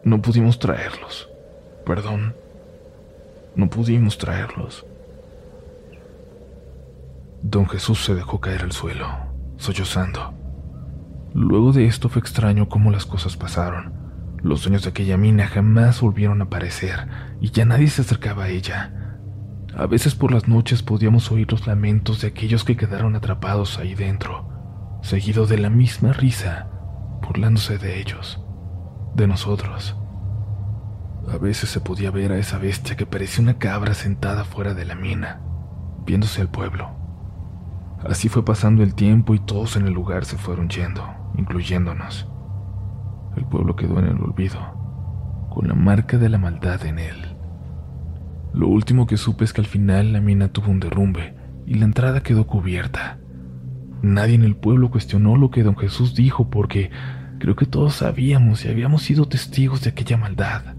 No 0.05 0.21
pudimos 0.21 0.59
traerlos. 0.59 1.29
Perdón. 1.87 2.35
No 3.55 3.71
pudimos 3.71 4.19
traerlos. 4.19 4.85
Don 7.43 7.69
Jesús 7.69 8.05
se 8.05 8.15
dejó 8.15 8.41
caer 8.41 8.63
al 8.63 8.73
suelo, 8.73 9.07
sollozando. 9.57 10.33
Luego 11.35 11.73
de 11.73 11.87
esto 11.87 12.09
fue 12.09 12.21
extraño 12.21 12.69
cómo 12.69 12.91
las 12.91 13.07
cosas 13.07 13.37
pasaron. 13.37 13.93
Los 14.43 14.63
dueños 14.63 14.83
de 14.83 14.91
aquella 14.91 15.17
mina 15.17 15.47
jamás 15.47 16.01
volvieron 16.01 16.41
a 16.41 16.45
aparecer 16.45 17.09
y 17.41 17.51
ya 17.51 17.65
nadie 17.65 17.89
se 17.89 18.03
acercaba 18.03 18.45
a 18.45 18.49
ella. 18.49 19.02
A 19.75 19.87
veces 19.87 20.15
por 20.15 20.33
las 20.33 20.49
noches 20.49 20.83
podíamos 20.83 21.33
oír 21.33 21.51
los 21.51 21.67
lamentos 21.67 22.21
de 22.21 22.29
aquellos 22.29 22.63
que 22.63 22.77
quedaron 22.77 23.17
atrapados 23.17 23.79
ahí 23.79 23.95
dentro, 23.95 24.99
seguido 25.03 25.47
de 25.47 25.57
la 25.57 25.71
misma 25.71 26.13
risa, 26.13 26.69
burlándose 27.27 27.79
de 27.79 27.99
ellos, 27.99 28.45
de 29.15 29.27
nosotros. 29.27 29.97
A 31.33 31.39
veces 31.39 31.71
se 31.71 31.81
podía 31.81 32.11
ver 32.11 32.33
a 32.33 32.39
esa 32.39 32.59
bestia 32.59 32.97
que 32.97 33.07
parecía 33.07 33.43
una 33.43 33.59
cabra 33.59 33.95
sentada 33.95 34.45
fuera 34.45 34.75
de 34.75 34.85
la 34.85 34.95
mina, 34.95 35.41
viéndose 36.05 36.43
al 36.43 36.51
pueblo. 36.51 36.91
Así 38.07 38.29
fue 38.29 38.45
pasando 38.45 38.83
el 38.83 38.95
tiempo 38.95 39.35
y 39.35 39.39
todos 39.39 39.77
en 39.77 39.87
el 39.87 39.95
lugar 39.95 40.27
se 40.27 40.37
fueron 40.37 40.69
yendo, 40.69 41.03
incluyéndonos. 41.39 42.29
El 43.37 43.47
pueblo 43.47 43.75
quedó 43.75 43.99
en 44.01 44.07
el 44.07 44.21
olvido, 44.21 45.49
con 45.49 45.67
la 45.67 45.75
marca 45.75 46.19
de 46.19 46.29
la 46.29 46.37
maldad 46.37 46.85
en 46.85 46.99
él. 46.99 47.32
Lo 48.55 48.69
último 48.69 49.07
que 49.07 49.17
supe 49.17 49.45
es 49.45 49.53
que 49.53 49.63
al 49.63 49.67
final 49.67 50.13
la 50.13 50.21
mina 50.21 50.49
tuvo 50.49 50.71
un 50.71 50.81
derrumbe 50.81 51.35
y 51.67 51.75
la 51.75 51.87
entrada 51.87 52.23
quedó 52.23 52.47
cubierta. 52.47 53.19
Nadie 54.03 54.35
en 54.35 54.43
el 54.43 54.57
pueblo 54.57 54.91
cuestionó 54.91 55.37
lo 55.37 55.51
que 55.51 55.63
don 55.63 55.77
Jesús 55.77 56.15
dijo 56.15 56.51
porque 56.51 56.91
creo 57.39 57.57
que 57.57 57.65
todos 57.65 57.95
sabíamos 57.95 58.65
y 58.65 58.69
habíamos 58.69 59.03
sido 59.03 59.27
testigos 59.27 59.83
de 59.83 59.91
aquella 59.91 60.19
maldad, 60.19 60.75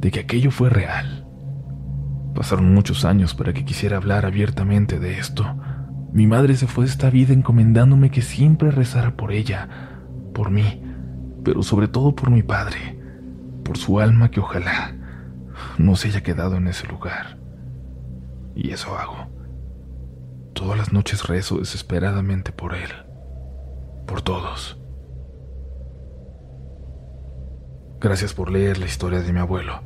de 0.00 0.10
que 0.10 0.20
aquello 0.20 0.50
fue 0.50 0.68
real. 0.68 1.24
Pasaron 2.34 2.74
muchos 2.74 3.04
años 3.04 3.34
para 3.34 3.52
que 3.52 3.64
quisiera 3.64 3.98
hablar 3.98 4.26
abiertamente 4.26 4.98
de 4.98 5.18
esto. 5.18 5.44
Mi 6.12 6.26
madre 6.26 6.56
se 6.56 6.66
fue 6.66 6.86
de 6.86 6.90
esta 6.90 7.08
vida 7.08 7.32
encomendándome 7.32 8.10
que 8.10 8.22
siempre 8.22 8.72
rezara 8.72 9.16
por 9.16 9.32
ella, 9.32 9.68
por 10.34 10.50
mí, 10.50 10.82
pero 11.44 11.62
sobre 11.62 11.86
todo 11.86 12.16
por 12.16 12.30
mi 12.30 12.42
padre, 12.42 12.98
por 13.64 13.76
su 13.78 14.00
alma 14.00 14.30
que 14.30 14.40
ojalá 14.40 14.96
no 15.78 15.96
se 15.96 16.08
haya 16.08 16.22
quedado 16.22 16.56
en 16.56 16.68
ese 16.68 16.86
lugar. 16.86 17.38
Y 18.54 18.70
eso 18.72 18.96
hago. 18.96 19.28
Todas 20.54 20.76
las 20.76 20.92
noches 20.92 21.26
rezo 21.26 21.58
desesperadamente 21.58 22.52
por 22.52 22.74
él, 22.74 22.90
por 24.06 24.22
todos. 24.22 24.78
Gracias 28.00 28.34
por 28.34 28.50
leer 28.50 28.78
la 28.78 28.86
historia 28.86 29.20
de 29.20 29.32
mi 29.32 29.40
abuelo. 29.40 29.82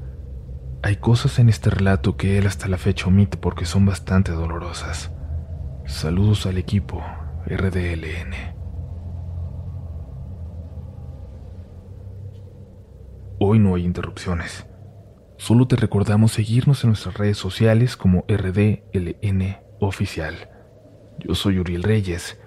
Hay 0.83 0.97
cosas 0.97 1.39
en 1.39 1.49
este 1.49 1.71
relato 1.71 2.17
que 2.17 2.39
él 2.39 2.47
hasta 2.47 2.69
la 2.69 2.79
fecha 2.79 3.07
omite 3.07 3.37
porque 3.37 3.65
son 3.65 3.87
bastante 3.87 4.33
dolorosas. 4.33 5.13
Saludos 5.85 6.47
al 6.47 6.59
equipo 6.59 7.03
RDLN. 7.47 8.57
Hoy 13.39 13.59
no 13.59 13.75
hay 13.75 13.85
interrupciones. 13.85 14.67
Solo 15.39 15.69
te 15.69 15.77
recordamos 15.77 16.33
seguirnos 16.33 16.83
en 16.83 16.91
nuestras 16.91 17.17
redes 17.17 17.37
sociales 17.37 17.97
como 17.97 18.25
RDLN 18.29 19.59
Oficial. 19.81 20.51
Yo 21.19 21.35
soy 21.35 21.59
Uriel 21.59 21.83
Reyes 21.83 22.41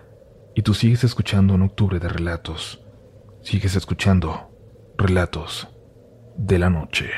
y 0.56 0.64
tú 0.64 0.74
sigues 0.74 1.04
escuchando 1.04 1.56
en 1.56 1.62
octubre 1.62 2.00
de 2.00 2.10
relatos. 2.10 2.84
Sigues 3.42 3.76
escuchando 3.76 4.52
relatos 4.98 5.70
de 6.38 6.60
la 6.60 6.70
noche. 6.70 7.10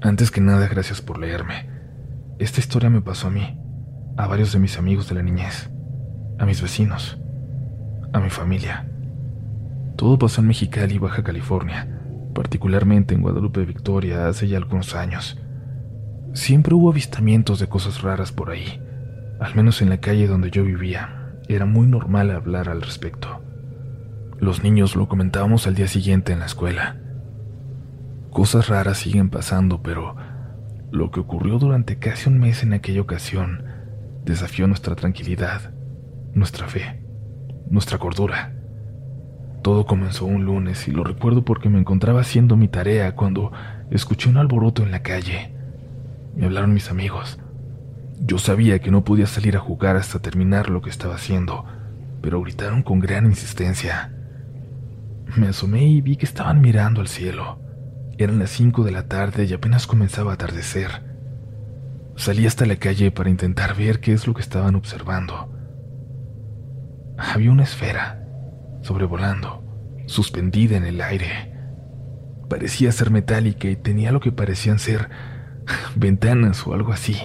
Antes 0.00 0.30
que 0.30 0.40
nada, 0.40 0.66
gracias 0.68 1.00
por 1.00 1.18
leerme. 1.18 1.70
Esta 2.38 2.60
historia 2.60 2.90
me 2.90 3.02
pasó 3.02 3.28
a 3.28 3.30
mí, 3.30 3.56
a 4.16 4.26
varios 4.26 4.52
de 4.52 4.58
mis 4.58 4.76
amigos 4.78 5.08
de 5.08 5.14
la 5.14 5.22
niñez, 5.22 5.70
a 6.38 6.46
mis 6.46 6.60
vecinos 6.60 7.18
a 8.12 8.20
mi 8.20 8.30
familia. 8.30 8.91
Todo 10.02 10.18
pasó 10.18 10.40
en 10.40 10.48
Mexicali, 10.48 10.98
Baja 10.98 11.22
California, 11.22 11.86
particularmente 12.34 13.14
en 13.14 13.22
Guadalupe 13.22 13.64
Victoria 13.64 14.26
hace 14.26 14.48
ya 14.48 14.56
algunos 14.56 14.96
años. 14.96 15.40
Siempre 16.32 16.74
hubo 16.74 16.90
avistamientos 16.90 17.60
de 17.60 17.68
cosas 17.68 18.02
raras 18.02 18.32
por 18.32 18.50
ahí, 18.50 18.82
al 19.38 19.54
menos 19.54 19.80
en 19.80 19.90
la 19.90 19.98
calle 19.98 20.26
donde 20.26 20.50
yo 20.50 20.64
vivía. 20.64 21.36
Era 21.46 21.66
muy 21.66 21.86
normal 21.86 22.32
hablar 22.32 22.68
al 22.68 22.82
respecto. 22.82 23.44
Los 24.40 24.64
niños 24.64 24.96
lo 24.96 25.06
comentábamos 25.06 25.68
al 25.68 25.76
día 25.76 25.86
siguiente 25.86 26.32
en 26.32 26.40
la 26.40 26.46
escuela. 26.46 26.96
Cosas 28.30 28.66
raras 28.66 28.98
siguen 28.98 29.30
pasando, 29.30 29.84
pero 29.84 30.16
lo 30.90 31.12
que 31.12 31.20
ocurrió 31.20 31.60
durante 31.60 32.00
casi 32.00 32.28
un 32.28 32.40
mes 32.40 32.64
en 32.64 32.72
aquella 32.72 33.02
ocasión 33.02 33.62
desafió 34.24 34.66
nuestra 34.66 34.96
tranquilidad, 34.96 35.72
nuestra 36.34 36.66
fe 36.66 36.98
nuestra 37.70 37.98
cordura. 37.98 38.61
Todo 39.62 39.86
comenzó 39.86 40.26
un 40.26 40.44
lunes 40.44 40.88
y 40.88 40.90
lo 40.90 41.04
recuerdo 41.04 41.44
porque 41.44 41.68
me 41.68 41.78
encontraba 41.78 42.20
haciendo 42.20 42.56
mi 42.56 42.66
tarea 42.66 43.14
cuando 43.14 43.52
escuché 43.90 44.28
un 44.28 44.36
alboroto 44.36 44.82
en 44.82 44.90
la 44.90 45.02
calle. 45.02 45.54
Me 46.34 46.46
hablaron 46.46 46.74
mis 46.74 46.90
amigos. 46.90 47.38
Yo 48.18 48.38
sabía 48.38 48.80
que 48.80 48.90
no 48.90 49.04
podía 49.04 49.26
salir 49.26 49.56
a 49.56 49.60
jugar 49.60 49.96
hasta 49.96 50.18
terminar 50.18 50.68
lo 50.68 50.82
que 50.82 50.90
estaba 50.90 51.14
haciendo, 51.14 51.64
pero 52.20 52.42
gritaron 52.42 52.82
con 52.82 52.98
gran 52.98 53.24
insistencia. 53.26 54.12
Me 55.36 55.48
asomé 55.48 55.84
y 55.84 56.00
vi 56.00 56.16
que 56.16 56.26
estaban 56.26 56.60
mirando 56.60 57.00
al 57.00 57.08
cielo. 57.08 57.60
Eran 58.18 58.40
las 58.40 58.50
cinco 58.50 58.82
de 58.82 58.90
la 58.90 59.06
tarde 59.06 59.44
y 59.44 59.52
apenas 59.52 59.86
comenzaba 59.86 60.32
a 60.32 60.34
atardecer. 60.34 60.90
Salí 62.16 62.46
hasta 62.46 62.66
la 62.66 62.76
calle 62.76 63.12
para 63.12 63.30
intentar 63.30 63.76
ver 63.76 64.00
qué 64.00 64.12
es 64.12 64.26
lo 64.26 64.34
que 64.34 64.42
estaban 64.42 64.74
observando. 64.74 65.50
Había 67.16 67.52
una 67.52 67.62
esfera, 67.62 68.21
sobrevolando, 68.82 69.64
suspendida 70.06 70.76
en 70.76 70.84
el 70.84 71.00
aire. 71.00 71.52
Parecía 72.48 72.92
ser 72.92 73.10
metálica 73.10 73.68
y 73.68 73.76
tenía 73.76 74.12
lo 74.12 74.20
que 74.20 74.32
parecían 74.32 74.78
ser 74.78 75.08
ventanas 75.96 76.66
o 76.66 76.74
algo 76.74 76.92
así. 76.92 77.16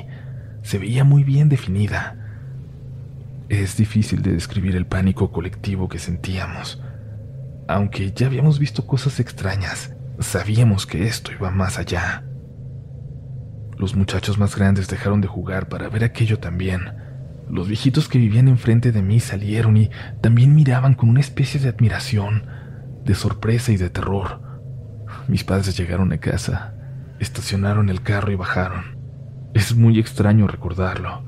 Se 0.63 0.77
veía 0.77 1.03
muy 1.03 1.23
bien 1.23 1.49
definida. 1.49 2.15
Es 3.49 3.77
difícil 3.77 4.21
de 4.21 4.33
describir 4.33 4.75
el 4.75 4.85
pánico 4.85 5.31
colectivo 5.31 5.87
que 5.89 5.99
sentíamos. 5.99 6.81
Aunque 7.67 8.11
ya 8.11 8.27
habíamos 8.27 8.59
visto 8.59 8.85
cosas 8.85 9.19
extrañas, 9.19 9.93
sabíamos 10.19 10.85
que 10.85 11.07
esto 11.07 11.31
iba 11.31 11.51
más 11.51 11.77
allá. 11.77 12.23
Los 13.77 13.95
muchachos 13.95 14.37
más 14.37 14.55
grandes 14.55 14.87
dejaron 14.87 15.21
de 15.21 15.27
jugar 15.27 15.69
para 15.69 15.89
ver 15.89 16.03
aquello 16.03 16.39
también. 16.39 17.06
Los 17.49 17.67
viejitos 17.67 18.09
que 18.09 18.17
vivían 18.17 18.47
enfrente 18.47 18.91
de 18.91 19.01
mí 19.01 19.19
salieron 19.19 19.77
y 19.77 19.89
también 20.21 20.53
miraban 20.53 20.95
con 20.95 21.09
una 21.09 21.21
especie 21.21 21.59
de 21.59 21.69
admiración, 21.69 22.45
de 23.05 23.15
sorpresa 23.15 23.71
y 23.71 23.77
de 23.77 23.89
terror. 23.89 24.41
Mis 25.27 25.43
padres 25.43 25.77
llegaron 25.77 26.11
a 26.11 26.17
casa, 26.17 26.73
estacionaron 27.19 27.89
el 27.89 28.01
carro 28.01 28.31
y 28.31 28.35
bajaron. 28.35 28.97
Es 29.53 29.75
muy 29.75 29.97
extraño 29.97 30.47
recordarlo, 30.47 31.23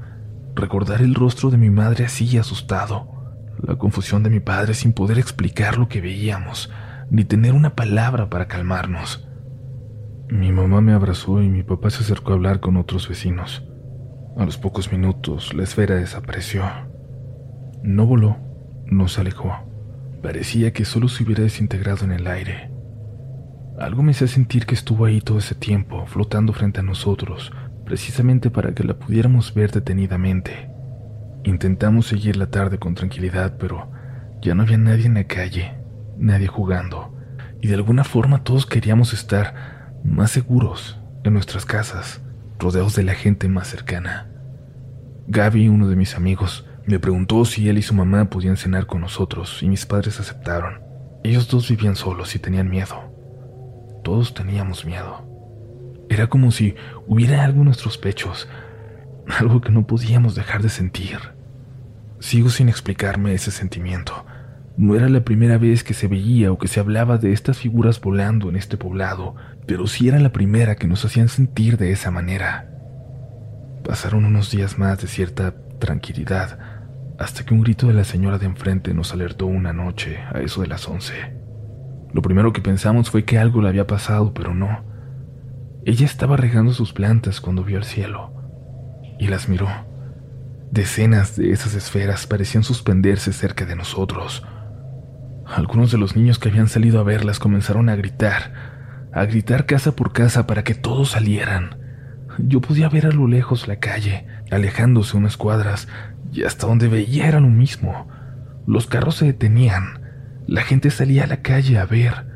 recordar 0.55 1.01
el 1.01 1.15
rostro 1.15 1.49
de 1.49 1.57
mi 1.57 1.69
madre 1.69 2.05
así 2.05 2.37
asustado, 2.37 3.55
la 3.65 3.77
confusión 3.77 4.21
de 4.23 4.29
mi 4.29 4.41
padre 4.41 4.73
sin 4.73 4.93
poder 4.93 5.17
explicar 5.19 5.77
lo 5.77 5.87
que 5.87 6.01
veíamos, 6.01 6.69
ni 7.09 7.23
tener 7.23 7.53
una 7.53 7.75
palabra 7.75 8.29
para 8.29 8.47
calmarnos. 8.47 9.27
Mi 10.29 10.51
mamá 10.51 10.81
me 10.81 10.93
abrazó 10.93 11.41
y 11.41 11.49
mi 11.49 11.63
papá 11.63 11.89
se 11.89 12.03
acercó 12.03 12.33
a 12.33 12.35
hablar 12.35 12.59
con 12.59 12.77
otros 12.77 13.07
vecinos. 13.07 13.68
A 14.39 14.45
los 14.45 14.57
pocos 14.57 14.89
minutos, 14.89 15.53
la 15.53 15.63
esfera 15.63 15.95
desapareció. 15.95 16.63
No 17.83 18.05
voló, 18.05 18.37
no 18.85 19.09
se 19.09 19.19
alejó. 19.19 19.51
Parecía 20.23 20.71
que 20.71 20.85
solo 20.85 21.09
se 21.09 21.25
hubiera 21.25 21.43
desintegrado 21.43 22.05
en 22.05 22.13
el 22.13 22.25
aire. 22.25 22.71
Algo 23.77 24.01
me 24.01 24.11
hacía 24.11 24.27
sentir 24.27 24.65
que 24.65 24.75
estuvo 24.75 25.03
ahí 25.03 25.19
todo 25.19 25.39
ese 25.39 25.55
tiempo, 25.55 26.05
flotando 26.05 26.53
frente 26.53 26.79
a 26.79 26.83
nosotros, 26.83 27.51
precisamente 27.83 28.49
para 28.49 28.73
que 28.73 28.85
la 28.85 28.97
pudiéramos 28.97 29.53
ver 29.53 29.71
detenidamente. 29.71 30.69
Intentamos 31.43 32.07
seguir 32.07 32.37
la 32.37 32.49
tarde 32.49 32.79
con 32.79 32.95
tranquilidad, 32.95 33.57
pero 33.57 33.91
ya 34.41 34.55
no 34.55 34.63
había 34.63 34.77
nadie 34.77 35.07
en 35.07 35.15
la 35.15 35.25
calle, 35.25 35.73
nadie 36.17 36.47
jugando, 36.47 37.13
y 37.59 37.67
de 37.67 37.75
alguna 37.75 38.05
forma 38.05 38.45
todos 38.45 38.65
queríamos 38.65 39.11
estar 39.11 39.91
más 40.05 40.31
seguros 40.31 40.97
en 41.25 41.33
nuestras 41.33 41.65
casas, 41.65 42.21
rodeados 42.59 42.95
de 42.95 43.03
la 43.03 43.15
gente 43.15 43.47
más 43.47 43.67
cercana. 43.67 44.29
Gaby, 45.27 45.69
uno 45.69 45.87
de 45.87 45.95
mis 45.95 46.15
amigos, 46.15 46.65
me 46.85 46.99
preguntó 46.99 47.45
si 47.45 47.69
él 47.69 47.77
y 47.77 47.81
su 47.81 47.93
mamá 47.93 48.29
podían 48.29 48.57
cenar 48.57 48.85
con 48.85 49.01
nosotros, 49.01 49.63
y 49.63 49.69
mis 49.69 49.85
padres 49.85 50.19
aceptaron. 50.19 50.81
Ellos 51.23 51.47
dos 51.47 51.69
vivían 51.69 51.95
solos 51.95 52.35
y 52.35 52.39
tenían 52.39 52.69
miedo. 52.69 53.13
Todos 54.03 54.33
teníamos 54.33 54.85
miedo. 54.85 55.25
Era 56.09 56.27
como 56.27 56.51
si 56.51 56.75
hubiera 57.07 57.43
algo 57.43 57.59
en 57.59 57.65
nuestros 57.65 57.97
pechos, 57.97 58.47
algo 59.39 59.61
que 59.61 59.71
no 59.71 59.85
podíamos 59.85 60.35
dejar 60.35 60.61
de 60.61 60.69
sentir. 60.69 61.19
Sigo 62.19 62.49
sin 62.49 62.67
explicarme 62.67 63.33
ese 63.33 63.51
sentimiento. 63.51 64.25
No 64.77 64.95
era 64.95 65.09
la 65.09 65.23
primera 65.23 65.57
vez 65.57 65.83
que 65.83 65.93
se 65.93 66.07
veía 66.07 66.51
o 66.51 66.57
que 66.57 66.67
se 66.67 66.79
hablaba 66.79 67.17
de 67.17 67.33
estas 67.33 67.57
figuras 67.57 67.99
volando 67.99 68.49
en 68.49 68.55
este 68.55 68.77
poblado, 68.77 69.35
pero 69.65 69.87
sí 69.87 70.07
era 70.07 70.19
la 70.19 70.31
primera 70.31 70.75
que 70.75 70.87
nos 70.87 71.03
hacían 71.03 71.29
sentir 71.29 71.77
de 71.77 71.91
esa 71.91 72.11
manera. 72.11 72.69
Pasaron 73.83 74.25
unos 74.25 74.51
días 74.51 74.77
más 74.77 75.01
de 75.01 75.07
cierta 75.07 75.53
tranquilidad, 75.79 76.59
hasta 77.17 77.43
que 77.43 77.53
un 77.53 77.61
grito 77.61 77.87
de 77.87 77.93
la 77.93 78.03
señora 78.03 78.37
de 78.37 78.45
enfrente 78.45 78.93
nos 78.93 79.13
alertó 79.13 79.45
una 79.45 79.73
noche, 79.73 80.19
a 80.33 80.39
eso 80.39 80.61
de 80.61 80.67
las 80.67 80.87
once. 80.87 81.33
Lo 82.13 82.21
primero 82.21 82.53
que 82.53 82.61
pensamos 82.61 83.09
fue 83.09 83.25
que 83.25 83.37
algo 83.37 83.61
le 83.61 83.69
había 83.69 83.87
pasado, 83.87 84.33
pero 84.33 84.55
no. 84.55 84.83
Ella 85.85 86.05
estaba 86.05 86.37
regando 86.37 86.73
sus 86.73 86.93
plantas 86.93 87.41
cuando 87.41 87.63
vio 87.63 87.77
el 87.77 87.83
cielo 87.83 88.33
y 89.19 89.27
las 89.27 89.49
miró. 89.49 89.69
Decenas 90.71 91.35
de 91.35 91.51
esas 91.51 91.75
esferas 91.75 92.25
parecían 92.25 92.63
suspenderse 92.63 93.33
cerca 93.33 93.65
de 93.65 93.75
nosotros. 93.75 94.43
Algunos 95.55 95.91
de 95.91 95.97
los 95.97 96.15
niños 96.15 96.37
que 96.37 96.49
habían 96.49 96.67
salido 96.67 96.99
a 96.99 97.03
verlas 97.03 97.39
comenzaron 97.39 97.89
a 97.89 97.95
gritar, 97.95 98.53
a 99.11 99.25
gritar 99.25 99.65
casa 99.65 99.95
por 99.95 100.13
casa 100.13 100.45
para 100.45 100.63
que 100.63 100.75
todos 100.75 101.11
salieran. 101.11 101.77
Yo 102.37 102.61
podía 102.61 102.87
ver 102.87 103.07
a 103.07 103.11
lo 103.11 103.27
lejos 103.27 103.67
la 103.67 103.77
calle, 103.77 104.27
alejándose 104.51 105.17
unas 105.17 105.37
cuadras, 105.37 105.87
y 106.31 106.43
hasta 106.43 106.67
donde 106.67 106.87
veía 106.87 107.27
era 107.27 107.39
lo 107.39 107.49
mismo. 107.49 108.07
Los 108.67 108.85
carros 108.85 109.15
se 109.15 109.25
detenían, 109.25 110.01
la 110.45 110.61
gente 110.61 110.91
salía 110.91 111.23
a 111.23 111.27
la 111.27 111.41
calle 111.41 111.79
a 111.79 111.85
ver. 111.85 112.27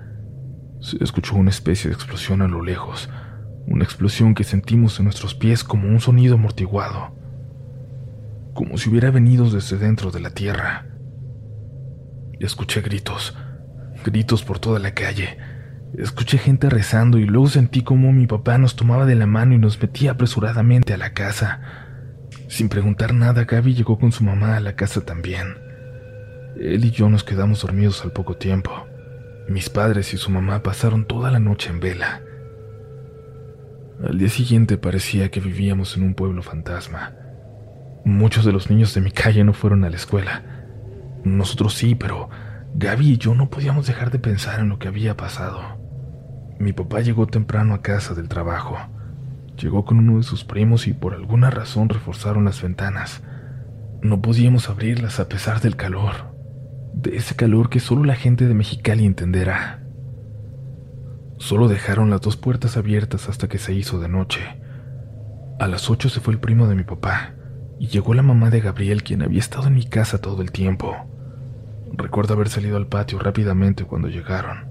Se 0.82 1.02
escuchó 1.04 1.36
una 1.36 1.52
especie 1.52 1.90
de 1.90 1.96
explosión 1.96 2.42
a 2.42 2.48
lo 2.48 2.64
lejos, 2.64 3.10
una 3.68 3.84
explosión 3.84 4.34
que 4.34 4.44
sentimos 4.44 4.98
en 5.00 5.06
nuestros 5.06 5.36
pies 5.36 5.64
como 5.64 5.88
un 5.88 6.00
sonido 6.00 6.34
amortiguado, 6.34 7.16
como 8.56 8.78
si 8.78 8.90
hubiera 8.90 9.12
venido 9.12 9.50
desde 9.52 9.78
dentro 9.78 10.10
de 10.10 10.20
la 10.20 10.32
tierra. 10.32 10.88
Escuché 12.40 12.82
gritos, 12.82 13.36
gritos 14.04 14.44
por 14.44 14.60
toda 14.60 14.80
la 14.80 14.94
calle. 14.94 15.38
Escuché 15.98 16.38
gente 16.38 16.70
rezando 16.70 17.20
y 17.20 17.26
luego 17.26 17.48
sentí 17.48 17.84
como 17.84 18.12
mi 18.12 18.26
papá 18.26 18.58
nos 18.58 18.76
tomaba 18.76 19.06
de 19.06 19.16
la 19.16 19.28
mano 19.28 19.54
y 19.54 19.60
nos 19.60 19.80
metía 19.80 20.12
apresuradamente 20.12 20.94
a 20.94 20.98
la 20.98 21.14
casa. 21.14 21.62
Sin 22.48 22.70
preguntar 22.70 23.14
nada, 23.14 23.46
Gaby 23.46 23.76
llegó 23.76 24.00
con 24.00 24.12
su 24.12 24.24
mamá 24.24 24.58
a 24.58 24.60
la 24.60 24.76
casa 24.76 25.02
también. 25.02 25.56
Él 26.60 26.86
y 26.86 26.92
yo 26.92 27.10
nos 27.10 27.24
quedamos 27.24 27.62
dormidos 27.62 28.04
al 28.04 28.12
poco 28.12 28.36
tiempo. 28.38 28.88
Mis 29.48 29.70
padres 29.70 30.14
y 30.14 30.18
su 30.18 30.32
mamá 30.32 30.64
pasaron 30.64 31.06
toda 31.06 31.30
la 31.30 31.40
noche 31.40 31.70
en 31.70 31.80
vela. 31.80 32.22
Al 34.04 34.18
día 34.18 34.30
siguiente 34.30 34.78
parecía 34.78 35.30
que 35.30 35.40
vivíamos 35.40 35.96
en 35.96 36.04
un 36.04 36.14
pueblo 36.14 36.42
fantasma. 36.42 37.14
Muchos 38.06 38.46
de 38.46 38.52
los 38.52 38.70
niños 38.70 38.94
de 38.94 39.02
mi 39.02 39.12
calle 39.12 39.44
no 39.44 39.54
fueron 39.54 39.84
a 39.84 39.90
la 39.90 39.96
escuela. 39.96 40.63
Nosotros 41.24 41.74
sí, 41.74 41.96
pero 41.96 42.30
Gaby 42.76 43.12
y 43.12 43.18
yo 43.18 43.36
no 43.36 43.50
podíamos 43.50 43.88
dejar 43.88 44.12
de 44.12 44.20
pensar 44.20 44.60
en 44.60 44.70
lo 44.70 44.80
que 44.80 44.88
había 44.88 45.16
pasado. 45.16 45.62
Mi 46.60 46.74
papá 46.74 47.02
llegó 47.02 47.28
temprano 47.28 47.74
a 47.74 47.82
casa 47.82 48.14
del 48.14 48.28
trabajo. 48.28 48.78
Llegó 49.58 49.86
con 49.86 50.00
uno 50.00 50.18
de 50.18 50.24
sus 50.24 50.44
primos 50.44 50.88
y 50.88 50.94
por 50.94 51.14
alguna 51.14 51.50
razón 51.50 51.90
reforzaron 51.90 52.46
las 52.46 52.62
ventanas. 52.62 53.22
No 54.02 54.22
podíamos 54.22 54.70
abrirlas 54.70 55.20
a 55.20 55.30
pesar 55.30 55.62
del 55.62 55.76
calor, 55.76 56.36
de 56.94 57.16
ese 57.16 57.36
calor 57.36 57.70
que 57.70 57.80
solo 57.80 58.04
la 58.04 58.16
gente 58.16 58.48
de 58.48 58.54
Mexicali 58.54 59.06
entenderá. 59.06 59.84
Solo 61.38 61.68
dejaron 61.68 62.10
las 62.10 62.22
dos 62.22 62.38
puertas 62.38 62.78
abiertas 62.78 63.30
hasta 63.30 63.48
que 63.48 63.58
se 63.58 63.74
hizo 63.74 64.00
de 64.00 64.10
noche. 64.10 64.42
A 65.60 65.68
las 65.68 65.90
ocho 65.90 66.10
se 66.10 66.20
fue 66.20 66.34
el 66.34 66.40
primo 66.40 66.68
de 66.68 66.76
mi 66.76 66.84
papá 66.84 67.34
y 67.80 67.88
llegó 67.88 68.14
la 68.14 68.24
mamá 68.24 68.50
de 68.50 68.62
Gabriel 68.62 69.04
quien 69.04 69.22
había 69.22 69.40
estado 69.40 69.68
en 69.68 69.76
mi 69.76 69.86
casa 69.86 70.20
todo 70.20 70.42
el 70.42 70.52
tiempo. 70.52 71.13
Recuerdo 71.96 72.34
haber 72.34 72.50
salido 72.50 72.78
al 72.78 72.88
patio 72.88 73.20
rápidamente 73.20 73.86
cuando 73.86 74.08
llegaron. 74.08 74.66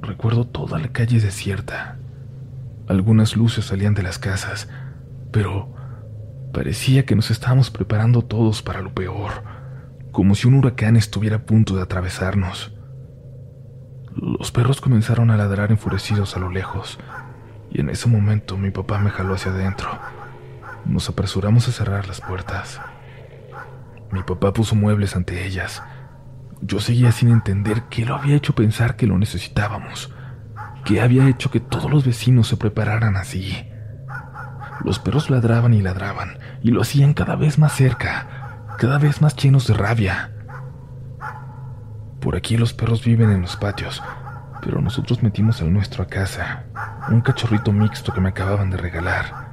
Recuerdo 0.00 0.44
toda 0.44 0.80
la 0.80 0.88
calle 0.88 1.20
desierta. 1.20 1.98
Algunas 2.88 3.36
luces 3.36 3.66
salían 3.66 3.94
de 3.94 4.02
las 4.02 4.18
casas, 4.18 4.68
pero 5.30 5.72
parecía 6.52 7.06
que 7.06 7.14
nos 7.14 7.30
estábamos 7.30 7.70
preparando 7.70 8.22
todos 8.22 8.62
para 8.62 8.80
lo 8.80 8.92
peor, 8.92 9.44
como 10.10 10.34
si 10.34 10.48
un 10.48 10.54
huracán 10.54 10.96
estuviera 10.96 11.36
a 11.36 11.46
punto 11.46 11.76
de 11.76 11.82
atravesarnos. 11.82 12.72
Los 14.16 14.50
perros 14.50 14.80
comenzaron 14.80 15.30
a 15.30 15.36
ladrar 15.36 15.70
enfurecidos 15.70 16.36
a 16.36 16.40
lo 16.40 16.50
lejos, 16.50 16.98
y 17.70 17.82
en 17.82 17.90
ese 17.90 18.08
momento 18.08 18.56
mi 18.56 18.72
papá 18.72 18.98
me 18.98 19.10
jaló 19.10 19.34
hacia 19.34 19.52
adentro. 19.52 19.90
Nos 20.84 21.08
apresuramos 21.08 21.68
a 21.68 21.72
cerrar 21.72 22.08
las 22.08 22.20
puertas. 22.20 22.80
Mi 24.10 24.24
papá 24.24 24.52
puso 24.52 24.74
muebles 24.74 25.14
ante 25.14 25.46
ellas. 25.46 25.82
Yo 26.60 26.80
seguía 26.80 27.12
sin 27.12 27.28
entender 27.28 27.84
qué 27.88 28.04
lo 28.04 28.16
había 28.16 28.36
hecho 28.36 28.54
pensar 28.54 28.96
que 28.96 29.06
lo 29.06 29.16
necesitábamos, 29.16 30.12
qué 30.84 31.00
había 31.00 31.28
hecho 31.28 31.50
que 31.50 31.60
todos 31.60 31.90
los 31.90 32.04
vecinos 32.04 32.48
se 32.48 32.56
prepararan 32.56 33.16
así. 33.16 33.68
Los 34.84 34.98
perros 34.98 35.30
ladraban 35.30 35.74
y 35.74 35.82
ladraban, 35.82 36.38
y 36.62 36.70
lo 36.70 36.82
hacían 36.82 37.14
cada 37.14 37.36
vez 37.36 37.58
más 37.58 37.72
cerca, 37.72 38.74
cada 38.78 38.98
vez 38.98 39.20
más 39.20 39.36
llenos 39.36 39.66
de 39.66 39.74
rabia. 39.74 40.32
Por 42.20 42.36
aquí 42.36 42.56
los 42.56 42.72
perros 42.74 43.04
viven 43.04 43.30
en 43.30 43.42
los 43.42 43.56
patios, 43.56 44.02
pero 44.60 44.80
nosotros 44.80 45.22
metimos 45.22 45.60
el 45.60 45.72
nuestro 45.72 46.02
a 46.02 46.06
casa, 46.06 46.64
un 47.08 47.20
cachorrito 47.20 47.72
mixto 47.72 48.12
que 48.12 48.20
me 48.20 48.30
acababan 48.30 48.70
de 48.70 48.76
regalar. 48.76 49.46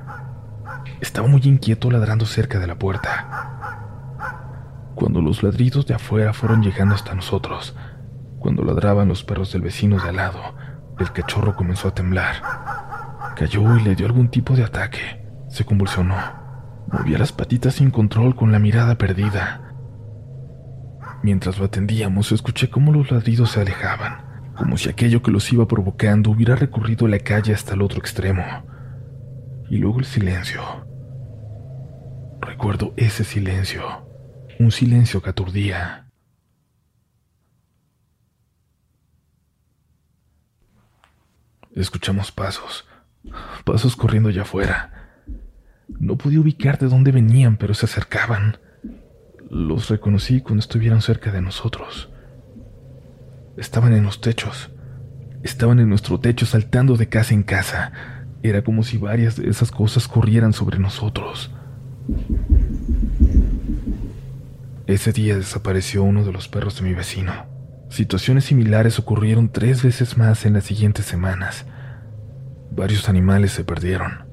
estaba 1.01 1.27
muy 1.27 1.41
inquieto 1.43 1.91
ladrando 1.91 2.25
cerca 2.25 2.59
de 2.59 2.67
la 2.67 2.75
puerta. 2.75 3.84
Cuando 4.95 5.21
los 5.21 5.43
ladridos 5.43 5.85
de 5.85 5.93
afuera 5.93 6.31
fueron 6.33 6.63
llegando 6.63 6.95
hasta 6.95 7.13
nosotros, 7.13 7.75
cuando 8.39 8.63
ladraban 8.63 9.09
los 9.09 9.23
perros 9.23 9.51
del 9.51 9.61
vecino 9.61 9.99
de 9.99 10.09
al 10.09 10.15
lado, 10.15 10.39
el 10.99 11.11
cachorro 11.11 11.55
comenzó 11.55 11.89
a 11.89 11.93
temblar. 11.93 12.35
Cayó 13.35 13.75
y 13.75 13.81
le 13.81 13.95
dio 13.95 14.05
algún 14.05 14.29
tipo 14.29 14.55
de 14.55 14.63
ataque. 14.63 15.25
Se 15.49 15.65
convulsionó. 15.65 16.15
Movía 16.91 17.17
las 17.17 17.33
patitas 17.33 17.75
sin 17.75 17.91
control 17.91 18.35
con 18.35 18.51
la 18.51 18.59
mirada 18.59 18.97
perdida. 18.97 19.73
Mientras 21.23 21.57
lo 21.57 21.65
atendíamos, 21.65 22.31
escuché 22.31 22.69
cómo 22.69 22.93
los 22.93 23.11
ladridos 23.11 23.51
se 23.51 23.61
alejaban, 23.61 24.53
como 24.55 24.77
si 24.77 24.89
aquello 24.89 25.21
que 25.21 25.31
los 25.31 25.51
iba 25.51 25.67
provocando 25.67 26.29
hubiera 26.29 26.55
recorrido 26.55 27.07
la 27.07 27.19
calle 27.19 27.53
hasta 27.53 27.73
el 27.73 27.81
otro 27.81 27.99
extremo. 27.99 28.43
Y 29.69 29.77
luego 29.77 29.99
el 29.99 30.05
silencio. 30.05 30.61
Recuerdo 32.39 32.93
ese 32.95 33.23
silencio, 33.23 34.04
un 34.59 34.71
silencio 34.71 35.21
que 35.21 35.29
aturdía. 35.29 36.07
Escuchamos 41.73 42.31
pasos, 42.31 42.85
pasos 43.65 43.95
corriendo 43.95 44.29
allá 44.29 44.43
afuera. 44.43 45.23
No 45.99 46.17
podía 46.17 46.39
ubicar 46.39 46.79
de 46.79 46.87
dónde 46.87 47.11
venían, 47.11 47.57
pero 47.57 47.73
se 47.73 47.85
acercaban. 47.85 48.57
Los 49.49 49.89
reconocí 49.89 50.41
cuando 50.41 50.61
estuvieron 50.61 51.01
cerca 51.01 51.31
de 51.31 51.41
nosotros. 51.41 52.09
Estaban 53.57 53.93
en 53.93 54.03
los 54.03 54.21
techos. 54.21 54.71
Estaban 55.43 55.79
en 55.79 55.89
nuestro 55.89 56.19
techo 56.19 56.45
saltando 56.45 56.97
de 56.97 57.07
casa 57.09 57.33
en 57.33 57.43
casa. 57.43 57.91
Era 58.41 58.63
como 58.63 58.83
si 58.83 58.97
varias 58.97 59.35
de 59.35 59.49
esas 59.49 59.71
cosas 59.71 60.07
corrieran 60.07 60.53
sobre 60.53 60.79
nosotros. 60.79 61.51
Ese 64.87 65.11
día 65.11 65.35
desapareció 65.35 66.03
uno 66.03 66.23
de 66.23 66.31
los 66.31 66.47
perros 66.47 66.75
de 66.75 66.83
mi 66.83 66.93
vecino. 66.93 67.33
Situaciones 67.89 68.45
similares 68.45 68.99
ocurrieron 68.99 69.49
tres 69.49 69.81
veces 69.81 70.15
más 70.15 70.45
en 70.45 70.53
las 70.53 70.65
siguientes 70.65 71.05
semanas. 71.05 71.65
Varios 72.69 73.09
animales 73.09 73.51
se 73.51 73.63
perdieron, 73.63 74.25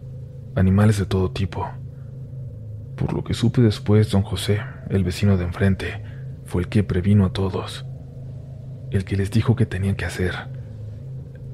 animales 0.54 0.98
de 0.98 1.06
todo 1.06 1.30
tipo. 1.30 1.70
Por 2.96 3.14
lo 3.14 3.24
que 3.24 3.32
supe 3.32 3.62
después, 3.62 4.10
don 4.10 4.22
José, 4.22 4.60
el 4.90 5.04
vecino 5.04 5.38
de 5.38 5.44
enfrente, 5.44 6.02
fue 6.44 6.62
el 6.62 6.68
que 6.68 6.84
previno 6.84 7.24
a 7.24 7.32
todos, 7.32 7.86
el 8.90 9.06
que 9.06 9.16
les 9.16 9.30
dijo 9.30 9.56
que 9.56 9.64
tenían 9.64 9.94
que 9.94 10.04
hacer. 10.04 10.34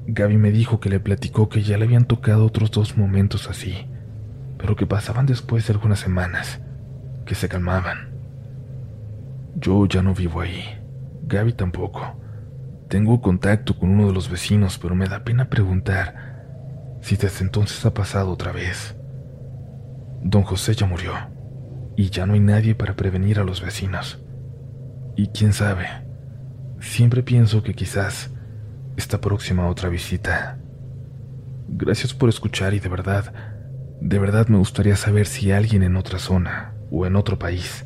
Gaby 0.07 0.35
me 0.35 0.51
dijo 0.51 0.81
que 0.81 0.89
le 0.89 0.99
platicó 0.99 1.47
que 1.47 1.61
ya 1.61 1.77
le 1.77 1.85
habían 1.85 2.03
tocado 2.03 2.45
otros 2.45 2.69
dos 2.71 2.97
momentos 2.97 3.49
así, 3.49 3.87
pero 4.57 4.75
que 4.75 4.85
pasaban 4.85 5.25
después 5.25 5.65
de 5.67 5.73
algunas 5.73 5.99
semanas, 5.99 6.59
que 7.25 7.35
se 7.35 7.47
calmaban. 7.47 8.08
Yo 9.59 9.85
ya 9.87 10.01
no 10.01 10.13
vivo 10.13 10.39
ahí, 10.39 10.63
Gaby 11.23 11.51
tampoco. 11.51 12.17
Tengo 12.87 13.19
contacto 13.21 13.77
con 13.77 13.89
uno 13.89 14.07
de 14.07 14.13
los 14.13 14.29
vecinos, 14.29 14.77
pero 14.77 14.95
me 14.95 15.07
da 15.07 15.25
pena 15.25 15.49
preguntar 15.49 16.97
si 17.01 17.17
desde 17.17 17.43
entonces 17.43 17.85
ha 17.85 17.93
pasado 17.93 18.31
otra 18.31 18.53
vez. 18.53 18.95
Don 20.23 20.43
José 20.43 20.75
ya 20.75 20.85
murió 20.85 21.13
y 21.97 22.09
ya 22.09 22.25
no 22.25 22.33
hay 22.33 22.39
nadie 22.39 22.73
para 22.73 22.95
prevenir 22.95 23.37
a 23.37 23.43
los 23.43 23.61
vecinos. 23.61 24.23
Y 25.17 25.27
quién 25.27 25.51
sabe, 25.51 25.87
siempre 26.79 27.21
pienso 27.21 27.61
que 27.61 27.73
quizás 27.73 28.31
está 28.95 29.19
próxima 29.19 29.67
otra 29.67 29.89
visita. 29.89 30.57
Gracias 31.67 32.13
por 32.13 32.29
escuchar 32.29 32.73
y 32.73 32.79
de 32.79 32.87
verdad, 32.87 33.33
de 33.99 34.19
verdad 34.19 34.47
me 34.47 34.57
gustaría 34.57 34.95
saber 34.95 35.25
si 35.25 35.51
alguien 35.51 35.83
en 35.83 35.97
otra 35.97 36.17
zona 36.17 36.75
o 36.89 37.05
en 37.05 37.17
otro 37.17 37.37
país 37.37 37.85